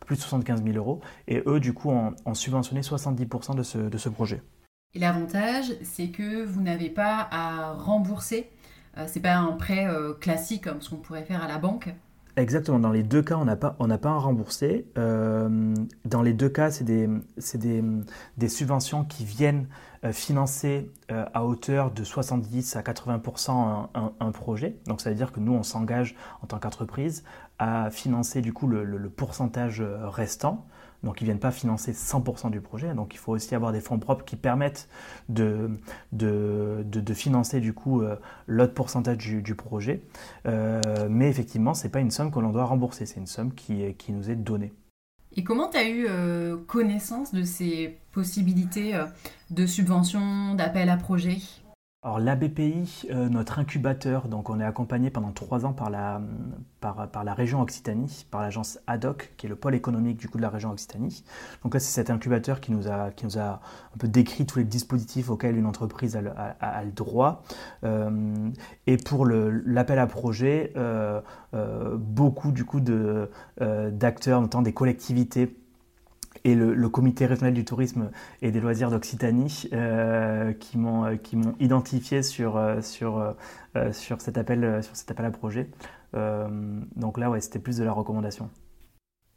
plus 0.00 0.16
de 0.16 0.20
75 0.20 0.62
000 0.62 0.76
euros, 0.76 1.00
et 1.26 1.42
eux 1.46 1.60
du 1.60 1.72
coup 1.72 1.90
ont, 1.90 2.34
subventionné 2.34 2.80
70% 2.80 3.54
de 3.54 3.62
ce, 3.62 3.78
de 3.78 3.98
ce 3.98 4.08
projet. 4.08 4.42
Et 4.94 4.98
l'avantage, 4.98 5.72
c'est 5.82 6.08
que 6.08 6.44
vous 6.44 6.62
n'avez 6.62 6.90
pas 6.90 7.28
à 7.30 7.74
rembourser. 7.74 8.50
Euh, 8.96 9.04
c'est 9.06 9.20
pas 9.20 9.36
un 9.36 9.52
prêt 9.52 9.86
euh, 9.86 10.14
classique 10.14 10.64
comme 10.64 10.80
ce 10.80 10.90
qu'on 10.90 10.96
pourrait 10.96 11.24
faire 11.24 11.42
à 11.42 11.48
la 11.48 11.58
banque. 11.58 11.94
Exactement. 12.36 12.78
Dans 12.78 12.92
les 12.92 13.02
deux 13.02 13.22
cas, 13.22 13.36
on 13.36 13.44
n'a 13.44 13.56
pas, 13.56 13.74
on 13.80 13.88
pas 13.88 14.10
à 14.10 14.18
rembourser. 14.18 14.86
Euh, 14.96 15.74
dans 16.04 16.22
les 16.22 16.32
deux 16.32 16.48
cas, 16.48 16.70
c'est 16.70 16.84
des, 16.84 17.08
des, 17.54 17.82
des, 18.36 18.48
subventions 18.48 19.04
qui 19.04 19.24
viennent 19.24 19.66
euh, 20.04 20.12
financer 20.12 20.90
euh, 21.10 21.24
à 21.34 21.44
hauteur 21.44 21.90
de 21.90 22.04
70 22.04 22.76
à 22.76 22.82
80% 22.82 23.88
un, 24.20 24.30
projet. 24.30 24.76
Donc 24.86 25.00
ça 25.00 25.10
veut 25.10 25.16
dire 25.16 25.32
que 25.32 25.40
nous, 25.40 25.52
on 25.52 25.64
s'engage 25.64 26.14
en 26.42 26.46
tant 26.46 26.58
qu'entreprise 26.58 27.24
à 27.58 27.90
financer 27.90 28.40
du 28.40 28.52
coup 28.52 28.68
le, 28.68 28.84
le, 28.84 29.10
pourcentage 29.10 29.82
restant. 29.82 30.64
Donc 31.02 31.20
ils 31.20 31.24
ne 31.24 31.28
viennent 31.28 31.38
pas 31.38 31.50
financer 31.50 31.92
100% 31.92 32.50
du 32.50 32.60
projet. 32.60 32.92
Donc 32.94 33.14
il 33.14 33.18
faut 33.18 33.32
aussi 33.32 33.54
avoir 33.54 33.72
des 33.72 33.80
fonds 33.80 33.98
propres 33.98 34.24
qui 34.24 34.36
permettent 34.36 34.88
de, 35.28 35.70
de, 36.12 36.84
de, 36.84 37.14
financer 37.14 37.60
du 37.60 37.72
coup 37.72 38.02
l'autre 38.46 38.74
pourcentage 38.74 39.18
du, 39.18 39.42
du 39.42 39.54
projet. 39.54 40.02
mais 40.44 41.28
effectivement, 41.28 41.74
ce 41.74 41.84
n'est 41.84 41.90
pas 41.90 42.00
une 42.00 42.10
somme 42.10 42.32
que 42.32 42.40
l'on 42.40 42.50
doit 42.50 42.64
rembourser, 42.64 43.06
c'est 43.06 43.20
une 43.20 43.26
somme 43.26 43.54
qui, 43.54 43.94
qui 43.94 44.12
nous 44.12 44.30
est 44.30 44.36
donnée. 44.36 44.72
Et 45.36 45.44
comment 45.44 45.68
tu 45.68 45.76
as 45.76 45.88
eu 45.88 46.06
euh, 46.08 46.56
connaissance 46.56 47.32
de 47.32 47.42
ces 47.42 47.98
possibilités 48.12 48.94
euh, 48.94 49.04
de 49.50 49.66
subvention, 49.66 50.54
d'appel 50.54 50.88
à 50.88 50.96
projet 50.96 51.38
alors 52.04 52.20
la 52.20 52.36
BPI, 52.36 53.08
euh, 53.10 53.28
notre 53.28 53.58
incubateur, 53.58 54.28
donc 54.28 54.50
on 54.50 54.60
est 54.60 54.64
accompagné 54.64 55.10
pendant 55.10 55.32
trois 55.32 55.66
ans 55.66 55.72
par 55.72 55.90
la, 55.90 56.22
par, 56.80 57.10
par 57.10 57.24
la 57.24 57.34
région 57.34 57.60
Occitanie, 57.60 58.24
par 58.30 58.40
l'agence 58.40 58.78
ADOC, 58.86 59.32
qui 59.36 59.46
est 59.46 59.48
le 59.48 59.56
pôle 59.56 59.74
économique 59.74 60.16
du 60.16 60.28
coup 60.28 60.38
de 60.38 60.42
la 60.42 60.48
région 60.48 60.70
Occitanie. 60.70 61.24
Donc 61.64 61.74
là 61.74 61.80
c'est 61.80 61.90
cet 61.90 62.08
incubateur 62.08 62.60
qui 62.60 62.70
nous, 62.70 62.86
a, 62.86 63.10
qui 63.10 63.24
nous 63.24 63.36
a 63.36 63.60
un 63.94 63.98
peu 63.98 64.06
décrit 64.06 64.46
tous 64.46 64.60
les 64.60 64.64
dispositifs 64.64 65.28
auxquels 65.28 65.56
une 65.56 65.66
entreprise 65.66 66.16
a, 66.16 66.20
a, 66.60 66.84
le 66.84 66.92
droit. 66.92 67.42
Euh, 67.82 68.48
et 68.86 68.96
pour 68.96 69.26
l'appel 69.26 69.98
à 69.98 70.06
projet, 70.06 70.72
euh, 70.76 71.20
beaucoup 71.96 72.52
du 72.52 72.64
coup 72.64 72.80
d'acteurs, 72.80 74.40
notamment 74.40 74.62
des 74.62 74.72
collectivités, 74.72 75.56
et 76.44 76.54
le, 76.54 76.88
comité 76.88 77.26
régional 77.26 77.54
du 77.54 77.64
tourisme 77.64 78.10
et 78.42 78.50
des 78.50 78.60
loisirs 78.60 78.90
d'Occitanie 78.90 79.68
euh, 79.72 80.52
qui 80.52 80.78
m'ont 80.78 81.04
euh, 81.04 81.16
qui 81.16 81.36
m'ont 81.36 81.54
identifié 81.60 82.22
sur 82.22 82.56
euh, 82.56 82.80
sur 82.80 84.20
cet 84.20 84.38
appel 84.38 84.64
à 84.64 85.30
projet. 85.30 85.68
donc 86.14 87.18
là 87.18 87.30
ouais 87.30 87.40
c'était 87.40 87.58
plus 87.58 87.76
de 87.76 87.84
la 87.84 87.92
recommandation. 87.92 88.50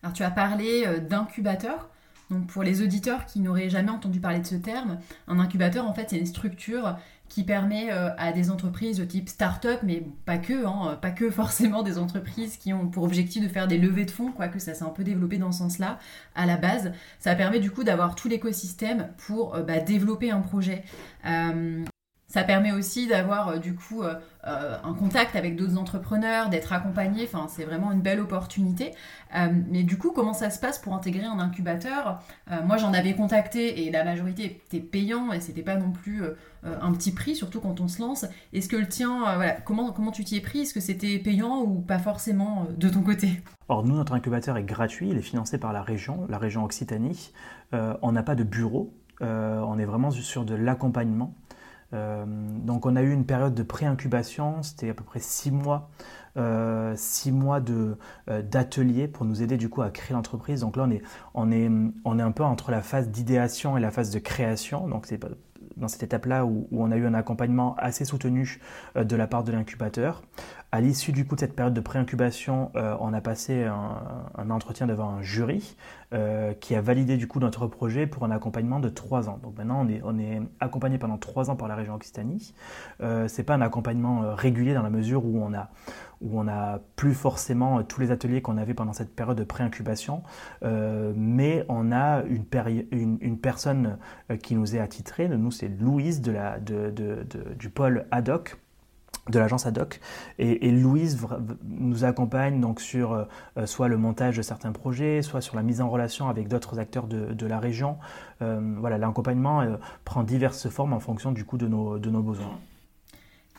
Alors 0.03 0.13
tu 0.13 0.23
as 0.23 0.31
parlé 0.31 0.99
d'incubateur. 1.01 1.89
Donc 2.29 2.47
pour 2.47 2.63
les 2.63 2.81
auditeurs 2.81 3.25
qui 3.25 3.41
n'auraient 3.41 3.69
jamais 3.69 3.91
entendu 3.91 4.21
parler 4.21 4.39
de 4.39 4.45
ce 4.45 4.55
terme, 4.55 4.99
un 5.27 5.37
incubateur 5.37 5.85
en 5.85 5.93
fait 5.93 6.09
c'est 6.09 6.17
une 6.17 6.25
structure 6.25 6.95
qui 7.31 7.43
permet 7.45 7.89
euh, 7.93 8.09
à 8.17 8.33
des 8.33 8.51
entreprises 8.51 8.97
de 8.97 9.05
type 9.05 9.29
start-up, 9.29 9.79
mais 9.83 10.03
pas 10.25 10.37
que, 10.37 10.65
hein, 10.65 10.99
pas 11.01 11.11
que 11.11 11.31
forcément 11.31 11.81
des 11.81 11.97
entreprises 11.97 12.57
qui 12.57 12.73
ont 12.73 12.89
pour 12.89 13.03
objectif 13.03 13.41
de 13.41 13.47
faire 13.47 13.69
des 13.69 13.77
levées 13.77 14.03
de 14.03 14.11
fonds, 14.11 14.33
quoique 14.33 14.59
ça 14.59 14.73
s'est 14.73 14.83
un 14.83 14.89
peu 14.89 15.05
développé 15.05 15.37
dans 15.37 15.53
ce 15.53 15.59
sens-là 15.59 15.97
à 16.35 16.45
la 16.45 16.57
base. 16.57 16.91
Ça 17.19 17.33
permet 17.35 17.61
du 17.61 17.71
coup 17.71 17.85
d'avoir 17.85 18.15
tout 18.15 18.27
l'écosystème 18.27 19.13
pour 19.25 19.55
euh, 19.55 19.63
bah, 19.63 19.79
développer 19.79 20.29
un 20.29 20.41
projet. 20.41 20.83
Euh, 21.25 21.85
ça 22.31 22.43
permet 22.43 22.71
aussi 22.71 23.07
d'avoir 23.07 23.49
euh, 23.49 23.57
du 23.57 23.75
coup 23.75 24.03
euh, 24.03 24.15
euh, 24.47 24.77
un 24.83 24.93
contact 24.93 25.35
avec 25.35 25.57
d'autres 25.57 25.77
entrepreneurs, 25.77 26.49
d'être 26.49 26.71
accompagné. 26.71 27.23
Enfin, 27.25 27.47
c'est 27.49 27.65
vraiment 27.65 27.91
une 27.91 28.01
belle 28.01 28.19
opportunité. 28.19 28.93
mais 29.69 29.83
du 29.83 29.97
coup, 29.97 30.11
comment 30.11 30.33
ça 30.33 30.49
se 30.49 30.59
passe 30.59 30.79
pour 30.79 30.93
intégrer 30.93 31.25
un 31.25 31.39
incubateur? 31.39 32.21
Moi, 32.65 32.77
j'en 32.77 32.93
avais 32.93 33.13
contacté 33.13 33.85
et 33.85 33.91
la 33.91 34.03
majorité 34.03 34.61
était 34.65 34.79
payant 34.79 35.31
et 35.31 35.39
c'était 35.39 35.61
pas 35.61 35.75
non 35.75 35.91
plus 35.91 36.23
un 36.63 36.91
petit 36.91 37.11
prix, 37.11 37.35
surtout 37.35 37.59
quand 37.61 37.79
on 37.81 37.87
se 37.87 38.01
lance. 38.01 38.25
Est-ce 38.51 38.67
que 38.67 38.75
le 38.75 38.87
tien, 38.87 39.19
voilà, 39.35 39.53
comment, 39.61 39.91
comment 39.91 40.11
tu 40.11 40.23
t'y 40.23 40.37
es 40.37 40.41
pris? 40.41 40.61
Est-ce 40.61 40.73
que 40.73 40.79
c'était 40.79 41.19
payant 41.19 41.61
ou 41.61 41.79
pas 41.81 41.99
forcément 41.99 42.67
de 42.75 42.89
ton 42.89 43.03
côté? 43.03 43.41
Or, 43.69 43.85
nous, 43.85 43.95
notre 43.95 44.13
incubateur 44.13 44.57
est 44.57 44.63
gratuit. 44.63 45.09
Il 45.09 45.17
est 45.17 45.21
financé 45.21 45.59
par 45.59 45.71
la 45.71 45.83
région, 45.83 46.25
la 46.29 46.39
région 46.39 46.63
Occitanie. 46.63 47.31
on 47.71 48.11
n'a 48.11 48.23
pas 48.23 48.35
de 48.35 48.43
bureau. 48.43 48.93
on 49.21 49.77
est 49.77 49.85
vraiment 49.85 50.09
sur 50.11 50.45
de 50.45 50.55
l'accompagnement. 50.55 51.35
Euh, 51.93 52.25
donc 52.27 52.85
on 52.85 52.95
a 52.95 53.01
eu 53.01 53.11
une 53.11 53.25
période 53.25 53.53
de 53.53 53.63
pré-incubation, 53.63 54.63
c'était 54.63 54.89
à 54.89 54.93
peu 54.93 55.03
près 55.03 55.19
six 55.19 55.51
mois, 55.51 55.89
euh, 56.37 56.93
six 56.95 57.31
mois 57.31 57.59
de, 57.59 57.97
euh, 58.29 58.41
d'atelier 58.41 59.07
pour 59.07 59.25
nous 59.25 59.43
aider 59.43 59.57
du 59.57 59.69
coup 59.69 59.81
à 59.81 59.89
créer 59.89 60.13
l'entreprise. 60.13 60.61
Donc 60.61 60.77
là 60.77 60.83
on 60.87 60.91
est, 60.91 61.01
on 61.33 61.51
est, 61.51 61.69
on 62.05 62.19
est 62.19 62.23
un 62.23 62.31
peu 62.31 62.43
entre 62.43 62.71
la 62.71 62.81
phase 62.81 63.09
d'idéation 63.09 63.77
et 63.77 63.81
la 63.81 63.91
phase 63.91 64.11
de 64.11 64.19
création. 64.19 64.87
Donc 64.87 65.05
c'est 65.05 65.19
dans 65.77 65.87
cette 65.87 66.03
étape-là 66.03 66.45
où, 66.45 66.67
on 66.71 66.91
a 66.91 66.97
eu 66.97 67.05
un 67.05 67.13
accompagnement 67.13 67.75
assez 67.77 68.05
soutenu 68.05 68.59
de 68.95 69.15
la 69.15 69.27
part 69.27 69.43
de 69.43 69.51
l'incubateur. 69.51 70.21
À 70.73 70.79
l'issue 70.79 71.11
du 71.11 71.25
coup 71.25 71.35
de 71.35 71.41
cette 71.41 71.55
période 71.55 71.73
de 71.73 71.81
pré-incubation, 71.81 72.71
on 72.75 73.13
a 73.13 73.19
passé 73.19 73.65
un, 73.65 74.49
entretien 74.49 74.87
devant 74.87 75.09
un 75.09 75.21
jury 75.21 75.75
qui 76.61 76.75
a 76.75 76.81
validé 76.81 77.17
du 77.17 77.27
coup 77.27 77.41
notre 77.41 77.67
projet 77.67 78.07
pour 78.07 78.23
un 78.23 78.31
accompagnement 78.31 78.79
de 78.79 78.87
trois 78.87 79.27
ans. 79.27 79.37
Donc 79.43 79.57
maintenant, 79.57 79.85
on 79.85 79.89
est, 79.89 80.01
on 80.05 80.17
est 80.17 80.41
accompagné 80.61 80.97
pendant 80.97 81.17
trois 81.17 81.49
ans 81.49 81.57
par 81.57 81.67
la 81.67 81.75
région 81.75 81.93
Occitanie. 81.95 82.53
c'est 83.27 83.43
pas 83.43 83.55
un 83.55 83.61
accompagnement 83.61 84.33
régulier 84.33 84.73
dans 84.73 84.81
la 84.81 84.89
mesure 84.89 85.25
où 85.25 85.43
on 85.43 85.53
a 85.53 85.71
où 86.21 86.39
on 86.39 86.43
n'a 86.45 86.79
plus 86.95 87.13
forcément 87.13 87.83
tous 87.83 87.99
les 87.99 88.11
ateliers 88.11 88.41
qu'on 88.41 88.57
avait 88.57 88.73
pendant 88.73 88.93
cette 88.93 89.15
période 89.15 89.37
de 89.37 89.43
pré-incubation, 89.43 90.23
euh, 90.63 91.11
mais 91.15 91.65
on 91.67 91.91
a 91.91 92.23
une, 92.23 93.17
une, 93.21 93.37
personne 93.39 93.97
euh, 94.29 94.37
qui 94.37 94.55
nous 94.55 94.75
est 94.75 94.79
attitrée, 94.79 95.27
nous 95.27 95.51
c'est 95.51 95.67
Louise 95.67 96.21
de 96.21 96.31
la, 96.31 96.59
de, 96.59 97.25
du 97.57 97.69
pôle 97.69 98.05
ADOC 98.11 98.57
de 99.29 99.39
l'agence 99.39 99.65
ADOC 99.65 99.99
et, 100.39 100.71
Louise 100.71 101.19
nous 101.63 102.03
accompagne 102.03 102.59
donc 102.59 102.81
sur 102.81 103.13
euh, 103.13 103.65
soit 103.65 103.87
le 103.87 103.97
montage 103.97 104.37
de 104.37 104.41
certains 104.41 104.71
projets, 104.71 105.21
soit 105.21 105.41
sur 105.41 105.55
la 105.55 105.63
mise 105.63 105.81
en 105.81 105.89
relation 105.89 106.27
avec 106.27 106.47
d'autres 106.47 106.79
acteurs 106.79 107.07
de, 107.07 107.45
la 107.45 107.59
région. 107.59 107.97
voilà, 108.39 108.97
l'accompagnement 108.97 109.63
prend 110.05 110.23
diverses 110.23 110.69
formes 110.69 110.93
en 110.93 110.99
fonction 110.99 111.31
du 111.31 111.45
coup 111.45 111.57
de 111.57 111.67
nos, 111.67 111.99
de 111.99 112.09
nos 112.09 112.21
besoins. 112.21 112.59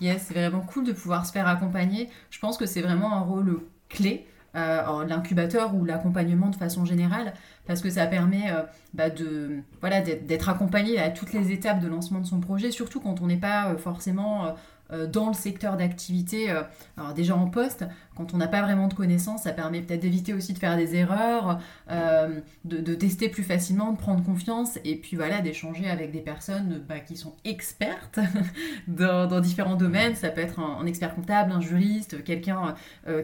Yes, 0.00 0.24
c'est 0.26 0.34
vraiment 0.34 0.60
cool 0.62 0.84
de 0.84 0.92
pouvoir 0.92 1.26
se 1.26 1.32
faire 1.32 1.46
accompagner. 1.46 2.08
Je 2.30 2.40
pense 2.40 2.56
que 2.56 2.66
c'est 2.66 2.82
vraiment 2.82 3.12
un 3.12 3.20
rôle 3.20 3.60
clé. 3.88 4.26
Euh, 4.54 5.06
l'incubateur 5.06 5.74
ou 5.74 5.86
l'accompagnement 5.86 6.50
de 6.50 6.56
façon 6.56 6.84
générale, 6.84 7.32
parce 7.66 7.80
que 7.80 7.88
ça 7.88 8.06
permet 8.06 8.50
euh, 8.50 8.60
bah, 8.92 9.08
de 9.08 9.62
voilà 9.80 10.02
d'être 10.02 10.50
accompagné 10.50 10.98
à 10.98 11.08
toutes 11.08 11.32
les 11.32 11.52
étapes 11.52 11.80
de 11.80 11.88
lancement 11.88 12.20
de 12.20 12.26
son 12.26 12.38
projet, 12.38 12.70
surtout 12.70 13.00
quand 13.00 13.22
on 13.22 13.28
n'est 13.28 13.38
pas 13.38 13.70
euh, 13.70 13.78
forcément 13.78 14.44
euh, 14.44 14.50
dans 14.92 15.28
le 15.28 15.34
secteur 15.34 15.76
d'activité, 15.76 16.50
euh, 16.50 16.62
alors 16.96 17.14
déjà 17.14 17.36
en 17.36 17.48
poste, 17.48 17.84
quand 18.16 18.34
on 18.34 18.36
n'a 18.36 18.46
pas 18.46 18.62
vraiment 18.62 18.88
de 18.88 18.94
connaissances, 18.94 19.44
ça 19.44 19.52
permet 19.52 19.80
peut-être 19.80 20.00
d'éviter 20.00 20.34
aussi 20.34 20.52
de 20.52 20.58
faire 20.58 20.76
des 20.76 20.94
erreurs, 20.94 21.60
euh, 21.90 22.40
de, 22.64 22.94
tester 22.94 23.28
plus 23.28 23.42
facilement, 23.42 23.92
de 23.92 23.96
prendre 23.96 24.22
confiance, 24.22 24.78
et 24.84 24.96
puis 24.96 25.16
voilà, 25.16 25.40
d'échanger 25.40 25.88
avec 25.88 26.12
des 26.12 26.20
personnes 26.20 26.82
bah, 26.88 27.00
qui 27.00 27.16
sont 27.16 27.34
expertes 27.44 28.20
dans, 28.86 29.40
différents 29.40 29.76
domaines. 29.76 30.14
Ça 30.14 30.28
peut 30.28 30.42
être 30.42 30.60
un, 30.60 30.84
expert 30.86 31.14
comptable, 31.14 31.52
un 31.52 31.60
juriste, 31.60 32.22
quelqu'un 32.22 32.74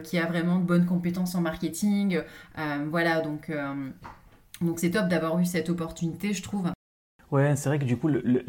qui 0.03 0.17
a 0.17 0.25
vraiment 0.25 0.57
de 0.57 0.63
bonnes 0.63 0.85
compétences 0.85 1.35
en 1.35 1.41
marketing. 1.41 2.21
voilà, 2.89 3.21
donc 3.21 3.51
donc 4.61 4.79
c'est 4.79 4.91
top 4.91 5.07
d'avoir 5.07 5.39
eu 5.39 5.45
cette 5.45 5.69
opportunité, 5.69 6.33
je 6.33 6.41
trouve. 6.41 6.71
Ouais, 7.31 7.55
c'est 7.55 7.69
vrai 7.69 7.79
que 7.79 7.85
du 7.85 7.95
coup, 7.95 8.07
le 8.07 8.43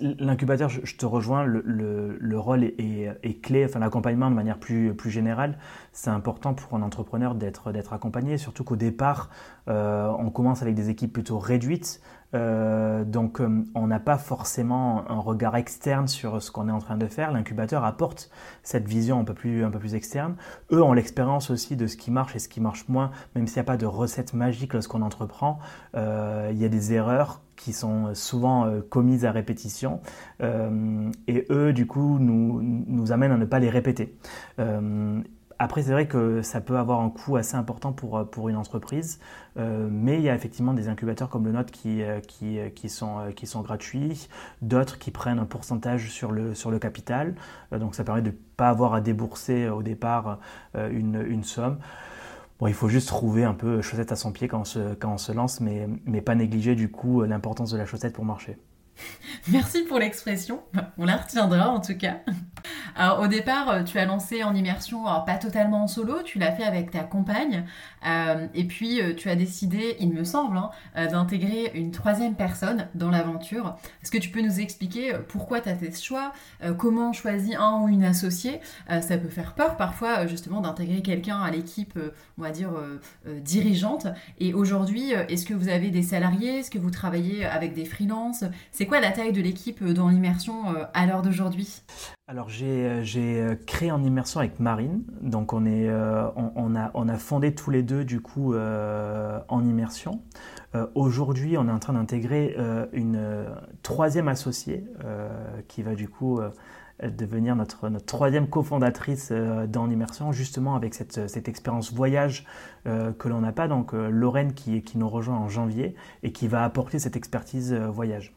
L'incubateur, 0.00 0.68
je, 0.68 0.96
te 0.96 1.06
rejoins, 1.06 1.44
le, 1.44 2.38
rôle 2.38 2.64
est, 2.64 3.42
clé, 3.42 3.64
enfin 3.64 3.78
l'accompagnement 3.78 4.30
de 4.30 4.34
manière 4.34 4.58
plus, 4.58 4.94
générale, 5.06 5.58
c'est 5.92 6.10
important 6.10 6.54
pour 6.54 6.76
un 6.76 6.82
entrepreneur 6.82 7.34
d'être 7.34 7.92
accompagné, 7.92 8.38
surtout 8.38 8.64
qu'au 8.64 8.76
départ, 8.76 9.30
euh, 9.68 10.10
on 10.18 10.30
commence 10.30 10.62
avec 10.62 10.74
des 10.74 10.90
équipes 10.90 11.12
plutôt 11.12 11.38
réduites, 11.38 12.00
euh, 12.34 13.04
donc 13.04 13.40
euh, 13.40 13.64
on 13.74 13.86
n'a 13.86 14.00
pas 14.00 14.18
forcément 14.18 15.08
un 15.10 15.18
regard 15.18 15.56
externe 15.56 16.08
sur 16.08 16.42
ce 16.42 16.50
qu'on 16.50 16.68
est 16.68 16.72
en 16.72 16.78
train 16.78 16.96
de 16.96 17.06
faire. 17.06 17.32
L'incubateur 17.32 17.84
apporte 17.84 18.30
cette 18.62 18.88
vision 18.88 19.20
un 19.20 19.24
peu 19.24 19.34
plus 19.34 19.94
externe. 19.94 20.36
Eux 20.72 20.82
ont 20.82 20.92
l'expérience 20.92 21.50
aussi 21.50 21.76
de 21.76 21.86
ce 21.86 21.96
qui 21.96 22.10
marche 22.10 22.36
et 22.36 22.38
ce 22.38 22.48
qui 22.48 22.60
marche 22.60 22.88
moins, 22.88 23.10
même 23.34 23.46
s'il 23.46 23.56
n'y 23.56 23.60
a 23.60 23.64
pas 23.64 23.76
de 23.76 23.86
recette 23.86 24.34
magique 24.34 24.74
lorsqu'on 24.74 25.02
entreprend, 25.02 25.58
il 25.94 26.56
y 26.56 26.64
a 26.64 26.68
des 26.68 26.92
erreurs 26.92 27.40
qui 27.60 27.72
sont 27.74 28.14
souvent 28.14 28.64
euh, 28.66 28.80
commises 28.80 29.24
à 29.24 29.32
répétition. 29.32 30.00
Euh, 30.42 31.10
et 31.28 31.46
eux, 31.50 31.72
du 31.72 31.86
coup, 31.86 32.18
nous, 32.18 33.12
amènent 33.12 33.32
à 33.32 33.36
ne 33.36 33.44
pas 33.44 33.58
les 33.58 33.68
répéter. 33.68 34.16
Euh, 34.58 35.20
après, 35.58 35.82
c'est 35.82 35.92
vrai 35.92 36.08
que 36.08 36.40
ça 36.40 36.62
peut 36.62 36.78
avoir 36.78 37.00
un 37.00 37.10
coût 37.10 37.36
assez 37.36 37.54
important 37.54 37.92
pour, 37.92 38.48
une 38.48 38.56
entreprise, 38.56 39.20
mais 39.56 40.16
il 40.16 40.22
y 40.22 40.30
a 40.30 40.34
effectivement 40.34 40.72
des 40.72 40.88
incubateurs 40.88 41.28
comme 41.28 41.44
le 41.44 41.52
nôtre 41.52 41.70
qui, 41.70 42.02
sont, 42.88 43.60
gratuits, 43.60 44.28
d'autres 44.62 44.98
qui 44.98 45.10
prennent 45.10 45.38
un 45.38 45.44
pourcentage 45.44 46.08
sur 46.08 46.32
le, 46.32 46.78
capital, 46.78 47.34
donc 47.72 47.94
ça 47.94 48.04
permet 48.04 48.22
de 48.22 48.30
ne 48.30 48.36
pas 48.56 48.70
avoir 48.70 48.94
à 48.94 49.02
débourser 49.02 49.68
au 49.68 49.82
départ 49.82 50.38
une 50.74 51.44
somme. 51.44 51.76
Bon, 52.60 52.66
il 52.66 52.74
faut 52.74 52.88
juste 52.88 53.08
trouver 53.08 53.44
un 53.44 53.54
peu 53.54 53.80
chaussette 53.82 54.12
à 54.12 54.16
son 54.16 54.32
pied 54.32 54.46
quand 54.46 54.60
on 54.60 54.64
se, 54.64 54.94
quand 54.94 55.12
on 55.14 55.18
se 55.18 55.32
lance, 55.32 55.60
mais, 55.60 55.88
mais 56.04 56.20
pas 56.20 56.34
négliger 56.34 56.74
du 56.74 56.90
coup 56.90 57.22
l'importance 57.24 57.70
de 57.70 57.78
la 57.78 57.86
chaussette 57.86 58.12
pour 58.12 58.24
marcher. 58.24 58.58
Merci 59.48 59.82
pour 59.82 59.98
l'expression, 59.98 60.62
on 60.98 61.04
la 61.04 61.16
retiendra 61.16 61.70
en 61.70 61.80
tout 61.80 61.96
cas. 61.96 62.18
Alors 62.96 63.20
au 63.20 63.26
départ, 63.26 63.70
euh, 63.70 63.82
tu 63.82 63.98
as 63.98 64.04
lancé 64.04 64.42
en 64.42 64.54
immersion, 64.54 65.04
pas 65.26 65.36
totalement 65.36 65.84
en 65.84 65.86
solo, 65.86 66.22
tu 66.22 66.38
l'as 66.38 66.52
fait 66.52 66.64
avec 66.64 66.90
ta 66.90 67.00
compagne, 67.00 67.64
euh, 68.06 68.46
et 68.54 68.64
puis 68.64 69.00
euh, 69.00 69.14
tu 69.14 69.28
as 69.30 69.36
décidé, 69.36 69.96
il 70.00 70.12
me 70.12 70.24
semble, 70.24 70.56
hein, 70.56 70.70
d'intégrer 70.94 71.70
une 71.74 71.90
troisième 71.90 72.34
personne 72.34 72.88
dans 72.94 73.10
l'aventure. 73.10 73.76
Est-ce 74.02 74.10
que 74.10 74.18
tu 74.18 74.30
peux 74.30 74.42
nous 74.42 74.60
expliquer 74.60 75.14
pourquoi 75.28 75.60
tu 75.60 75.68
as 75.68 75.76
fait 75.76 75.90
ce 75.90 76.04
choix, 76.04 76.32
comment 76.78 77.10
on 77.10 77.12
choisit 77.12 77.54
un 77.56 77.80
ou 77.80 77.88
une 77.88 78.04
associée? 78.04 78.60
Ça 78.88 79.18
peut 79.18 79.28
faire 79.28 79.54
peur 79.54 79.76
parfois 79.76 80.26
justement 80.26 80.60
d'intégrer 80.60 81.02
quelqu'un 81.02 81.40
à 81.40 81.50
l'équipe, 81.50 81.98
on 82.38 82.42
va 82.42 82.50
dire, 82.50 82.70
dirigeante. 83.26 84.06
Et 84.38 84.54
aujourd'hui, 84.54 85.12
est-ce 85.28 85.46
que 85.46 85.54
vous 85.54 85.68
avez 85.68 85.90
des 85.90 86.02
salariés? 86.02 86.58
Est-ce 86.58 86.70
que 86.70 86.78
vous 86.78 86.90
travaillez 86.90 87.44
avec 87.44 87.74
des 87.74 87.84
freelances? 87.84 88.44
Quoi 88.90 88.98
la 88.98 89.12
taille 89.12 89.32
de 89.32 89.40
l'équipe 89.40 89.84
dans 89.84 90.08
l'immersion 90.08 90.64
à 90.94 91.06
l'heure 91.06 91.22
d'aujourd'hui? 91.22 91.82
Alors 92.26 92.48
j'ai 92.48 92.86
euh, 92.86 93.04
euh, 93.16 93.54
créé 93.66 93.92
en 93.92 94.02
immersion 94.02 94.40
avec 94.40 94.58
Marine, 94.58 95.02
donc 95.20 95.52
on, 95.52 95.64
est, 95.64 95.88
euh, 95.88 96.28
on, 96.36 96.74
a, 96.74 96.90
on 96.94 97.08
a 97.08 97.16
fondé 97.16 97.54
tous 97.54 97.70
les 97.70 97.84
deux 97.84 98.04
du 98.04 98.20
coup 98.20 98.54
en 98.56 99.64
immersion. 99.64 100.22
Aujourd'hui 100.94 101.56
on 101.56 101.68
est 101.68 101.72
en 101.72 101.78
train 101.78 101.92
d'intégrer 101.92 102.56
une 102.92 103.46
troisième 103.82 104.28
associée 104.28 104.84
qui 105.66 105.82
va 105.82 105.94
du 105.96 106.08
coup 106.08 106.40
devenir 107.02 107.56
notre, 107.56 107.88
notre 107.88 108.06
troisième 108.06 108.48
cofondatrice 108.48 109.32
dans 109.32 109.86
l'immersion, 109.86 110.32
justement 110.32 110.74
avec 110.76 110.94
cette, 110.94 111.28
cette 111.28 111.48
expérience 111.48 111.92
voyage 111.92 112.46
que 112.84 113.28
l'on 113.28 113.40
n'a 113.40 113.52
pas, 113.52 113.68
donc 113.68 113.92
Lorraine 113.92 114.52
qui, 114.52 114.82
qui 114.82 114.98
nous 114.98 115.08
rejoint 115.08 115.36
en 115.36 115.48
janvier 115.48 115.94
et 116.22 116.32
qui 116.32 116.48
va 116.48 116.64
apporter 116.64 116.98
cette 116.98 117.16
expertise 117.16 117.72
voyage. 117.74 118.34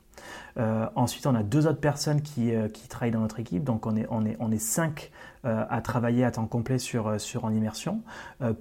Euh, 0.58 0.88
ensuite, 0.96 1.26
on 1.26 1.36
a 1.36 1.44
deux 1.44 1.68
autres 1.68 1.80
personnes 1.80 2.22
qui, 2.22 2.54
euh, 2.54 2.68
qui, 2.68 2.88
travaillent 2.88 3.12
dans 3.12 3.22
notre 3.22 3.40
équipe, 3.40 3.64
donc 3.64 3.86
on 3.86 3.96
est, 3.96 4.06
on 4.10 4.26
est, 4.26 4.38
on 4.40 4.52
est 4.52 4.60
cinq 4.60 5.12
euh, 5.46 5.66
à 5.70 5.82
travailler 5.82 6.24
à 6.24 6.32
temps 6.32 6.46
complet 6.46 6.78
sur, 6.78 7.20
sur 7.20 7.46
en 7.46 7.52
immersion, 7.52 8.02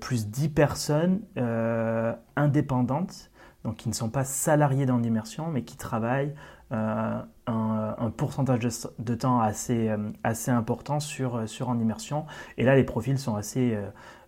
plus 0.00 0.28
dix 0.28 0.48
personnes 0.48 1.20
indépendantes, 2.36 3.30
donc 3.64 3.76
qui 3.76 3.88
ne 3.88 3.94
sont 3.94 4.08
pas 4.08 4.24
salariées 4.24 4.86
dans 4.86 4.98
l'immersion, 4.98 5.48
mais 5.48 5.62
qui 5.62 5.76
travaillent 5.76 6.34
un, 6.72 7.26
un, 7.46 8.10
pourcentage 8.16 8.60
de, 8.98 9.14
temps 9.14 9.40
assez, 9.40 9.90
assez 10.24 10.50
important 10.50 11.00
sur, 11.00 11.48
sur 11.48 11.68
en 11.68 11.78
immersion. 11.78 12.26
Et 12.56 12.64
là, 12.64 12.74
les 12.74 12.84
profils 12.84 13.18
sont 13.18 13.36
assez 13.36 13.76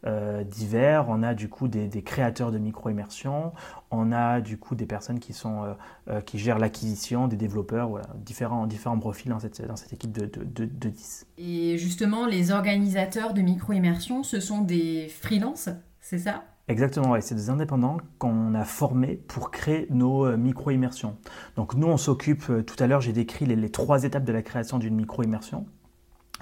euh, 0.07 0.45
divers. 0.45 1.07
On 1.09 1.22
a 1.22 1.32
du 1.32 1.49
coup 1.49 1.66
des, 1.66 1.88
créateurs 2.03 2.53
de 2.53 2.59
micro-immersion, 2.59 3.53
on 3.90 4.12
a 4.12 4.42
du 4.42 4.59
coup 4.59 4.74
des 4.74 4.84
personnes 4.84 5.18
qui, 5.18 5.32
sont, 5.32 5.64
euh, 5.64 5.72
euh, 6.09 6.20
qui 6.20 6.38
gèrent 6.38 6.59
l'acquisition, 6.59 7.26
des 7.26 7.36
développeurs, 7.36 8.03
différents, 8.16 8.66
différents 8.66 8.99
profils 8.99 9.30
dans 9.30 9.38
cette, 9.38 9.66
dans 9.66 9.76
cette 9.76 9.95
équipe 9.95 10.12
de, 10.12 10.26
de, 10.26 10.66
de, 10.66 10.88
10. 10.90 11.26
Et 11.38 11.78
justement, 11.78 12.26
les 12.26 12.51
organisateurs 12.51 13.32
de 13.32 13.40
micro-immersion, 13.40 14.22
ce 14.24 14.40
sont 14.40 14.61
des 14.61 15.09
freelances, 15.09 15.70
c'est 16.01 16.18
ça? 16.18 16.45
Exactement, 16.66 17.10
ouais. 17.10 17.20
c'est 17.20 17.34
des 17.34 17.50
indépendants 17.50 17.98
qu'on 18.18 18.54
a 18.54 18.64
formés 18.64 19.16
pour 19.28 19.50
créer 19.50 19.86
nos 19.90 20.34
micro-immersions. 20.36 21.16
Donc 21.56 21.74
nous, 21.74 21.86
on 21.86 21.98
s'occupe, 21.98 22.46
tout 22.66 22.76
à 22.78 22.86
l'heure 22.86 23.02
j'ai 23.02 23.12
décrit 23.12 23.44
les, 23.44 23.56
les, 23.56 23.70
trois 23.70 24.04
étapes 24.04 24.24
de 24.24 24.32
la 24.32 24.42
création 24.42 24.78
d'une 24.78 24.94
micro-immersion. 24.94 25.66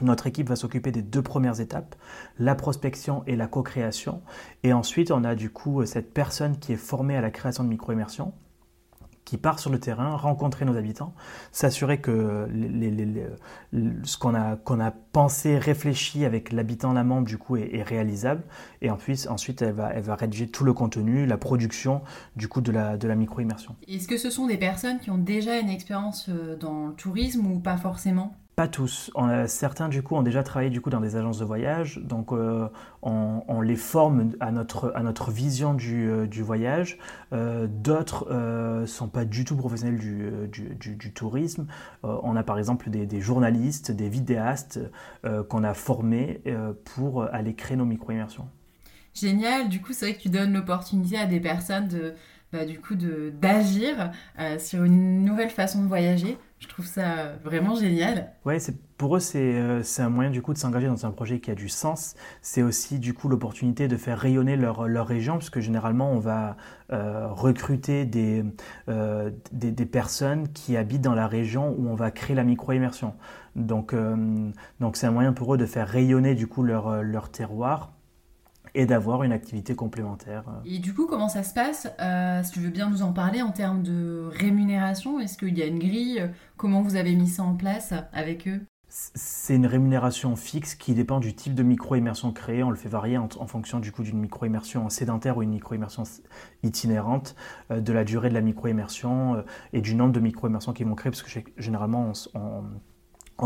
Notre 0.01 0.27
équipe 0.27 0.49
va 0.49 0.57
s'occuper 0.57 0.91
des 0.91 1.03
deux 1.03 1.23
premières 1.23 1.61
étapes, 1.61 1.97
la 2.39 2.55
prospection 2.55 3.25
et 3.27 3.37
la 3.37 3.47
co-création. 3.47 4.23
Et 4.63 4.73
ensuite, 4.73 5.11
on 5.11 5.23
a 5.23 5.35
du 5.35 5.51
coup 5.51 5.85
cette 5.85 6.15
personne 6.15 6.59
qui 6.59 6.73
est 6.73 6.77
formée 6.77 7.17
à 7.17 7.21
la 7.21 7.31
création 7.31 7.63
de 7.63 7.69
micro-immersion, 7.69 8.33
qui 9.25 9.39
part 9.39 9.59
sur 9.59 9.71
le 9.71 9.79
terrain, 9.79 10.17
rencontrer 10.17 10.65
nos 10.65 10.77
habitants, 10.77 11.15
s'assurer 11.53 12.01
que 12.01 12.49
ce 14.05 14.17
qu'on 14.17 14.35
a, 14.35 14.91
pensé, 15.13 15.59
réfléchi 15.59 16.25
avec 16.25 16.53
l'habitant, 16.53 16.93
la 16.93 17.05
membre, 17.05 17.27
du 17.27 17.39
coup, 17.39 17.57
est, 17.57 17.83
réalisable. 17.83 18.43
Et 18.81 18.91
ensuite, 18.91 19.63
elle, 19.63 19.73
va, 19.73 19.93
elle 19.93 20.11
rédiger 20.11 20.49
tout 20.49 20.65
le 20.65 20.73
contenu, 20.73 21.27
la 21.27 21.37
production, 21.37 22.03
du 22.37 22.49
coup, 22.49 22.61
de 22.61 22.73
la, 22.73 22.97
de 22.97 23.07
la 23.07 23.15
micro-immersion. 23.15 23.77
Est-ce 23.87 24.09
que 24.09 24.17
ce 24.17 24.31
sont 24.31 24.47
des 24.47 24.59
personnes 24.59 24.99
qui 24.99 25.11
ont 25.11 25.19
déjà 25.19 25.59
une 25.59 25.71
expérience 25.71 26.29
euh, 26.29 26.57
dans 26.57 26.89
le 26.89 26.95
tourisme 26.95 27.47
ou 27.47 27.61
pas 27.61 27.77
forcément? 27.77 28.35
Pas 28.55 28.69
tous. 28.69 29.11
certains 29.47 29.89
du 29.89 30.03
coup 30.03 30.15
ont 30.15 30.23
déjà 30.23 30.43
travaillé 30.43 30.71
du 30.71 30.81
coup 30.81 30.91
dans 30.91 31.01
des 31.01 31.17
agences 31.17 31.39
de 31.39 31.45
voyage, 31.45 31.99
donc 32.03 32.33
euh, 32.33 32.69
on, 33.01 33.61
les 33.63 33.77
forme 33.77 34.33
à 34.41 34.51
notre, 34.51 34.93
à 34.95 35.03
notre 35.03 35.31
vision 35.31 35.75
du, 35.75 36.11
euh, 36.11 36.27
voyage. 36.41 36.99
Euh, 37.33 37.67
d'autres 37.67 38.31
ne 38.31 38.87
sont 38.87 39.09
pas 39.09 39.25
du 39.25 39.45
tout 39.45 39.57
professionnels 39.57 39.99
du, 39.99 41.13
tourisme. 41.15 41.67
on 42.03 42.37
a 42.37 42.43
par 42.43 42.59
exemple 42.59 42.91
des, 42.91 43.21
journalistes, 43.21 43.91
des 43.91 44.09
vidéastes 44.09 44.81
qu'on 45.49 45.65
a 45.65 45.75
formés 45.75 46.43
pour 46.85 47.25
aller 47.25 47.55
créer 47.55 47.77
nos 47.77 47.85
micro-immersions. 47.85 48.49
Génial, 49.15 49.69
du 49.69 49.81
coup 49.81 49.93
c'est 49.93 50.07
vrai 50.07 50.15
que 50.17 50.23
tu 50.23 50.29
donnes 50.29 50.53
l'opportunité 50.53 51.17
à 51.17 51.27
des 51.27 51.41
personnes 51.41 51.89
de, 51.89 52.15
bah, 52.53 52.65
du 52.65 52.81
coup 52.81 52.95
d'agir 52.95 54.11
sur 54.59 54.85
une 54.85 55.25
nouvelle 55.25 55.51
façon 55.51 55.83
de 55.83 55.89
voyager. 55.89 56.39
Je 56.63 56.69
trouve 56.69 56.87
ça 56.87 57.33
vraiment 57.43 57.75
génial. 57.75 58.31
Ouais, 58.45 58.59
pour 58.97 59.17
eux 59.17 59.21
euh, 59.35 59.83
c'est 59.83 60.03
un 60.03 60.09
moyen 60.09 60.31
du 60.31 60.43
coup 60.43 60.53
de 60.53 60.59
s'engager 60.59 60.87
dans 60.87 61.05
un 61.05 61.11
projet 61.11 61.41
qui 61.41 61.51
a 61.51 61.57
du 61.57 61.69
sens. 61.69 62.15
C'est 62.41 62.63
aussi 62.63 63.01
du 63.01 63.15
coup 63.15 63.29
l'opportunité 63.29 63.89
de 63.89 63.97
faire 63.97 64.17
rayonner 64.17 64.57
leur, 64.57 64.87
leur 64.87 65.09
région 65.09 65.39
puisque 65.39 65.59
généralement 65.59 66.13
on 66.13 66.21
va 66.21 66.57
euh, 66.93 67.27
recruter 67.27 68.05
des, 68.05 68.45
euh, 68.89 69.33
des, 69.51 69.73
des, 69.73 69.87
personnes 69.87 70.53
qui 70.53 70.77
habitent 70.77 71.03
dans 71.03 71.17
la 71.17 71.27
région 71.27 71.75
où 71.77 71.89
on 71.89 71.97
va 71.97 72.13
créer 72.13 72.37
la 72.37 72.45
micro-immersion. 72.45 73.15
Donc 73.57 73.93
donc 74.79 74.97
c'est 74.97 75.07
un 75.09 75.11
moyen 75.11 75.33
pour 75.33 75.55
eux 75.55 75.59
de 75.59 75.67
faire 75.67 75.89
rayonner 75.89 76.37
du 76.37 76.47
coup 76.47 76.63
leur, 76.63 77.03
leur 77.03 77.29
terroir 77.29 77.93
et 78.75 78.87
d'avoir 78.87 79.23
une 79.23 79.33
activité 79.33 79.75
complémentaire. 79.75 80.45
Et 80.65 80.79
du 80.79 80.95
coup, 80.95 81.07
comment 81.07 81.29
ça 81.29 81.43
se 81.43 81.55
passe 81.55 81.89
euh, 82.01 82.43
Si 82.43 82.53
tu 82.53 82.61
veux 82.61 82.71
bien 82.71 82.91
nous 82.91 83.03
en 83.03 83.13
parler 83.13 83.43
en 83.43 83.53
termes 83.53 83.83
de 83.83 84.29
rémunération, 84.33 85.21
est-ce 85.21 85.37
qu'il 85.37 85.57
y 85.57 85.63
a 85.63 85.67
une 85.67 85.79
grille? 85.79 86.31
Comment 86.57 86.83
vous 86.83 86.97
avez 86.97 87.15
mis 87.15 87.29
ça 87.29 87.43
en 87.43 87.55
place 87.55 87.95
avec 88.13 88.49
eux? 88.49 88.61
C'est 88.95 89.57
une 89.57 89.67
rémunération 89.67 90.37
fixe 90.37 90.75
qui 90.75 90.93
dépend 90.93 91.19
du 91.19 91.35
type 91.35 91.55
de 91.55 91.63
micro-immersion 91.63 92.31
créée. 92.31 92.63
On 92.63 92.69
le 92.69 92.77
fait 92.77 92.91
varier 92.91 93.17
en, 93.17 93.29
fonction 93.47 93.81
du 93.81 93.91
coup 93.91 94.03
d'une 94.03 94.19
micro-immersion 94.19 94.91
sédentaire 94.91 95.39
ou 95.39 95.43
une 95.43 95.49
micro-immersion 95.49 96.03
itinérante, 96.63 97.35
euh, 97.71 97.81
de 97.81 97.91
la 97.91 98.05
durée 98.05 98.29
de 98.29 98.35
la 98.35 98.43
micro-immersion 98.43 99.37
euh, 99.37 99.43
et 99.73 99.81
du 99.81 99.95
nombre 99.95 100.13
de 100.13 100.21
micro-immersions 100.21 100.75
qu'ils 100.75 100.87
vont 100.87 100.95
créer, 100.95 101.11
parce 101.11 101.23
que 101.23 101.41
généralement 101.57 102.13
on 102.35 102.39
on 102.39 102.65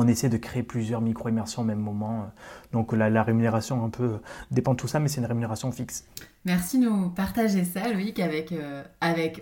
essaie 0.06 0.28
de 0.28 0.36
créer 0.36 0.62
plusieurs 0.62 1.00
micro-immersions 1.00 1.62
au 1.62 1.64
même 1.64 1.78
moment. 1.78 2.30
Donc 2.72 2.92
la, 2.92 3.22
rémunération 3.22 3.84
un 3.84 3.90
peu 3.90 4.18
dépend 4.50 4.72
de 4.72 4.76
tout 4.76 4.88
ça, 4.88 5.00
mais 5.00 5.08
c'est 5.08 5.20
une 5.20 5.26
rémunération 5.26 5.70
fixe. 5.72 6.04
Merci 6.44 6.78
de 6.78 6.84
nous 6.84 7.10
partager 7.10 7.64
ça, 7.64 7.88
Loïc, 7.92 8.20
avec, 8.20 8.52
euh, 8.52 8.82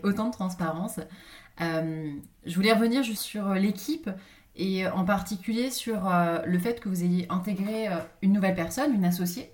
autant 0.02 0.26
de 0.26 0.32
transparence. 0.32 1.00
Euh, 1.60 2.12
je 2.46 2.54
voulais 2.54 2.72
revenir 2.72 3.02
juste 3.02 3.22
sur 3.22 3.54
l'équipe 3.54 4.10
et 4.56 4.86
en 4.86 5.04
particulier 5.04 5.70
sur 5.70 6.08
euh, 6.08 6.38
le 6.46 6.58
fait 6.58 6.80
que 6.80 6.88
vous 6.88 7.02
ayez 7.02 7.26
intégré 7.30 7.88
une 8.22 8.32
nouvelle 8.32 8.54
personne, 8.54 8.94
une 8.94 9.04
associée. 9.04 9.50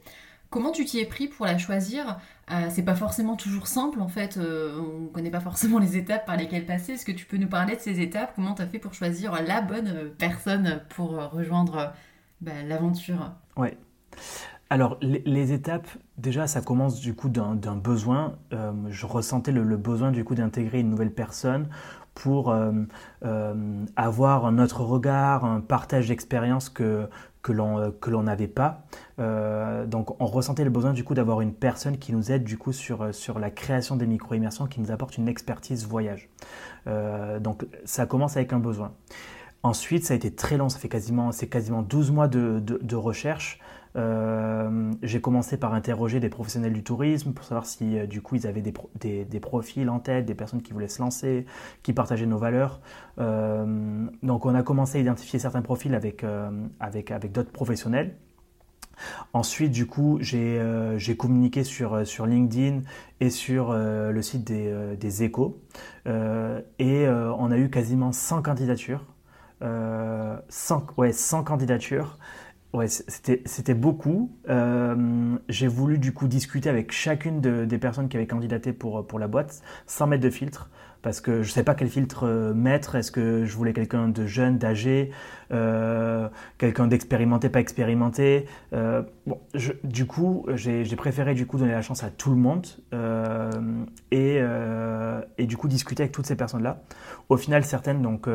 Comment 0.51 0.73
tu 0.73 0.85
t'y 0.85 0.99
es 0.99 1.07
pris 1.07 1.29
pour 1.29 1.47
la 1.47 1.59
choisir 1.59 2.19
euh, 2.51 2.69
C'est 2.71 2.83
pas 2.83 2.95
forcément 2.95 3.37
toujours 3.37 3.67
simple 3.67 4.01
en 4.01 4.09
fait, 4.09 4.37
euh, 4.37 4.81
on 4.81 5.07
connaît 5.07 5.31
pas 5.31 5.41
forcément 5.41 5.79
les 5.79 5.97
étapes 5.97 6.27
par 6.27 6.37
lesquelles 6.37 6.67
passer. 6.67 6.93
Est-ce 6.93 7.05
que 7.05 7.13
tu 7.13 7.27
peux 7.27 7.37
nous 7.37 7.49
parler 7.49 7.77
de 7.77 7.81
ces 7.81 8.01
étapes? 8.01 8.33
Comment 8.35 8.55
tu 8.55 8.63
as 8.63 8.67
fait 8.67 8.79
pour 8.79 8.95
choisir 8.95 9.43
la 9.43 9.61
bonne 9.61 9.89
euh, 9.89 10.09
personne 10.19 10.81
pour 10.91 11.11
rejoindre 11.31 11.93
bah, 12.41 12.53
l'aventure? 12.67 13.33
Ouais. 13.57 13.77
Alors 14.69 14.99
les, 15.01 15.53
étapes, 15.53 15.89
déjà 16.17 16.47
ça 16.47 16.61
commence 16.61 17.01
du 17.01 17.15
coup 17.15 17.29
d'un 17.29 17.57
besoin. 17.77 18.39
je 18.53 19.07
ressentais 19.07 19.51
le, 19.51 19.77
besoin 19.77 20.13
du 20.13 20.23
coup 20.23 20.37
d'intégrer 20.37 20.79
une 20.79 20.91
nouvelle 20.91 21.13
personne 21.13 21.69
pour 22.15 22.55
avoir 23.97 24.47
un 24.47 24.59
autre 24.61 24.83
regard, 24.83 25.45
un 25.45 25.61
partage 25.61 26.07
d'expérience 26.07 26.69
que, 26.69 27.09
que 27.43 27.53
l'on 27.53 28.23
n'avait 28.23 28.49
pas. 28.49 28.85
Euh, 29.19 29.87
donc 29.87 30.21
on 30.21 30.27
ressentait 30.27 30.65
le 30.65 30.71
besoin 30.71 30.93
du 30.93 31.05
coup 31.05 31.15
d'avoir 31.15 31.41
une 31.41 31.55
personne 31.55 31.99
qui 31.99 32.13
nous 32.13 32.31
aide 32.31 32.45
du 32.45 32.59
coup 32.59 32.73
sur, 32.73 33.03
euh, 33.03 33.13
sur 33.13 33.39
la 33.39 33.51
création 33.51 33.97
des 33.97 34.07
micro-immersions, 34.07 34.67
qui 34.67 34.81
nous 34.81 34.91
apporte 34.91 35.17
une 35.17 35.29
expertise 35.29 35.87
voyage. 35.87 36.29
Euh, 36.87 37.39
donc 37.41 37.67
ça 37.85 38.07
commence 38.07 38.37
avec 38.37 38.53
un 38.53 38.59
besoin. 38.59 38.93
Ensuite, 39.63 40.05
ça 40.07 40.15
a 40.15 40.17
été 40.17 40.35
très 40.35 40.57
long, 40.57 40.71
ça 40.71 40.79
fait 40.79 40.89
quasiment, 40.89 41.33
c'est 41.33 41.49
quasiment 41.49 41.83
12 41.83 42.11
mois 42.13 42.29
de, 42.29 42.61
de, 42.61 42.97
recherche. 42.97 43.61
J'ai 43.95 45.21
commencé 45.21 45.57
par 45.57 45.75
interroger 45.75 46.21
des 46.21 46.29
professionnels 46.29 46.73
du 46.73 46.83
tourisme 46.83 47.33
pour 47.33 47.45
savoir 47.45 47.67
si 47.67 48.07
du 48.07 48.23
coup 48.23 48.37
ils 48.37 48.47
avaient 48.47 48.63
des, 48.63 49.41
profils 49.41 49.89
en 49.89 49.99
tête, 49.99 50.27
des 50.27 50.35
personnes 50.35 50.63
qui 50.63 50.73
voulaient 50.73 50.89
se 50.89 51.03
lancer, 51.03 51.47
qui 51.83 51.93
partageaient 51.93 52.27
nos 52.27 52.39
valeurs. 52.39 52.81
donc 53.19 54.47
on 54.47 54.55
a 54.55 54.63
commencé 54.63 54.99
à 54.99 55.01
identifier 55.01 55.39
certains 55.39 55.63
profils 55.63 55.95
avec, 55.95 56.25
avec, 56.81 57.33
d'autres 57.33 57.53
professionnels. 57.53 58.15
Ensuite, 59.33 59.73
du 59.73 59.87
coup, 59.87 60.19
j'ai 60.21 60.59
euh, 60.59 60.99
communiqué 61.17 61.65
sur, 61.65 61.95
euh, 61.95 62.05
sur 62.05 62.27
LinkedIn 62.27 62.83
et 63.21 63.31
sur 63.31 63.71
euh, 63.71 64.11
le 64.11 64.23
site 64.23 64.45
des, 64.45 64.97
des 64.99 65.23
échos. 65.23 65.61
et 66.07 67.09
on 67.09 67.51
a 67.51 67.59
eu 67.59 67.71
quasiment 67.71 68.13
100 68.13 68.43
candidatures. 68.43 69.05
100, 69.61 70.87
ouais, 70.97 71.13
100 71.13 71.45
candidatures. 71.45 72.19
Ouais, 72.73 72.87
c'était 72.89 73.75
beaucoup. 73.75 74.31
j'ai 75.49 75.67
voulu 75.67 75.99
du 75.99 76.13
coup 76.13 76.29
discuter 76.29 76.69
avec 76.69 76.93
chacune 76.93 77.41
des 77.41 77.79
personnes 77.79 78.09
qui 78.09 78.17
avaient 78.17 78.29
candidaté 78.29 78.73
pour, 78.73 79.07
pour 79.07 79.19
la 79.19 79.27
boîte, 79.27 79.61
sans 79.87 80.07
mettre 80.07 80.23
de 80.23 80.31
filtre 80.31 80.71
parce 81.03 81.21
que 81.21 81.43
je 81.43 81.49
ne 81.49 81.53
sais 81.53 81.65
pas 81.65 81.75
quel 81.75 81.89
filtre 81.89 82.53
mettre. 82.55 82.95
Est-ce 82.95 83.11
que 83.11 83.45
je 83.45 83.57
voulais 83.57 83.73
quelqu'un 83.73 84.09
de 84.09 84.27
jeune, 84.27 84.59
d'âgé 84.59 85.11
euh, 85.53 86.29
quelqu'un 86.59 86.87
d'expérimenté, 86.87 87.49
pas 87.49 87.59
expérimenté. 87.59 88.47
Euh, 88.73 89.03
bon, 89.27 89.41
du 89.83 90.07
coup, 90.07 90.47
j'ai 90.55 90.97
préféré 90.97 91.35
du 91.35 91.47
coup 91.47 91.59
donner 91.59 91.73
la 91.73 91.83
chance 91.83 92.05
à 92.05 92.11
tout 92.11 92.31
le 92.31 92.37
monde 92.37 92.67
euh, 92.95 93.51
et, 94.13 94.41
et, 95.39 95.47
du 95.47 95.57
coup 95.57 95.67
discuter 95.67 96.05
avec 96.05 96.13
toutes 96.13 96.27
ces 96.27 96.37
personnes-là. 96.37 96.83
Au 97.29 97.37
final, 97.37 97.65
certaines, 97.65 98.03
donc, 98.03 98.29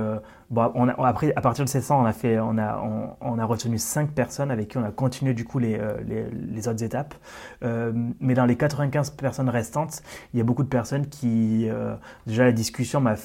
bon, 0.49 0.72
on 0.76 0.89
à 0.89 1.41
partir 1.41 1.63
de 1.63 1.70
ces 1.70 1.82
100, 1.82 2.01
on 2.01 2.05
a, 2.05 2.13
fait, 2.13 2.39
on 2.39 2.57
a, 2.57 2.82
on, 3.22 3.39
a 3.39 3.45
retenu 3.45 3.78
5 3.78 4.11
personnes 4.11 4.51
avec 4.51 4.70
qui 4.70 4.78
on 4.78 4.84
a 4.84 4.91
continué 4.91 5.34
du 5.34 5.45
coup 5.45 5.59
les, 5.59 5.80
les, 6.07 6.30
les 6.30 6.68
autres 6.68 6.84
étapes. 6.84 7.13
mais 7.61 8.34
dans 8.34 8.45
les 8.45 8.57
95 8.57 9.11
personnes 9.11 9.49
restantes, 9.49 10.01
il 10.34 10.38
y 10.38 10.41
a 10.41 10.43
beaucoup 10.43 10.63
de 10.63 10.70
personnes 10.70 11.07
qui, 11.07 11.70
déjà 12.28 12.51
discussion 12.55 13.01
m'a 13.01 13.15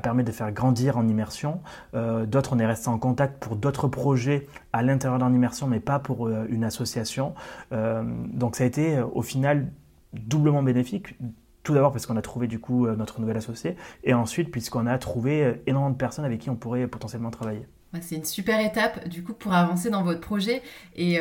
permis 0.00 0.24
de 0.24 0.32
faire 0.32 0.50
grandir 0.50 0.98
en 0.98 1.06
immersion. 1.06 1.60
D'autres, 1.92 2.52
on 2.54 2.58
est 2.58 2.66
resté 2.66 2.88
en 2.88 2.98
contact 2.98 3.38
pour 3.38 3.56
d'autres 3.56 3.86
projets 3.86 4.46
à 4.72 4.82
l'intérieur 4.82 5.18
d'un 5.18 5.32
immersion, 5.32 5.66
mais 5.66 5.80
pas 5.80 5.98
pour 5.98 6.26
euh, 6.26 6.46
une 6.48 6.64
association. 6.64 7.34
Euh, 7.72 8.02
donc 8.32 8.56
ça 8.56 8.64
a 8.64 8.66
été 8.66 8.96
euh, 8.96 9.06
au 9.12 9.22
final 9.22 9.72
doublement 10.12 10.62
bénéfique. 10.62 11.18
Tout 11.62 11.74
d'abord 11.74 11.92
parce 11.92 12.06
qu'on 12.06 12.16
a 12.16 12.22
trouvé 12.22 12.46
du 12.46 12.60
coup 12.60 12.86
notre 12.86 13.20
nouvel 13.20 13.36
associé, 13.36 13.76
et 14.02 14.14
ensuite 14.14 14.50
puisqu'on 14.50 14.86
a 14.86 14.96
trouvé 14.96 15.60
énormément 15.66 15.90
de 15.90 15.98
personnes 15.98 16.24
avec 16.24 16.40
qui 16.40 16.48
on 16.48 16.56
pourrait 16.56 16.86
potentiellement 16.86 17.30
travailler. 17.30 17.66
C'est 18.00 18.16
une 18.16 18.24
super 18.24 18.58
étape 18.64 19.06
du 19.06 19.22
coup 19.22 19.34
pour 19.34 19.52
avancer 19.52 19.90
dans 19.90 20.02
votre 20.02 20.20
projet 20.20 20.62
et 20.96 21.18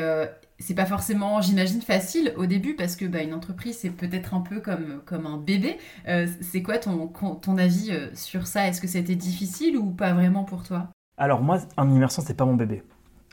c'est 0.60 0.76
pas 0.76 0.86
forcément, 0.86 1.42
j'imagine, 1.42 1.82
facile 1.82 2.34
au 2.38 2.46
début 2.46 2.76
parce 2.76 2.96
que 2.96 3.06
bah, 3.06 3.22
une 3.22 3.34
entreprise 3.34 3.78
c'est 3.78 3.90
peut-être 3.90 4.34
un 4.34 4.42
peu 4.42 4.60
comme, 4.60 5.02
comme 5.06 5.26
un 5.26 5.38
bébé. 5.38 5.78
c'est 6.42 6.62
quoi 6.62 6.78
ton, 6.78 7.08
ton 7.08 7.58
avis 7.58 7.92
sur 8.14 8.48
ça? 8.48 8.68
Est-ce 8.68 8.82
que 8.82 8.88
c'était 8.88 9.16
difficile 9.16 9.78
ou 9.78 9.92
pas 9.92 10.14
vraiment 10.14 10.44
pour 10.44 10.64
toi? 10.64 10.90
Alors 11.18 11.42
moi, 11.42 11.60
en 11.78 11.90
immersion, 11.90 12.22
c'est 12.26 12.36
pas 12.36 12.46
mon 12.46 12.56
bébé. 12.56 12.84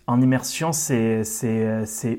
En 0.07 0.21
immersion, 0.21 0.73
c'est 0.73 1.23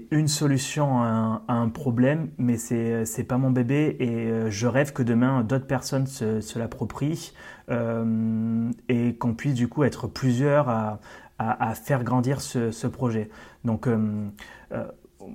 une 0.10 0.28
solution 0.28 1.04
à 1.04 1.44
un, 1.48 1.70
problème, 1.70 2.30
mais 2.40 2.58
c'est 2.58 3.28
pas 3.28 3.38
mon 3.38 3.52
bébé 3.52 3.96
et 4.00 4.10
euh, 4.10 4.50
je 4.50 4.66
rêve 4.66 4.92
que 4.92 5.04
demain 5.04 5.44
d'autres 5.44 5.68
personnes 5.68 6.08
se, 6.08 6.58
l'approprient 6.58 7.34
euh, 7.70 8.72
et 8.90 9.16
qu'on 9.16 9.36
puisse 9.36 9.54
du 9.54 9.68
coup 9.68 9.84
être 9.84 10.08
plusieurs 10.08 10.68
à, 10.68 11.00
faire 11.76 12.04
grandir 12.04 12.42
ce, 12.42 12.88
projet. 12.88 13.30
Donc 13.66 13.88
euh, 13.88 14.30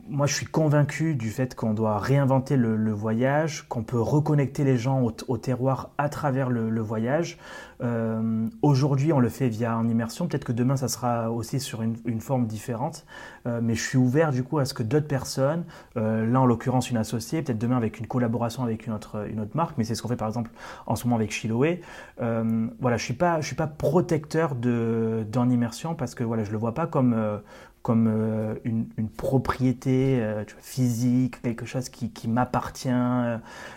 moi, 0.09 0.27
je 0.27 0.35
suis 0.35 0.47
convaincu 0.47 1.15
du 1.15 1.31
fait 1.31 1.55
qu'on 1.55 1.75
doit 1.75 1.99
réinventer 1.99 2.57
le, 2.57 2.93
voyage, 2.93 3.67
qu'on 3.69 3.83
peut 3.83 4.01
reconnecter 4.01 4.65
les 4.65 4.77
gens 4.77 5.03
au, 5.03 5.39
terroir 5.39 5.91
à 5.99 6.09
travers 6.09 6.51
le, 6.51 6.81
voyage. 6.81 7.39
Euh, 7.83 8.47
aujourd'hui, 8.63 9.13
on 9.13 9.21
le 9.21 9.29
fait 9.29 9.49
via 9.49 9.73
une 9.73 9.91
immersion. 9.91 10.27
Peut-être 10.27 10.45
que 10.45 10.53
demain, 10.53 10.77
ça 10.77 10.89
sera 10.89 11.31
aussi 11.31 11.61
sur 11.61 11.83
une, 11.83 12.21
forme 12.21 12.47
différente. 12.47 13.07
Euh, 13.47 13.61
mais 13.63 13.75
je 13.75 13.83
suis 13.83 13.97
ouvert 13.97 14.33
du 14.33 14.45
coup 14.45 14.59
à 14.59 14.67
ce 14.67 14.75
que 14.75 14.83
d'autres 14.83 15.09
personnes, 15.09 15.65
euh, 15.97 16.27
là 16.27 16.43
en 16.43 16.47
l'occurrence 16.47 16.91
une 16.91 16.99
associée, 16.99 17.41
peut-être 17.41 17.59
demain 17.59 17.79
avec 17.79 17.99
une 17.99 18.07
collaboration 18.07 18.63
avec 18.63 18.87
une 18.87 18.93
autre, 18.93 19.27
marque, 19.55 19.79
mais 19.79 19.85
c'est 19.85 19.95
ce 19.95 20.03
qu'on 20.03 20.09
fait 20.09 20.17
par 20.17 20.29
exemple 20.29 20.51
en 20.87 20.95
ce 20.95 21.05
moment 21.05 21.17
avec 21.17 21.31
Chiloé. 21.33 21.81
voilà, 22.19 22.97
je 22.99 23.05
suis 23.05 23.17
suis 23.41 23.57
pas 23.57 23.67
protecteur 23.67 24.55
de 24.55 25.25
d'en 25.31 25.49
immersion 25.49 25.95
parce 25.95 26.15
que 26.15 26.23
voilà, 26.23 26.45
je 26.45 26.53
le 26.53 26.59
vois 26.59 26.75
pas 26.75 26.87
comme 26.87 27.41
comme 27.83 28.09
euh, 28.09 28.55
une, 28.65 28.87
propriété 29.17 30.21
euh, 30.21 30.45
physique, 30.59 31.41
quelque 31.43 31.65
chose 31.65 31.89
qui, 31.89 32.29
m'appartient, 32.29 32.91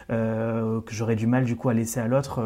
euh, 0.09 0.81
que 0.81 0.93
j'aurais 0.93 1.15
du 1.15 1.27
mal 1.27 1.45
du 1.45 1.55
coup 1.55 1.69
à 1.69 1.73
laisser 1.73 1.99
à 1.99 2.07
l'autre. 2.07 2.41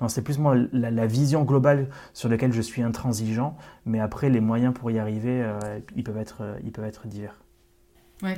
non, 0.00 0.08
c'est 0.08 0.22
plus 0.22 0.38
moi 0.38 0.54
la, 0.72 1.06
vision 1.06 1.44
globale 1.44 1.88
sur 2.12 2.28
laquelle 2.28 2.52
je 2.52 2.60
suis 2.60 2.82
intransigeant, 2.82 3.56
mais 3.86 4.00
après 4.00 4.28
les 4.28 4.40
moyens 4.40 4.74
pour 4.74 4.90
y 4.90 4.98
arriver, 4.98 5.44
ils, 5.96 6.04
peuvent 6.04 6.18
être, 6.18 6.42
ils 6.64 6.72
peuvent 6.72 6.84
être 6.84 7.06
divers. 7.06 7.41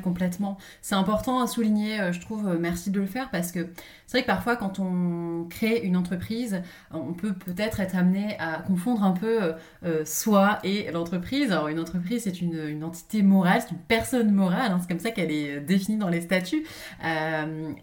Complètement. 0.03 0.57
C'est 0.81 0.95
important 0.95 1.43
à 1.43 1.47
souligner, 1.47 2.01
euh, 2.01 2.13
je 2.13 2.19
trouve, 2.19 2.49
euh, 2.49 2.57
merci 2.59 2.91
de 2.91 2.99
le 2.99 3.07
faire, 3.07 3.29
parce 3.31 3.53
que 3.53 3.69
c'est 4.07 4.17
vrai 4.17 4.23
que 4.23 4.27
parfois, 4.27 4.57
quand 4.57 4.79
on 4.79 5.47
crée 5.51 5.81
une 5.81 5.97
entreprise, 5.97 6.63
on 6.91 7.13
peut 7.13 7.35
peut-être 7.35 7.81
être 7.81 7.95
amené 7.95 8.35
à 8.39 8.63
confondre 8.67 9.05
un 9.05 9.13
peu 9.13 9.55
euh, 9.85 10.05
soi 10.07 10.59
et 10.65 10.91
l'entreprise. 10.91 11.53
Alors, 11.53 11.69
une 11.69 11.79
entreprise, 11.79 12.23
c'est 12.25 12.41
une, 12.41 12.83
entité 12.83 13.23
morale, 13.23 13.61
c'est 13.61 13.73
une 13.73 13.83
personne 13.83 14.33
morale, 14.33 14.73
hein, 14.73 14.79
c'est 14.81 14.89
comme 14.89 15.01
ça 15.01 15.11
qu'elle 15.11 15.31
est 15.31 15.61
définie 15.61 15.99
dans 15.99 16.09
les 16.09 16.23
statuts. 16.23 16.65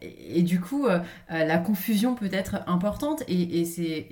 et, 0.02 0.42
du 0.42 0.60
coup, 0.60 0.88
la 1.30 1.58
confusion 1.60 2.16
peut 2.16 2.30
être 2.32 2.64
importante, 2.68 3.24
et 3.28 3.66
c'est 3.66 4.08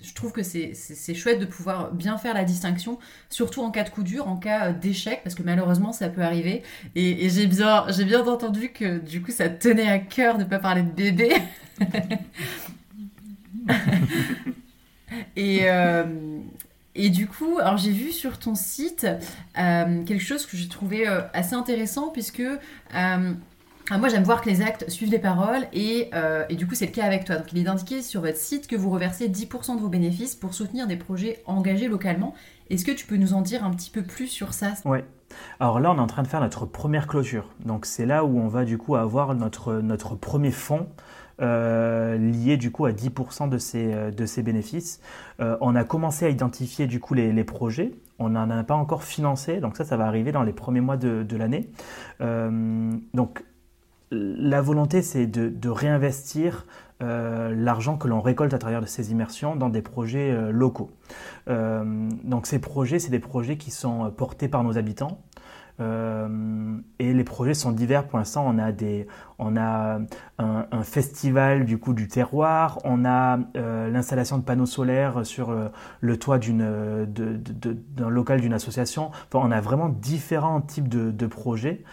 je 0.00 0.14
trouve 0.14 0.32
que 0.32 0.42
c'est 0.42 1.14
chouette 1.14 1.40
de 1.40 1.44
pouvoir 1.44 1.92
bien 1.92 2.18
faire 2.18 2.34
la 2.34 2.44
distinction, 2.44 2.98
surtout 3.30 3.62
en 3.62 3.70
cas 3.70 3.84
de 3.84 3.90
coup 3.90 4.02
dur, 4.02 4.28
en 4.28 4.36
cas 4.36 4.72
d'échec, 4.72 5.20
parce 5.24 5.34
que 5.34 5.42
malheureusement 5.42 5.92
ça 5.92 6.08
peut 6.08 6.22
arriver. 6.22 6.62
Et, 6.94 7.28
j'ai 7.28 7.46
bien, 7.46 7.84
entendu 8.26 8.70
que 8.70 8.98
du 8.98 9.22
coup 9.22 9.32
ça 9.32 9.48
tenait 9.48 9.88
à 9.88 9.98
cœur 9.98 10.38
de 10.38 10.44
ne 10.44 10.48
pas 10.48 10.58
parler 10.58 10.82
de 10.82 10.90
bébé. 10.90 11.32
et, 15.36 15.60
euh, 15.62 16.04
et 16.94 17.10
du 17.10 17.26
coup, 17.26 17.58
alors 17.60 17.76
j'ai 17.76 17.92
vu 17.92 18.12
sur 18.12 18.38
ton 18.38 18.54
site 18.56 19.06
euh, 19.58 20.02
quelque 20.04 20.22
chose 20.22 20.46
que 20.46 20.56
j'ai 20.56 20.68
trouvé 20.68 21.08
euh, 21.08 21.20
assez 21.32 21.54
intéressant, 21.54 22.08
puisque 22.08 22.42
ah, 23.90 23.96
moi, 23.96 24.10
j'aime 24.10 24.22
voir 24.22 24.42
que 24.42 24.50
les 24.50 24.60
actes 24.60 24.90
suivent 24.90 25.10
les 25.10 25.18
paroles 25.18 25.66
euh, 25.74 26.44
et, 26.48 26.56
du 26.56 26.66
coup, 26.66 26.74
c'est 26.74 26.86
le 26.86 26.92
cas 26.92 27.04
avec 27.04 27.24
toi. 27.24 27.36
Donc, 27.36 27.50
il 27.52 27.64
est 27.64 27.68
indiqué 27.68 28.02
sur 28.02 28.20
votre 28.20 28.36
site 28.36 28.66
que 28.66 28.76
vous 28.76 28.90
reversez 28.90 29.28
10% 29.28 29.76
de 29.76 29.80
vos 29.80 29.88
bénéfices 29.88 30.34
pour 30.34 30.52
soutenir 30.52 30.86
des 30.86 30.96
projets 30.96 31.42
engagés 31.46 31.88
localement. 31.88 32.34
Est-ce 32.68 32.84
que 32.84 32.92
tu 32.92 33.06
peux 33.06 33.16
nous 33.16 33.32
en 33.32 33.40
dire 33.40 33.64
un 33.64 33.70
petit 33.70 33.90
peu 33.90 34.02
plus 34.02 34.26
sur 34.26 34.52
ça? 34.52 34.74
Oui. 34.84 34.98
Alors 35.58 35.80
là, 35.80 35.90
on 35.90 35.96
est 35.96 36.00
en 36.00 36.06
train 36.06 36.22
de 36.22 36.28
faire 36.28 36.40
notre 36.40 36.66
première 36.66 37.06
clôture. 37.06 37.48
Donc, 37.64 37.86
c'est 37.86 38.04
là 38.04 38.24
où 38.24 38.38
on 38.38 38.48
va 38.48 38.66
du 38.66 38.76
coup 38.76 38.94
avoir 38.94 39.34
notre, 39.34 39.80
premier 40.16 40.50
fonds. 40.50 40.88
Euh, 41.40 42.18
lié 42.18 42.56
du 42.56 42.72
coup 42.72 42.84
à 42.84 42.90
10% 42.90 43.48
de 43.48 43.58
ces, 43.58 43.94
euh, 43.94 44.10
de 44.10 44.26
ces 44.26 44.42
bénéfices. 44.42 45.00
on 45.38 45.76
a 45.76 45.84
commencé 45.84 46.26
à 46.26 46.30
identifier 46.30 46.86
du 46.86 47.00
coup 47.00 47.14
les, 47.14 47.44
projets. 47.44 47.92
On 48.18 48.30
n'en 48.30 48.50
a 48.50 48.64
pas 48.64 48.74
encore 48.74 49.04
financé, 49.04 49.60
donc 49.60 49.76
ça, 49.76 49.84
ça 49.84 49.96
va 49.96 50.06
arriver 50.06 50.32
dans 50.32 50.42
les 50.42 50.52
premiers 50.52 50.80
mois 50.80 50.96
de, 50.96 51.22
de 51.22 51.36
l'année. 51.36 51.70
donc 52.20 53.44
la 54.10 54.60
volonté, 54.60 55.02
c'est 55.02 55.26
de, 55.26 55.68
réinvestir 55.68 56.66
euh, 57.02 57.54
l'argent 57.54 57.96
que 57.96 58.08
l'on 58.08 58.20
récolte 58.20 58.54
à 58.54 58.58
travers 58.58 58.80
de 58.80 58.86
ces 58.86 59.12
immersions 59.12 59.54
dans 59.54 59.68
des 59.68 59.82
projets 59.82 60.32
euh, 60.32 60.50
locaux. 60.50 60.90
Euh, 61.48 62.08
donc 62.24 62.46
ces 62.46 62.58
projets, 62.58 62.98
c'est 62.98 63.10
des 63.10 63.20
projets 63.20 63.56
qui 63.56 63.70
sont 63.70 64.10
portés 64.10 64.48
par 64.48 64.64
nos 64.64 64.78
habitants. 64.78 65.20
et 65.80 67.12
les 67.12 67.24
projets 67.24 67.54
sont 67.54 67.70
divers. 67.70 68.08
Pour 68.08 68.18
l'instant, 68.18 68.44
on 68.46 68.58
a, 68.58 68.72
des, 68.72 69.06
on 69.38 69.56
a 69.56 70.00
un, 70.38 70.82
festival 70.82 71.66
du 71.66 71.78
coup 71.78 71.92
du 71.92 72.08
terroir, 72.08 72.80
on 72.82 73.04
a 73.04 73.38
l'installation 73.54 74.38
de 74.38 74.42
panneaux 74.42 74.66
solaires 74.66 75.24
sur 75.24 75.54
le 76.00 76.16
toit 76.16 76.38
d'un 76.40 78.08
local 78.08 78.40
d'une 78.40 78.54
association. 78.54 79.12
on 79.32 79.52
a 79.52 79.60
vraiment 79.60 79.88
différents 79.88 80.62
types 80.62 80.88
de 80.88 81.26
projets. 81.28 81.84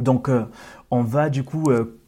Donc 0.00 0.28
euh, 0.28 0.44
on 0.90 1.02
va 1.02 1.30
du 1.30 1.44
coup 1.44 1.70
euh, 1.70 2.00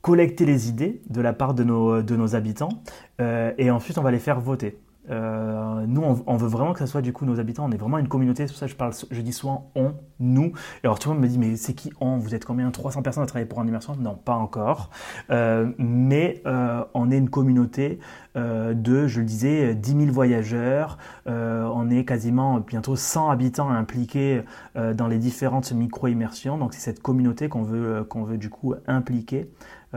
collecter 0.00 0.46
les 0.46 0.68
idées 0.68 1.02
de 1.08 1.20
la 1.20 1.32
part 1.32 1.54
de 1.54 1.64
nos, 1.64 2.02
nos 2.02 2.34
habitants 2.34 2.82
euh, 3.20 3.52
et 3.58 3.70
ensuite 3.70 3.98
on 3.98 4.02
va 4.02 4.10
les 4.10 4.18
faire 4.18 4.40
voter. 4.40 4.78
Euh, 5.10 5.84
nous, 5.86 6.02
on, 6.26 6.36
veut 6.36 6.48
vraiment 6.48 6.72
que 6.72 6.78
ça 6.78 6.86
soit 6.86 7.02
du 7.02 7.12
coup 7.12 7.24
nos 7.24 7.38
habitants. 7.40 7.64
On 7.66 7.70
est 7.70 7.76
vraiment 7.76 7.98
une 7.98 8.08
communauté. 8.08 8.46
C'est 8.46 8.52
pour 8.52 8.58
ça 8.58 8.66
que 8.66 8.72
je 8.72 8.76
parle, 8.76 8.92
je 9.10 9.20
dis 9.20 9.32
souvent 9.32 9.70
on, 9.74 9.94
nous. 10.18 10.52
Et 10.82 10.86
alors 10.86 10.98
tout 10.98 11.08
le 11.08 11.14
monde 11.14 11.24
me 11.24 11.28
dit 11.28 11.38
mais 11.38 11.56
c'est 11.56 11.74
qui 11.74 11.92
on 12.00 12.18
Vous 12.18 12.34
êtes 12.34 12.44
combien? 12.44 12.70
300 12.70 13.02
personnes 13.02 13.22
à 13.22 13.26
travailler 13.26 13.48
pour 13.48 13.60
un 13.60 13.66
immersion? 13.66 13.96
Non, 13.96 14.14
pas 14.14 14.34
encore. 14.34 14.90
Euh, 15.30 15.72
mais 15.78 16.42
euh, 16.46 16.84
on 16.94 17.10
est 17.10 17.18
une 17.18 17.30
communauté 17.30 17.98
de, 18.36 19.06
je 19.06 19.20
le 19.20 19.24
disais, 19.24 19.74
10 19.74 19.90
000 19.92 20.12
voyageurs. 20.12 20.98
on 21.24 21.88
est 21.88 22.04
quasiment 22.04 22.60
bientôt 22.60 22.94
100 22.94 23.30
habitants 23.30 23.70
impliqués 23.70 24.42
dans 24.74 25.06
les 25.06 25.16
différentes 25.16 25.72
micro-immersions. 25.72 26.58
Donc 26.58 26.74
c'est 26.74 26.80
cette 26.80 27.00
communauté 27.00 27.48
qu'on 27.48 27.62
veut, 27.62 28.04
qu'on 28.04 28.24
veut 28.24 28.36
du 28.36 28.50
coup 28.50 28.74
impliquer 28.86 29.50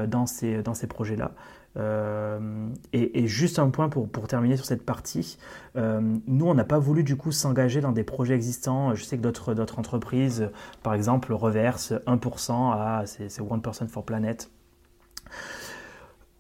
dans 0.07 0.25
ces, 0.25 0.63
dans 0.63 0.73
ces 0.73 0.87
projets-là. 0.87 1.31
Euh, 1.77 2.69
et, 2.93 3.27
juste 3.27 3.59
un 3.59 3.69
point 3.69 3.89
pour, 3.89 4.09
terminer 4.27 4.55
sur 4.55 4.65
cette 4.65 4.85
partie. 4.85 5.37
Euh, 5.75 6.01
nous, 6.27 6.45
on 6.47 6.53
n'a 6.53 6.63
pas 6.63 6.79
voulu 6.79 7.03
du 7.03 7.15
coup 7.15 7.31
s'engager 7.31 7.81
dans 7.81 7.91
des 7.91 8.03
projets 8.03 8.35
existants. 8.35 8.95
Je 8.95 9.03
sais 9.03 9.17
que 9.17 9.21
d'autres, 9.21 9.79
entreprises, 9.79 10.49
par 10.83 10.93
exemple, 10.93 11.33
reversent 11.33 11.93
1% 12.07 12.71
à 12.73 13.03
c'est, 13.05 13.41
One 13.41 13.61
Person 13.61 13.87
for 13.87 14.03
Planet. 14.03 14.49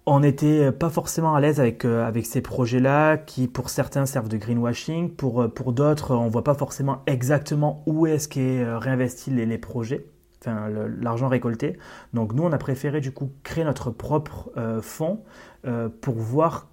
On 0.05 0.21
n'était 0.21 0.71
pas 0.71 0.89
forcément 0.89 1.35
à 1.35 1.39
l'aise 1.39 1.59
avec, 1.59 1.85
euh, 1.85 2.03
avec 2.03 2.25
ces 2.25 2.41
projets-là 2.41 3.17
qui, 3.17 3.47
pour 3.47 3.69
certains, 3.69 4.07
servent 4.07 4.29
de 4.29 4.37
greenwashing. 4.37 5.11
Pour, 5.11 5.53
pour 5.53 5.71
d'autres, 5.71 6.15
on 6.15 6.25
ne 6.25 6.31
voit 6.31 6.43
pas 6.43 6.55
forcément 6.55 7.03
exactement 7.05 7.83
où 7.85 8.07
est-ce 8.07 8.27
qu'est 8.27 8.65
réinvesti 8.65 9.29
les 9.29 9.57
projets 9.59 10.07
l'argent 10.45 11.27
récolté. 11.27 11.77
Donc 12.13 12.33
nous, 12.33 12.43
on 12.43 12.51
a 12.51 12.57
préféré 12.57 13.01
du 13.01 13.11
coup 13.11 13.31
créer 13.43 13.63
notre 13.63 13.91
propre 13.91 14.51
euh, 14.57 14.81
fonds 14.81 15.23
euh, 15.65 15.89
pour 16.01 16.15
voir 16.15 16.69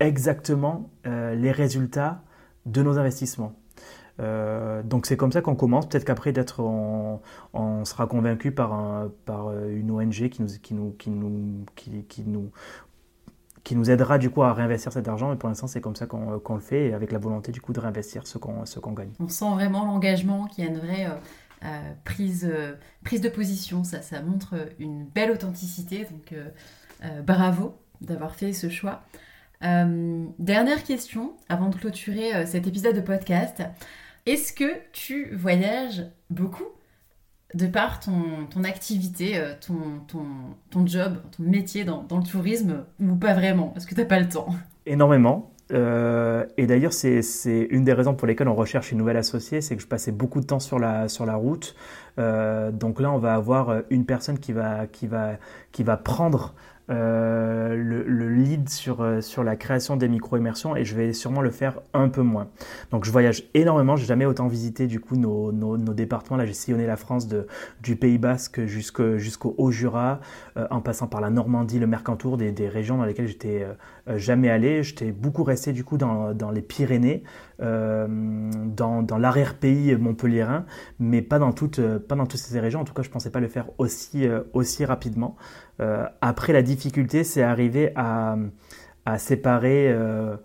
exactement 0.00 0.90
euh, 1.06 1.34
les 1.34 1.52
résultats 1.52 2.22
de 2.66 2.82
nos 2.82 2.98
investissements. 2.98 3.54
donc 4.84 5.06
c'est 5.06 5.16
comme 5.16 5.32
ça 5.32 5.42
qu'on 5.42 5.56
commence. 5.56 5.88
Peut-être 5.88 6.04
qu'après 6.04 6.32
d'être, 6.32 6.60
on, 6.60 7.20
sera 7.84 8.06
convaincu 8.06 8.52
par, 8.52 8.72
un, 8.72 9.10
par 9.24 9.52
une 9.66 9.90
ONG 9.90 10.28
qui 10.28 10.42
nous, 10.42 10.48
qui 10.62 10.74
nous, 10.74 10.94
qui 11.00 11.10
nous, 11.10 11.64
qui, 12.08 12.22
nous 12.24 12.50
qui 13.64 13.76
nous 13.76 13.90
aidera 13.90 14.18
du 14.18 14.30
coup 14.30 14.42
à 14.42 14.52
réinvestir 14.52 14.92
cet 14.92 15.08
argent. 15.08 15.30
Mais 15.30 15.36
pour 15.36 15.48
l'instant, 15.48 15.66
c'est 15.66 15.80
comme 15.80 15.96
ça 15.96 16.06
qu'on 16.06 16.54
le 16.54 16.60
fait, 16.60 16.92
avec 16.92 17.12
la 17.12 17.18
volonté 17.18 17.52
du 17.52 17.60
coup 17.60 17.72
de 17.72 17.80
réinvestir 17.80 18.26
ce 18.26 18.38
qu'on 18.38 18.64
qu'on 18.64 18.92
gagne. 18.92 19.12
On 19.20 19.28
sent 19.28 19.50
vraiment 19.54 19.84
l'engagement 19.84 20.46
qui 20.46 20.62
y 20.62 20.64
a 20.64 20.68
une 20.68 20.78
vraie 20.78 21.06
euh, 21.06 21.14
prise, 22.04 22.48
euh, 22.50 22.74
prise 23.04 23.20
de 23.20 23.28
position. 23.28 23.84
Ça, 23.84 24.02
ça 24.02 24.20
montre 24.22 24.54
une 24.78 25.04
belle 25.04 25.30
authenticité. 25.30 26.06
Donc 26.10 26.32
euh, 26.32 27.22
bravo 27.22 27.76
d'avoir 28.00 28.34
fait 28.34 28.52
ce 28.52 28.68
choix. 28.68 29.04
dernière 29.60 30.82
question 30.84 31.34
avant 31.48 31.68
de 31.68 31.76
clôturer 31.76 32.46
cet 32.46 32.66
épisode 32.66 32.96
de 32.96 33.00
podcast. 33.00 33.62
Est-ce 34.26 34.52
que 34.52 34.72
tu 34.92 35.34
voyages 35.34 36.04
beaucoup 36.30 36.66
de 37.54 37.66
par 37.66 38.00
ton, 38.00 38.46
ton 38.50 38.64
activité, 38.64 39.40
ton, 39.60 40.00
ton, 40.08 40.24
ton, 40.70 40.86
job, 40.86 41.18
ton 41.36 41.44
métier 41.44 41.84
dans, 41.84 42.02
dans, 42.02 42.18
le 42.18 42.24
tourisme 42.24 42.84
ou 42.98 43.14
pas 43.14 43.34
vraiment 43.34 43.68
Parce 43.68 43.86
que 43.86 43.94
tu 43.94 44.00
n'as 44.00 44.06
pas 44.06 44.18
le 44.18 44.28
temps? 44.28 44.48
Énormément. 44.86 45.51
Euh, 45.72 46.44
et 46.56 46.66
d'ailleurs, 46.66 46.92
c'est 46.92 47.22
une 47.70 47.84
des 47.84 47.92
raisons 47.92 48.14
pour 48.14 48.26
lesquelles 48.26 48.48
on 48.48 48.54
recherche 48.54 48.92
une 48.92 48.98
nouvelle 48.98 49.16
associée, 49.16 49.60
c'est 49.60 49.76
que 49.76 49.82
je 49.82 49.86
passais 49.86 50.12
beaucoup 50.12 50.40
de 50.40 50.46
temps 50.46 50.60
sur 50.60 50.78
la, 50.78 51.06
route. 51.34 51.74
Euh, 52.18 52.70
donc 52.70 53.00
là, 53.00 53.10
on 53.10 53.18
va 53.18 53.34
avoir 53.34 53.82
une 53.90 54.04
personne 54.04 54.38
qui 54.38 54.52
va 54.52 55.96
prendre 55.96 56.54
euh, 56.90 57.76
le, 57.76 58.28
lead 58.28 58.68
sur, 58.68 59.02
euh, 59.02 59.20
sur 59.20 59.44
la 59.44 59.54
création 59.54 59.96
des 59.96 60.08
micro-immersions 60.08 60.74
et 60.74 60.84
je 60.84 60.96
vais 60.96 61.12
sûrement 61.12 61.40
le 61.40 61.50
faire 61.50 61.78
un 61.94 62.08
peu 62.08 62.22
moins. 62.22 62.48
Donc 62.90 63.04
je 63.04 63.12
voyage 63.12 63.44
énormément, 63.54 63.94
j'ai 63.94 64.06
jamais 64.06 64.26
autant 64.26 64.48
visité 64.48 64.88
du 64.88 64.98
coup 64.98 65.14
nos, 65.16 65.52
nos, 65.52 65.76
départements. 65.94 66.36
Là 66.36 66.44
j'ai 66.44 66.54
sillonné 66.54 66.86
la 66.86 66.96
France 66.96 67.28
du 67.82 67.94
Pays 67.94 68.18
Basque 68.18 68.64
jusqu'au 68.66 69.54
Haut-Jura, 69.58 70.20
euh, 70.56 70.66
en 70.70 70.80
passant 70.80 71.06
par 71.06 71.20
la 71.20 71.30
Normandie, 71.30 71.78
le 71.78 71.86
Mercantour, 71.86 72.36
des, 72.36 72.68
régions 72.68 72.98
dans 72.98 73.04
lesquelles 73.04 73.28
j'étais 73.28 73.64
jamais 74.16 74.50
allé. 74.50 74.82
J'étais 74.82 75.12
beaucoup 75.12 75.44
resté 75.44 75.72
du 75.72 75.84
coup 75.84 75.98
dans, 75.98 76.50
les 76.52 76.62
Pyrénées, 76.62 77.22
dans, 77.60 79.18
l'arrière-pays 79.18 79.94
montpelliérain, 79.96 80.64
mais 80.98 81.22
pas 81.22 81.38
dans, 81.38 81.52
toutes, 81.52 81.80
pas 81.98 82.16
dans 82.16 82.26
toutes 82.26 82.40
ces 82.40 82.58
régions. 82.58 82.80
En 82.80 82.84
tout 82.84 82.94
cas 82.94 83.02
je 83.02 83.10
pensais 83.10 83.30
pas 83.30 83.40
le 83.40 83.48
faire 83.48 83.66
aussi, 83.78 84.26
aussi 84.52 84.84
rapidement. 84.84 85.36
Euh, 85.80 86.06
après, 86.20 86.52
la 86.52 86.62
difficulté, 86.62 87.24
c'est 87.24 87.42
arriver 87.42 87.92
à, 87.96 88.36
séparer 89.18 89.88
euh, 89.90 90.36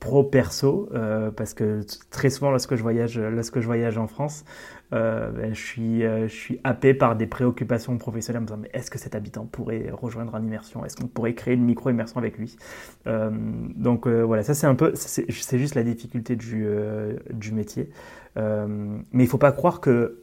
pro 0.00 0.24
perso 0.24 0.88
parce 1.36 1.52
que 1.52 1.82
très 2.10 2.30
souvent 2.30 2.50
lorsque 2.50 2.74
je 2.74 2.82
voyage 2.82 3.18
lorsque 3.18 3.60
je 3.60 3.66
voyage 3.66 3.98
en 3.98 4.08
France 4.08 4.44
ben, 4.90 5.52
je 5.52 6.26
suis 6.28 6.60
happé 6.64 6.94
par 6.94 7.16
des 7.16 7.26
préoccupations 7.26 7.96
professionnelles 7.98 8.38
en 8.38 8.42
me 8.42 8.46
disant 8.46 8.58
mais 8.62 8.70
est-ce 8.72 8.90
que 8.90 8.98
cet 8.98 9.14
habitant 9.14 9.44
pourrait 9.44 9.90
rejoindre 9.92 10.34
en 10.34 10.42
immersion? 10.42 10.86
Est-ce 10.86 10.96
qu'on 10.96 11.06
pourrait 11.06 11.34
créer 11.34 11.54
une 11.54 11.64
micro 11.64 11.90
immersion 11.90 12.16
avec 12.16 12.38
lui? 12.38 12.56
Donc 13.04 14.08
voilà 14.08 14.42
ça 14.42 14.54
c'est 14.54 14.66
un 14.66 14.74
peu 14.74 14.92
c'est 14.94 15.58
juste 15.58 15.74
la 15.74 15.82
difficulté 15.82 16.34
du 16.34 17.52
métier. 17.52 17.90
Mais 18.36 19.24
il 19.24 19.28
faut 19.28 19.38
pas 19.38 19.52
croire 19.52 19.80
que 19.80 20.21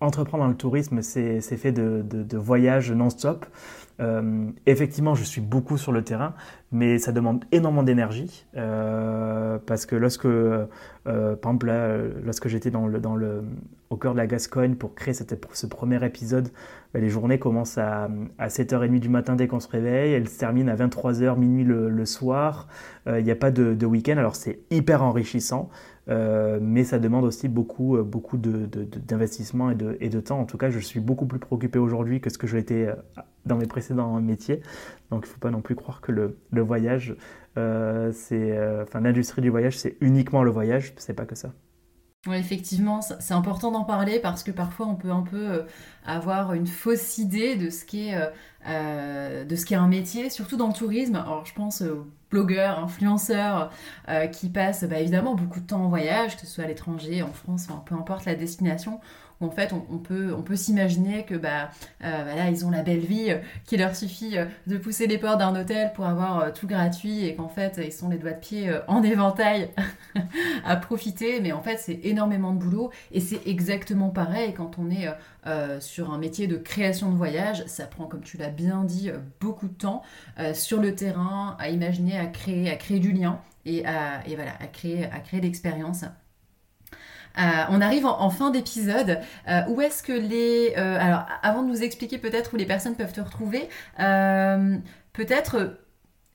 entreprendre 0.00 0.44
dans 0.44 0.50
le 0.50 0.56
tourisme, 0.56 1.02
c'est 1.02 1.40
fait 1.40 1.72
de, 1.72 2.36
voyages 2.36 2.92
non-stop. 2.92 3.46
Euh, 4.00 4.46
effectivement, 4.66 5.16
je 5.16 5.24
suis 5.24 5.40
beaucoup 5.40 5.76
sur 5.76 5.90
le 5.90 6.02
terrain, 6.04 6.34
mais 6.70 6.98
ça 6.98 7.10
demande 7.10 7.44
énormément 7.50 7.82
d'énergie 7.82 8.46
euh, 8.56 9.58
parce 9.66 9.86
que 9.86 9.96
lorsque, 9.96 10.24
euh, 10.24 10.66
lorsque 12.24 12.46
j'étais 12.46 12.70
dans 12.70 12.86
le, 12.86 13.42
au 13.90 13.96
cœur 13.96 14.12
de 14.12 14.18
la 14.18 14.28
Gascogne 14.28 14.76
pour 14.76 14.94
créer 14.94 15.14
ce 15.14 15.66
premier 15.66 16.04
épisode, 16.04 16.50
ben, 16.94 17.02
les 17.02 17.08
journées 17.08 17.40
commencent 17.40 17.78
à, 17.78 18.08
à 18.38 18.46
7h30 18.46 19.00
du 19.00 19.08
matin 19.08 19.34
dès 19.34 19.48
qu'on 19.48 19.58
se 19.58 19.68
réveille, 19.68 20.12
elles 20.12 20.28
se 20.28 20.38
terminent 20.38 20.70
à 20.70 20.76
23h, 20.76 21.36
minuit 21.36 21.64
le, 21.64 22.06
soir. 22.06 22.68
Il 23.08 23.24
n'y 23.24 23.32
a 23.32 23.36
pas 23.36 23.50
de 23.50 23.86
week-end, 23.86 24.16
alors 24.16 24.36
c'est 24.36 24.60
hyper 24.70 25.02
enrichissant. 25.02 25.70
Euh, 26.08 26.58
mais 26.60 26.84
ça 26.84 26.98
demande 26.98 27.24
aussi 27.24 27.48
beaucoup, 27.48 27.96
euh, 27.96 28.02
beaucoup 28.02 28.38
d'investissement 28.38 29.70
et, 29.70 29.74
de, 29.74 30.20
temps. 30.20 30.40
En 30.40 30.46
tout 30.46 30.56
cas, 30.56 30.70
je 30.70 30.78
suis 30.78 31.00
beaucoup 31.00 31.26
plus 31.26 31.38
préoccupé 31.38 31.78
aujourd'hui 31.78 32.20
que 32.20 32.30
ce 32.30 32.38
que 32.38 32.46
je 32.46 32.56
l'étais 32.56 32.86
euh, 32.86 32.94
dans 33.44 33.56
mes 33.56 33.66
précédents 33.66 34.18
métiers. 34.20 34.62
Donc, 35.10 35.24
il 35.26 35.28
ne 35.28 35.32
faut 35.34 35.40
pas 35.40 35.50
non 35.50 35.60
plus 35.60 35.74
croire 35.74 36.00
que 36.00 36.12
le 36.12 36.60
voyage, 36.60 37.16
c'est, 37.56 38.82
enfin, 38.82 39.00
l'industrie 39.00 39.42
du 39.42 39.50
voyage, 39.50 39.76
c'est 39.78 39.96
uniquement 40.00 40.42
le 40.42 40.50
voyage. 40.50 40.94
C'est 40.96 41.14
pas 41.14 41.26
que 41.26 41.34
ça. 41.34 41.52
Effectivement, 42.26 43.00
c'est 43.00 43.32
important 43.32 43.70
d'en 43.70 43.84
parler 43.84 44.18
parce 44.18 44.42
que 44.42 44.50
parfois 44.50 44.86
on 44.86 44.96
peut 44.96 45.12
un 45.12 45.22
peu 45.22 45.64
avoir 46.04 46.52
une 46.52 46.66
fausse 46.66 47.16
idée 47.18 47.56
de 47.56 47.70
ce 47.70 47.84
qui 47.84 48.08
est, 48.08 48.18
de 49.44 49.56
ce 49.56 49.64
qui 49.64 49.74
est 49.74 49.76
un 49.76 49.86
métier, 49.86 50.28
surtout 50.28 50.56
dans 50.56 50.66
le 50.66 50.74
tourisme. 50.74 51.14
Alors 51.14 51.46
je 51.46 51.54
pense 51.54 51.82
blogueurs, 52.30 52.78
influenceurs 52.78 53.70
euh, 54.08 54.26
qui 54.26 54.48
passent 54.48 54.84
bah, 54.84 55.00
évidemment 55.00 55.34
beaucoup 55.34 55.60
de 55.60 55.66
temps 55.66 55.82
en 55.84 55.88
voyage, 55.88 56.36
que 56.36 56.42
ce 56.42 56.46
soit 56.46 56.64
à 56.64 56.66
l'étranger, 56.66 57.22
en 57.22 57.32
France, 57.32 57.68
peu 57.86 57.94
importe 57.94 58.24
la 58.24 58.34
destination, 58.34 59.00
en 59.40 59.50
fait 59.50 59.72
on, 59.72 59.98
peut, 59.98 60.56
s'imaginer 60.56 61.24
que 61.24 61.34
bah, 61.34 61.70
euh, 62.04 62.20
voilà, 62.24 62.50
ils 62.50 62.66
ont 62.66 62.70
la 62.70 62.82
belle 62.82 63.00
vie, 63.00 63.30
euh, 63.30 63.38
qu'il 63.64 63.80
leur 63.80 63.94
suffit 63.94 64.36
de 64.66 64.78
pousser 64.78 65.06
les 65.06 65.18
portes 65.18 65.38
d'un 65.38 65.58
hôtel 65.58 65.92
pour 65.92 66.06
avoir 66.06 66.52
tout 66.52 66.66
gratuit 66.66 67.24
et 67.24 67.34
qu'en 67.34 67.48
fait 67.48 67.80
ils 67.84 67.92
sont 67.92 68.08
les 68.08 68.18
doigts 68.18 68.32
de 68.32 68.40
pied 68.40 68.70
en 68.88 69.02
éventail 69.02 69.70
à 70.64 70.76
profiter, 70.76 71.40
mais 71.40 71.52
en 71.52 71.62
fait 71.62 71.78
c'est 71.78 72.00
énormément 72.02 72.52
de 72.52 72.58
boulot 72.58 72.90
et 73.12 73.20
c'est 73.20 73.46
exactement 73.46 74.10
pareil 74.10 74.54
quand 74.54 74.78
on 74.78 74.90
est 74.90 75.08
sur 75.80 76.12
un 76.12 76.18
métier 76.18 76.46
de 76.46 76.56
création 76.56 77.10
de 77.10 77.16
voyage, 77.16 77.64
ça 77.66 77.86
prend 77.86 78.06
comme 78.06 78.22
tu 78.22 78.36
l'as 78.36 78.50
bien 78.50 78.84
dit 78.84 79.10
beaucoup 79.40 79.68
de 79.68 79.74
temps 79.74 80.02
sur 80.52 80.80
le 80.80 80.94
terrain 80.94 81.56
à 81.58 81.68
imaginer 81.70 82.18
à 82.18 82.26
créer, 82.26 82.70
à 82.70 82.76
créer 82.76 82.98
du 82.98 83.12
lien 83.12 83.40
et, 83.64 83.86
à, 83.86 84.26
et 84.26 84.36
à 84.38 84.66
créer, 84.66 85.04
à 85.04 85.20
créer 85.20 85.40
l'expérience. 85.40 86.04
Euh, 87.38 87.42
on 87.70 87.80
arrive 87.80 88.06
en, 88.06 88.30
fin 88.30 88.50
d'épisode. 88.50 89.18
Euh, 89.48 89.60
où 89.68 89.80
est-ce 89.80 90.02
que 90.02 90.12
les... 90.12 90.74
Euh, 90.76 90.98
alors, 91.00 91.24
avant 91.42 91.62
de 91.62 91.68
nous 91.68 91.82
expliquer 91.82 92.18
peut-être 92.18 92.54
où 92.54 92.56
les 92.56 92.66
personnes 92.66 92.94
peuvent 92.94 93.12
te 93.12 93.20
retrouver, 93.20 93.68
peut-être... 95.12 95.78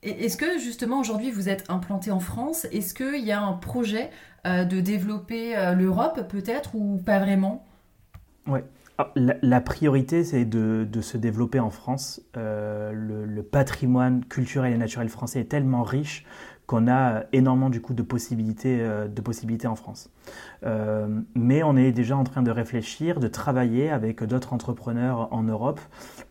Est-ce 0.01 0.35
que 0.35 0.59
justement 0.59 0.99
aujourd'hui 0.99 1.31
vous 1.31 1.47
êtes 1.47 1.69
implanté 1.69 2.11
en 2.11 2.19
France? 2.19 2.65
Est-ce 2.73 2.93
qu'il 2.93 3.23
y 3.23 3.31
a 3.31 3.41
un 3.41 3.53
projet 3.53 4.09
de 4.45 4.81
développer 4.81 5.55
l'Europe 5.77 6.27
peut-être 6.27 6.75
ou 6.75 6.97
pas 6.97 7.19
vraiment? 7.19 7.65
Ouais. 8.45 8.65
Ah, 8.97 9.11
la, 9.15 9.61
priorité, 9.61 10.25
c'est 10.25 10.43
de, 10.43 10.85
se 10.99 11.15
développer 11.15 11.61
en 11.61 11.69
France. 11.69 12.21
Le, 12.35 13.41
patrimoine 13.49 14.25
culturel 14.25 14.73
et 14.73 14.77
naturel 14.77 15.07
français 15.07 15.39
est 15.39 15.45
tellement 15.45 15.83
riche 15.83 16.25
qu'on 16.67 16.87
a 16.87 17.23
énormément 17.33 17.69
du 17.69 17.81
coup 17.81 17.93
de 17.93 18.03
possibilités, 18.03 18.79
euh, 18.81 19.07
de 19.07 19.21
possibilités 19.21 19.67
en 19.67 19.75
France. 19.75 20.09
Euh, 20.65 21.21
mais 21.35 21.63
on 21.63 21.75
est 21.75 21.91
déjà 21.91 22.15
en 22.17 22.23
train 22.23 22.43
de 22.43 22.51
réfléchir, 22.51 23.19
de 23.19 23.27
travailler 23.27 23.89
avec 23.89 24.23
d'autres 24.23 24.53
entrepreneurs 24.53 25.27
en 25.31 25.43
Europe 25.43 25.81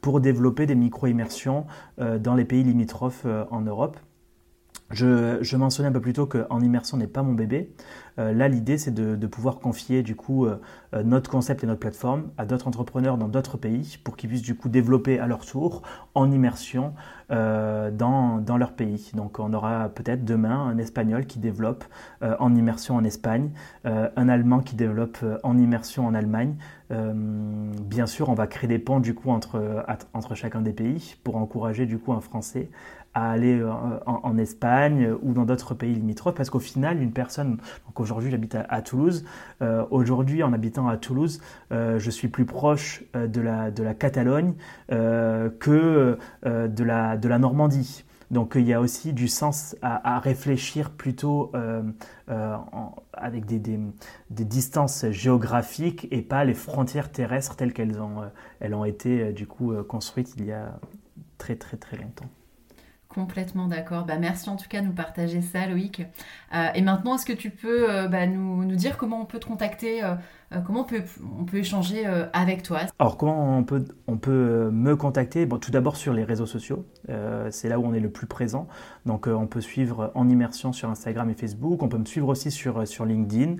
pour 0.01 0.21
développer 0.21 0.67
des 0.67 0.75
micro-immersions 0.75 1.67
dans 1.99 2.35
les 2.35 2.45
pays 2.45 2.65
limitrophes 2.65 3.27
en 3.51 3.61
Europe. 3.61 3.97
Je, 4.93 5.57
mentionnais 5.57 5.89
un 5.89 5.93
peu 5.93 6.01
plus 6.01 6.13
tôt 6.13 6.27
qu'en 6.27 6.61
immersion 6.61 6.97
n'est 6.97 7.07
pas 7.07 7.23
mon 7.23 7.33
bébé. 7.33 7.73
Euh, 8.19 8.33
là, 8.33 8.49
l'idée, 8.49 8.77
c'est 8.77 8.93
de, 8.93 9.27
pouvoir 9.27 9.59
confier 9.59 10.03
du 10.03 10.15
coup 10.15 10.45
euh, 10.45 10.61
euh, 10.95 11.03
notre 11.03 11.31
concept 11.31 11.65
et 11.65 11.67
notre 11.67 11.81
plateforme 11.81 12.31
à 12.37 12.45
d'autres 12.45 12.69
entrepreneurs 12.69 13.17
dans 13.17 13.29
d'autres 13.29 13.57
pays 13.57 13.99
pour 14.05 14.17
qu'ils 14.17 14.29
puissent 14.29 14.43
du 14.43 14.55
coup 14.55 14.69
développer 14.69 15.19
à 15.19 15.27
leur 15.27 15.47
tour 15.47 15.83
en 16.15 16.31
immersion 16.31 16.93
dans, 17.31 18.57
leur 18.59 18.73
pays. 18.75 19.11
Donc, 19.15 19.39
on 19.39 19.55
aura 19.55 19.89
peut-être 19.89 20.23
demain 20.23 20.67
un 20.67 20.77
Espagnol 20.77 21.25
qui 21.25 21.39
développe 21.39 21.85
en 22.21 22.55
immersion 22.55 22.95
en 22.95 23.05
Espagne, 23.05 23.53
un 23.87 24.29
Allemand 24.29 24.61
qui 24.61 24.77
développe 24.77 25.17
en 25.43 25.57
immersion 25.57 26.07
en 26.07 26.13
Allemagne. 26.13 26.57
bien 26.91 28.05
sûr, 28.05 28.29
on 28.29 28.35
va 28.35 28.47
créer 28.47 28.69
des 28.69 28.79
ponts 28.79 29.01
du 29.01 29.15
coup 29.15 29.31
entre, 29.31 29.83
entre 30.13 30.35
chacun 30.35 30.61
des 30.61 30.75
pays 30.75 31.17
pour 31.25 31.37
encourager 31.37 31.87
du 31.87 31.99
coup 31.99 32.13
un 32.13 32.21
Français 32.21 32.69
à 33.15 33.31
aller 33.31 33.61
euh, 33.61 33.71
en, 34.07 34.39
Espagne 34.39 35.15
ou 35.23 35.35
dans 35.35 35.45
d'autres 35.45 35.75
pays 35.75 35.95
limitrophes 35.95 36.35
parce 36.35 36.51
qu'au 36.51 36.59
final 36.59 37.03
une 37.03 37.13
personne 37.13 37.59
donc 37.87 38.01
aujourd'hui 38.01 38.31
j'habite 38.31 38.57
à, 38.57 38.83
Toulouse 38.83 39.25
euh, 39.61 39.85
aujourd'hui 39.91 40.43
en 40.43 40.53
habitant 40.53 40.89
à 40.89 40.97
Toulouse 40.97 41.41
euh, 41.73 41.99
je 41.99 42.11
suis 42.11 42.29
plus 42.29 42.47
proche 42.47 43.05
de 43.15 43.41
la 43.41 43.71
de 43.71 43.83
la 43.83 43.95
Catalogne 43.95 44.55
que 44.89 46.19
de 46.45 46.85
la 46.85 47.17
de 47.17 47.29
la 47.29 47.39
Normandie 47.39 48.05
donc 48.31 48.55
il 48.57 48.63
y 48.67 48.73
a 48.73 48.81
aussi 48.81 49.13
du 49.13 49.29
sens 49.29 49.77
à, 49.83 50.19
réfléchir 50.19 50.91
plutôt 50.91 51.53
avec 53.13 53.45
des, 53.45 53.59
des, 53.59 54.45
distances 54.45 55.05
géographiques 55.11 56.09
et 56.11 56.23
pas 56.23 56.45
les 56.45 56.55
frontières 56.55 57.13
terrestres 57.13 57.57
telles 57.57 57.75
qu'elles 57.75 58.01
ont, 58.01 58.23
elles 58.61 58.75
ont 58.75 58.87
été 58.87 59.35
du 59.35 59.47
coup 59.47 59.75
construites 59.87 60.33
il 60.39 60.47
y 60.47 60.53
a 60.53 60.79
très 61.37 61.57
très 61.57 61.77
très 61.77 61.99
longtemps. 61.99 62.31
Complètement 63.15 63.67
d'accord. 63.67 64.07
Bah, 64.07 64.17
merci 64.19 64.49
en 64.49 64.57
tout 64.57 64.69
cas 64.71 64.81
de 64.81 64.87
nous 64.87 64.95
partager 64.95 65.43
ça, 65.43 65.67
Loïc. 65.67 66.01
Euh, 66.55 66.69
et 66.75 66.81
maintenant, 66.81 67.17
est-ce 67.17 67.27
que 67.27 67.35
tu 67.35 67.51
peux 67.51 67.91
euh, 67.91 68.09
bah, 68.09 68.27
nous, 68.27 68.65
dire 68.75 68.97
comment 68.97 69.21
on 69.21 69.27
peut 69.27 69.39
te 69.39 69.45
contacter, 69.45 70.03
euh, 70.03 70.15
comment 70.65 70.81
on 70.81 70.85
peut, 70.85 71.03
on 71.39 71.45
peut 71.45 71.59
échanger 71.59 72.07
avec 72.33 72.63
toi? 72.63 72.81
Alors, 72.99 73.19
comment 73.19 73.59
on 73.59 73.65
peut, 73.65 73.85
on 74.07 74.17
peut 74.17 74.71
me 74.71 74.97
contacter? 74.97 75.45
Bon, 75.45 75.59
Tout 75.59 75.71
d'abord 75.71 75.97
sur 75.97 76.15
les 76.15 76.25
réseaux 76.25 76.47
sociaux. 76.47 76.87
c'est 77.51 77.69
là 77.69 77.79
où 77.79 77.85
on 77.85 77.93
est 77.93 78.01
le 78.01 78.11
plus 78.11 78.27
présent. 78.27 78.67
Donc, 79.05 79.27
on 79.27 79.47
peut 79.47 79.61
suivre 79.61 80.11
en 80.15 80.31
immersion 80.31 80.73
sur 80.73 80.89
Instagram 80.89 81.29
et 81.29 81.35
Facebook. 81.35 81.83
On 81.83 81.89
peut 81.89 81.99
me 81.99 82.07
suivre 82.07 82.29
aussi 82.29 82.51
sur, 82.51 82.89
sur 82.89 83.05
LinkedIn. 83.05 83.57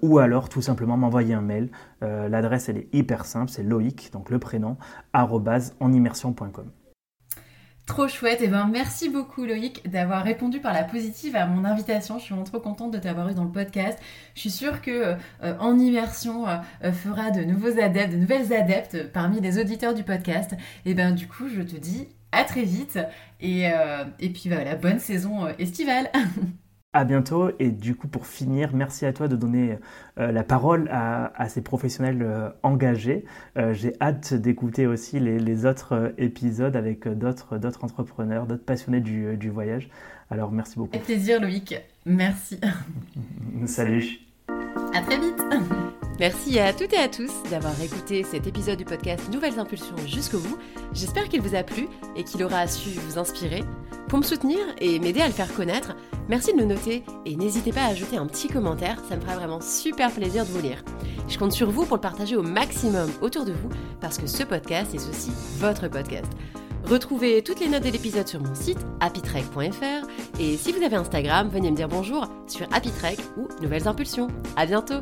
ou 0.00 0.18
alors, 0.18 0.48
tout 0.48 0.62
simplement, 0.62 0.96
m'envoyer 0.96 1.34
un 1.34 1.42
mail. 1.42 1.70
L'adresse, 2.00 2.70
elle 2.70 2.78
est 2.78 2.88
hyper 2.94 3.26
simple. 3.26 3.50
C'est 3.50 3.62
Loïc, 3.62 4.10
donc 4.12 4.30
le 4.30 4.38
prénom, 4.38 4.78
enimmersion.com. 5.12 6.70
Trop 7.88 8.06
chouette, 8.06 8.42
et 8.42 8.44
eh 8.44 8.48
ben 8.48 8.68
merci 8.70 9.08
beaucoup 9.08 9.46
Loïc 9.46 9.90
d'avoir 9.90 10.22
répondu 10.22 10.60
par 10.60 10.74
la 10.74 10.84
positive 10.84 11.34
à 11.34 11.46
mon 11.46 11.64
invitation. 11.64 12.18
Je 12.18 12.24
suis 12.24 12.34
vraiment 12.34 12.44
trop 12.44 12.60
contente 12.60 12.92
de 12.92 12.98
t'avoir 12.98 13.30
eu 13.30 13.34
dans 13.34 13.44
le 13.44 13.50
podcast. 13.50 13.98
Je 14.34 14.40
suis 14.40 14.50
sûre 14.50 14.82
que 14.82 15.16
euh, 15.42 15.54
en 15.58 15.78
immersion 15.78 16.46
euh, 16.46 16.92
fera 16.92 17.30
de 17.30 17.40
nouveaux 17.40 17.80
adeptes, 17.80 18.12
de 18.12 18.18
nouvelles 18.18 18.52
adeptes 18.52 19.10
parmi 19.10 19.40
les 19.40 19.58
auditeurs 19.58 19.94
du 19.94 20.02
podcast. 20.04 20.52
Et 20.84 20.90
eh 20.90 20.94
ben 20.94 21.12
du 21.12 21.26
coup, 21.26 21.48
je 21.48 21.62
te 21.62 21.76
dis 21.76 22.08
à 22.30 22.44
très 22.44 22.64
vite 22.64 22.98
et, 23.40 23.72
euh, 23.72 24.04
et 24.20 24.28
puis 24.28 24.50
voilà, 24.50 24.74
bonne 24.74 24.98
saison 24.98 25.48
estivale. 25.58 26.10
À 26.94 27.04
bientôt 27.04 27.50
et 27.58 27.70
du 27.70 27.94
coup 27.94 28.08
pour 28.08 28.26
finir, 28.26 28.70
merci 28.72 29.04
à 29.04 29.12
toi 29.12 29.28
de 29.28 29.36
donner 29.36 29.78
euh, 30.18 30.32
la 30.32 30.42
parole 30.42 30.88
à, 30.90 31.46
ces 31.50 31.60
professionnels 31.60 32.22
euh, 32.22 32.48
engagés. 32.62 33.26
Euh, 33.58 33.74
j'ai 33.74 33.92
hâte 34.00 34.32
d'écouter 34.32 34.86
aussi 34.86 35.20
les, 35.20 35.66
autres 35.66 36.14
épisodes 36.16 36.74
avec 36.76 37.06
d'autres 37.06 37.58
entrepreneurs, 37.82 38.46
d'autres 38.46 38.64
passionnés 38.64 39.00
du, 39.00 39.36
du, 39.36 39.50
voyage. 39.50 39.90
Alors 40.30 40.50
merci 40.50 40.76
beaucoup. 40.76 40.94
Avec 40.94 41.04
plaisir 41.04 41.42
Loïc, 41.42 41.74
merci. 42.06 42.58
Salut. 43.66 44.20
À 44.94 45.02
très 45.02 45.18
vite. 45.18 45.44
Merci 46.18 46.58
à 46.58 46.72
toutes 46.72 46.94
et 46.94 46.98
à 46.98 47.08
tous 47.08 47.30
d'avoir 47.50 47.78
écouté 47.82 48.24
cet 48.24 48.46
épisode 48.46 48.78
du 48.78 48.86
podcast 48.86 49.30
Nouvelles 49.30 49.58
Impulsions 49.58 49.96
jusqu'au 50.06 50.38
bout. 50.38 50.56
J'espère 50.94 51.28
qu'il 51.28 51.42
vous 51.42 51.54
a 51.54 51.62
plu 51.62 51.86
et 52.16 52.24
qu'il 52.24 52.42
aura 52.42 52.66
su 52.66 52.98
vous 52.98 53.18
inspirer. 53.18 53.62
Pour 54.08 54.18
me 54.18 54.24
soutenir 54.24 54.58
et 54.80 54.98
m'aider 54.98 55.20
à 55.20 55.26
le 55.26 55.34
faire 55.34 55.52
connaître, 55.54 55.94
merci 56.28 56.54
de 56.54 56.58
le 56.58 56.64
noter 56.64 57.04
et 57.26 57.36
n'hésitez 57.36 57.72
pas 57.72 57.82
à 57.82 57.88
ajouter 57.88 58.16
un 58.16 58.26
petit 58.26 58.48
commentaire, 58.48 59.02
ça 59.06 59.16
me 59.16 59.20
fera 59.20 59.36
vraiment 59.36 59.60
super 59.60 60.10
plaisir 60.10 60.46
de 60.46 60.50
vous 60.50 60.62
lire. 60.62 60.82
Je 61.28 61.38
compte 61.38 61.52
sur 61.52 61.70
vous 61.70 61.84
pour 61.84 61.98
le 61.98 62.00
partager 62.00 62.34
au 62.34 62.42
maximum 62.42 63.10
autour 63.20 63.44
de 63.44 63.52
vous 63.52 63.68
parce 64.00 64.16
que 64.16 64.26
ce 64.26 64.44
podcast 64.44 64.94
est 64.94 65.10
aussi 65.10 65.30
votre 65.58 65.88
podcast. 65.88 66.32
Retrouvez 66.86 67.42
toutes 67.42 67.60
les 67.60 67.68
notes 67.68 67.84
de 67.84 67.90
l'épisode 67.90 68.26
sur 68.26 68.40
mon 68.40 68.54
site 68.54 68.78
happytrek.fr 69.00 70.40
et 70.40 70.56
si 70.56 70.72
vous 70.72 70.82
avez 70.82 70.96
Instagram, 70.96 71.50
venez 71.50 71.70
me 71.70 71.76
dire 71.76 71.88
bonjour 71.88 72.26
sur 72.46 72.66
happytrek 72.72 73.18
ou 73.36 73.46
Nouvelles 73.60 73.88
Impulsions. 73.88 74.28
À 74.56 74.64
bientôt 74.64 75.00